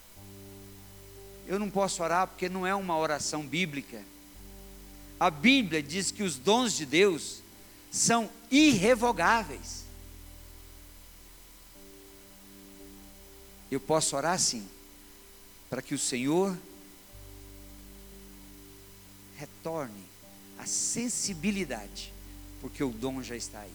Eu 1.46 1.58
não 1.58 1.68
posso 1.68 2.02
orar 2.02 2.26
porque 2.26 2.48
não 2.48 2.66
é 2.66 2.74
uma 2.74 2.96
oração 2.96 3.46
bíblica. 3.46 4.02
A 5.18 5.28
Bíblia 5.30 5.82
diz 5.82 6.10
que 6.10 6.22
os 6.22 6.36
dons 6.36 6.72
de 6.72 6.86
Deus 6.86 7.42
são 7.90 8.30
irrevogáveis. 8.50 9.84
Eu 13.70 13.80
posso 13.80 14.16
orar 14.16 14.38
sim, 14.38 14.66
para 15.68 15.82
que 15.82 15.94
o 15.94 15.98
Senhor 15.98 16.56
retorne 19.40 20.04
a 20.58 20.66
sensibilidade, 20.66 22.12
porque 22.60 22.84
o 22.84 22.90
dom 22.90 23.22
já 23.22 23.34
está 23.36 23.60
aí. 23.60 23.74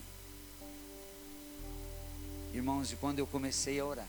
Irmãos, 2.54 2.92
e 2.92 2.96
quando 2.96 3.18
eu 3.18 3.26
comecei 3.26 3.78
a 3.80 3.84
orar, 3.84 4.08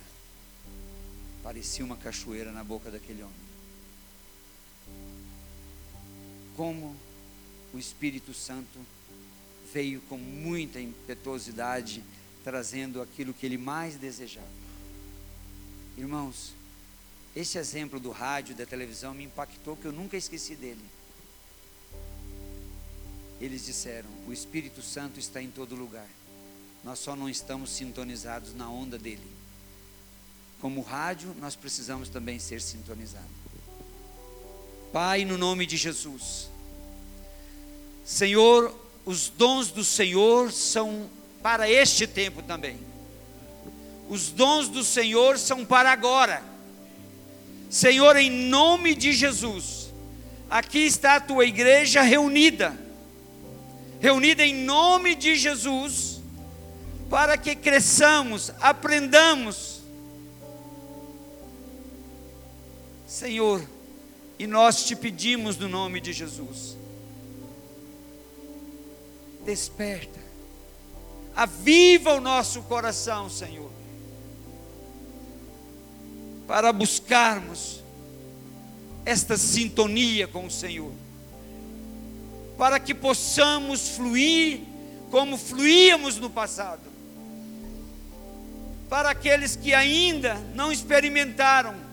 parecia 1.43 1.83
uma 1.83 1.97
cachoeira 1.97 2.51
na 2.51 2.63
boca 2.63 2.91
daquele 2.91 3.23
homem. 3.23 3.47
como 6.57 6.95
o 7.71 7.77
Espírito 7.77 8.33
Santo 8.33 8.79
veio 9.71 10.01
com 10.09 10.17
muita 10.17 10.81
impetuosidade, 10.81 12.03
trazendo 12.43 12.99
aquilo 12.99 13.33
que 13.33 13.45
ele 13.45 13.57
mais 13.57 13.95
desejava. 13.95 14.47
Irmãos, 15.95 16.53
esse 17.35 17.59
exemplo 17.59 17.99
do 17.99 18.09
rádio, 18.09 18.55
da 18.55 18.65
televisão, 18.65 19.13
me 19.13 19.25
impactou, 19.25 19.77
que 19.77 19.85
eu 19.85 19.91
nunca 19.91 20.17
esqueci 20.17 20.55
dele. 20.55 20.83
Eles 23.39 23.65
disseram: 23.65 24.09
o 24.27 24.33
Espírito 24.33 24.81
Santo 24.81 25.19
está 25.19 25.41
em 25.41 25.49
todo 25.49 25.75
lugar, 25.75 26.07
nós 26.83 26.99
só 26.99 27.15
não 27.15 27.29
estamos 27.29 27.71
sintonizados 27.71 28.53
na 28.53 28.69
onda 28.69 28.97
dele. 28.97 29.37
Como 30.59 30.81
rádio, 30.81 31.35
nós 31.39 31.55
precisamos 31.55 32.09
também 32.09 32.39
ser 32.39 32.61
sintonizados. 32.61 33.29
Pai, 34.91 35.25
no 35.25 35.37
nome 35.37 35.65
de 35.65 35.77
Jesus. 35.77 36.49
Senhor, 38.03 38.73
os 39.05 39.29
dons 39.29 39.69
do 39.69 39.83
Senhor 39.83 40.51
são 40.51 41.09
para 41.43 41.69
este 41.69 42.07
tempo 42.07 42.41
também. 42.41 42.79
Os 44.09 44.29
dons 44.29 44.69
do 44.69 44.83
Senhor 44.83 45.37
são 45.37 45.65
para 45.65 45.91
agora. 45.91 46.41
Senhor, 47.69 48.15
em 48.15 48.29
nome 48.29 48.95
de 48.95 49.11
Jesus, 49.11 49.91
aqui 50.49 50.79
está 50.79 51.17
a 51.17 51.21
tua 51.21 51.45
igreja 51.45 52.01
reunida, 52.01 52.77
reunida 53.99 54.45
em 54.45 54.53
nome 54.53 55.15
de 55.15 55.35
Jesus, 55.35 56.21
para 57.09 57.37
que 57.37 57.55
cresçamos, 57.55 58.51
aprendamos. 58.59 59.81
Senhor, 63.07 63.65
e 64.37 64.45
nós 64.45 64.85
te 64.85 64.95
pedimos 64.95 65.57
no 65.57 65.67
nome 65.67 65.99
de 65.99 66.13
Jesus. 66.13 66.77
Desperta. 69.45 70.19
Aviva 71.35 72.13
o 72.13 72.21
nosso 72.21 72.61
coração, 72.63 73.29
Senhor. 73.29 73.71
Para 76.45 76.71
buscarmos 76.73 77.81
esta 79.05 79.37
sintonia 79.37 80.27
com 80.27 80.45
o 80.45 80.51
Senhor. 80.51 80.91
Para 82.57 82.79
que 82.79 82.93
possamos 82.93 83.89
fluir 83.89 84.61
como 85.11 85.37
fluíamos 85.37 86.17
no 86.17 86.29
passado. 86.29 86.81
Para 88.89 89.09
aqueles 89.09 89.55
que 89.55 89.73
ainda 89.73 90.35
não 90.55 90.71
experimentaram 90.71 91.87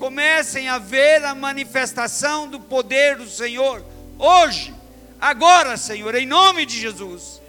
comecem 0.00 0.66
a 0.66 0.78
ver 0.78 1.22
a 1.26 1.34
manifestação 1.34 2.48
do 2.48 2.58
poder 2.58 3.18
do 3.18 3.28
Senhor, 3.28 3.84
hoje, 4.18 4.74
agora, 5.20 5.76
Senhor, 5.76 6.14
em 6.14 6.24
nome 6.24 6.64
de 6.64 6.80
Jesus. 6.80 7.40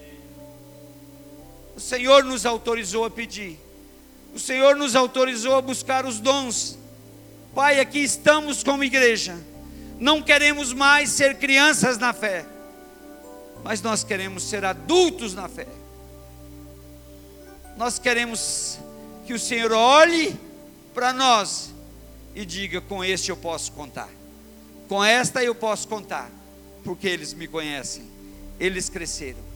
O 1.74 1.80
Senhor 1.80 2.26
nos 2.26 2.46
autorizou 2.46 3.06
a 3.06 3.10
pedir, 3.10 3.58
o 4.36 4.40
Senhor 4.40 4.76
nos 4.76 4.98
autorizou 4.98 5.56
a 5.56 5.62
buscar 5.62 6.06
os 6.06 6.20
dons. 6.20 6.78
Pai, 7.56 7.80
aqui 7.80 8.00
estamos 8.00 8.64
como 8.64 8.84
igreja, 8.84 9.36
não 9.98 10.22
queremos 10.22 10.74
mais 10.74 11.10
ser 11.10 11.38
crianças 11.38 11.98
na 11.98 12.12
fé, 12.12 12.46
mas 13.64 13.82
nós 13.82 14.04
queremos 14.04 14.44
ser 14.44 14.66
adultos 14.66 15.34
na 15.34 15.48
fé. 15.48 15.68
Nós 17.78 17.98
queremos 18.00 18.80
que 19.26 19.34
o 19.34 19.40
Senhor 19.40 19.72
olhe 19.72 20.38
para 20.94 21.14
nós 21.14 21.72
e 22.36 22.46
diga: 22.46 22.82
com 22.82 23.04
este 23.04 23.30
eu 23.30 23.38
posso 23.38 23.72
contar, 23.72 24.10
com 24.88 25.04
esta 25.04 25.44
eu 25.44 25.56
posso 25.56 25.88
contar, 25.88 26.30
porque 26.84 27.08
eles 27.08 27.34
me 27.34 27.48
conhecem, 27.48 28.04
eles 28.60 28.90
cresceram. 28.90 29.52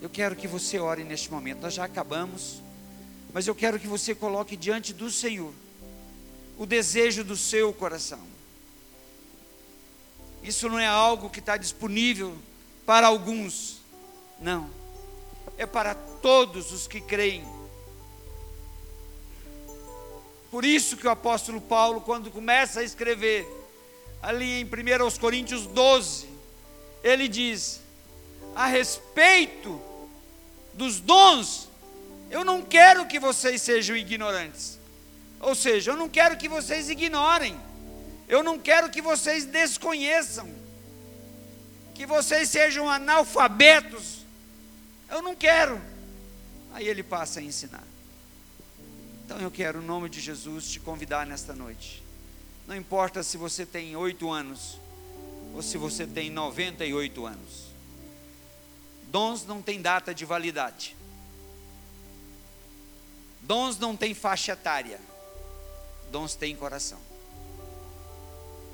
Eu 0.00 0.08
quero 0.08 0.36
que 0.36 0.46
você 0.46 0.78
ore 0.78 1.02
neste 1.02 1.30
momento, 1.30 1.60
nós 1.60 1.74
já 1.74 1.84
acabamos, 1.84 2.62
mas 3.32 3.46
eu 3.46 3.54
quero 3.54 3.80
que 3.80 3.88
você 3.88 4.14
coloque 4.14 4.56
diante 4.56 4.92
do 4.92 5.10
Senhor 5.10 5.52
o 6.56 6.66
desejo 6.66 7.22
do 7.22 7.36
seu 7.36 7.72
coração. 7.72 8.37
Isso 10.48 10.68
não 10.68 10.78
é 10.78 10.86
algo 10.86 11.30
que 11.30 11.40
está 11.40 11.56
disponível 11.56 12.36
para 12.86 13.06
alguns, 13.06 13.80
não, 14.40 14.70
é 15.56 15.66
para 15.66 15.94
todos 15.94 16.72
os 16.72 16.86
que 16.86 17.00
creem 17.00 17.44
por 20.50 20.64
isso 20.64 20.96
que 20.96 21.06
o 21.06 21.10
apóstolo 21.10 21.60
Paulo, 21.60 22.00
quando 22.00 22.30
começa 22.30 22.80
a 22.80 22.82
escrever, 22.82 23.46
ali 24.22 24.62
em 24.62 24.64
1 24.64 25.18
Coríntios 25.20 25.66
12, 25.66 26.26
ele 27.02 27.28
diz: 27.28 27.80
a 28.54 28.66
respeito 28.66 29.80
dos 30.72 31.00
dons, 31.00 31.68
eu 32.30 32.44
não 32.44 32.62
quero 32.62 33.06
que 33.06 33.20
vocês 33.20 33.60
sejam 33.60 33.94
ignorantes. 33.94 34.78
Ou 35.40 35.54
seja, 35.54 35.90
eu 35.90 35.96
não 35.96 36.08
quero 36.08 36.36
que 36.36 36.48
vocês 36.48 36.88
ignorem. 36.88 37.56
Eu 38.28 38.42
não 38.42 38.58
quero 38.58 38.90
que 38.90 39.00
vocês 39.00 39.46
desconheçam. 39.46 40.48
Que 41.94 42.04
vocês 42.04 42.50
sejam 42.50 42.88
analfabetos. 42.88 44.18
Eu 45.08 45.22
não 45.22 45.34
quero. 45.34 45.80
Aí 46.74 46.86
ele 46.86 47.02
passa 47.02 47.40
a 47.40 47.42
ensinar. 47.42 47.82
Então 49.24 49.38
eu 49.38 49.50
quero, 49.50 49.82
em 49.82 49.84
nome 49.84 50.08
de 50.08 50.20
Jesus, 50.20 50.70
te 50.70 50.80
convidar 50.80 51.26
nesta 51.26 51.54
noite. 51.54 52.02
Não 52.66 52.76
importa 52.76 53.22
se 53.22 53.36
você 53.38 53.64
tem 53.64 53.96
oito 53.96 54.30
anos 54.30 54.78
ou 55.54 55.62
se 55.62 55.78
você 55.78 56.06
tem 56.06 56.30
98 56.30 57.26
anos. 57.26 57.68
Dons 59.10 59.46
não 59.46 59.62
tem 59.62 59.80
data 59.80 60.14
de 60.14 60.26
validade. 60.26 60.94
Dons 63.40 63.78
não 63.78 63.96
tem 63.96 64.12
faixa 64.12 64.52
etária. 64.52 65.00
Dons 66.12 66.34
têm 66.34 66.54
coração. 66.54 67.07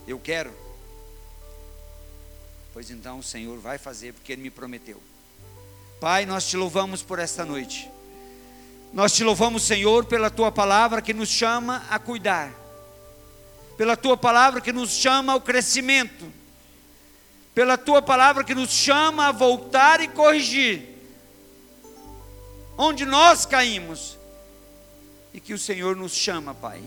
Eu 0.06 0.18
quero. 0.18 0.52
Pois 2.72 2.90
então 2.90 3.20
o 3.20 3.22
Senhor 3.22 3.58
vai 3.58 3.78
fazer 3.78 4.12
porque 4.12 4.32
Ele 4.32 4.42
me 4.42 4.50
prometeu. 4.50 5.00
Pai, 6.00 6.26
nós 6.26 6.46
te 6.46 6.56
louvamos 6.56 7.02
por 7.02 7.18
esta 7.18 7.44
noite. 7.44 7.90
Nós 8.92 9.12
te 9.12 9.24
louvamos, 9.24 9.62
Senhor, 9.64 10.04
pela 10.04 10.30
tua 10.30 10.52
palavra 10.52 11.02
que 11.02 11.12
nos 11.12 11.28
chama 11.28 11.84
a 11.90 11.98
cuidar, 11.98 12.52
pela 13.76 13.96
tua 13.96 14.16
palavra 14.16 14.60
que 14.60 14.72
nos 14.72 14.90
chama 14.90 15.32
ao 15.32 15.40
crescimento, 15.40 16.32
pela 17.54 17.76
tua 17.76 18.00
palavra 18.00 18.44
que 18.44 18.54
nos 18.54 18.70
chama 18.70 19.28
a 19.28 19.32
voltar 19.32 20.00
e 20.00 20.06
corrigir, 20.06 20.96
onde 22.78 23.04
nós 23.04 23.44
caímos, 23.44 24.16
e 25.32 25.40
que 25.40 25.52
o 25.52 25.58
Senhor 25.58 25.96
nos 25.96 26.12
chama, 26.12 26.54
Pai, 26.54 26.80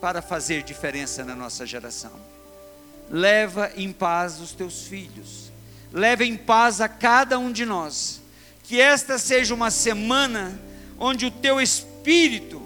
para 0.00 0.22
fazer 0.22 0.62
diferença 0.62 1.24
na 1.24 1.34
nossa 1.34 1.66
geração. 1.66 2.12
Leva 3.10 3.72
em 3.76 3.92
paz 3.92 4.40
os 4.40 4.52
teus 4.52 4.82
filhos, 4.82 5.50
leva 5.92 6.24
em 6.24 6.36
paz 6.36 6.80
a 6.80 6.88
cada 6.88 7.38
um 7.38 7.50
de 7.50 7.64
nós. 7.64 8.20
Que 8.62 8.80
esta 8.80 9.18
seja 9.18 9.54
uma 9.54 9.70
semana 9.70 10.60
onde 10.98 11.24
o 11.26 11.30
teu 11.30 11.60
espírito 11.60 12.60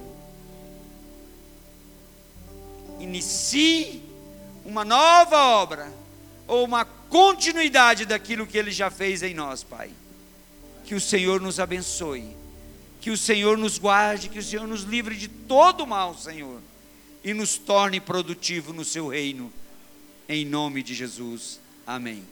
inicie 2.98 4.02
uma 4.64 4.84
nova 4.84 5.38
obra 5.38 5.92
ou 6.46 6.64
uma 6.64 6.84
continuidade 6.84 8.04
daquilo 8.04 8.46
que 8.46 8.58
ele 8.58 8.70
já 8.70 8.90
fez 8.90 9.22
em 9.22 9.34
nós, 9.34 9.62
Pai. 9.62 9.90
Que 10.84 10.94
o 10.94 11.00
Senhor 11.00 11.40
nos 11.40 11.60
abençoe, 11.60 12.36
que 13.00 13.10
o 13.10 13.16
Senhor 13.16 13.56
nos 13.56 13.78
guarde, 13.78 14.28
que 14.28 14.38
o 14.38 14.42
Senhor 14.42 14.66
nos 14.66 14.82
livre 14.82 15.14
de 15.14 15.28
todo 15.28 15.86
mal, 15.86 16.16
Senhor, 16.16 16.60
e 17.24 17.32
nos 17.32 17.56
torne 17.56 18.00
produtivo 18.00 18.72
no 18.72 18.84
seu 18.84 19.08
reino, 19.08 19.52
em 20.28 20.44
nome 20.44 20.82
de 20.82 20.94
Jesus. 20.94 21.60
Amém. 21.86 22.24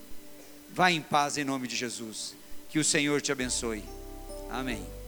Vá 0.73 0.91
em 0.91 1.01
paz 1.01 1.37
em 1.37 1.45
nome 1.45 1.67
de 1.67 1.77
Jesus. 1.77 2.35
Que 2.69 2.79
o 2.79 2.85
Senhor 2.85 3.21
te 3.21 3.33
abençoe. 3.33 3.85
Amém. 4.51 5.00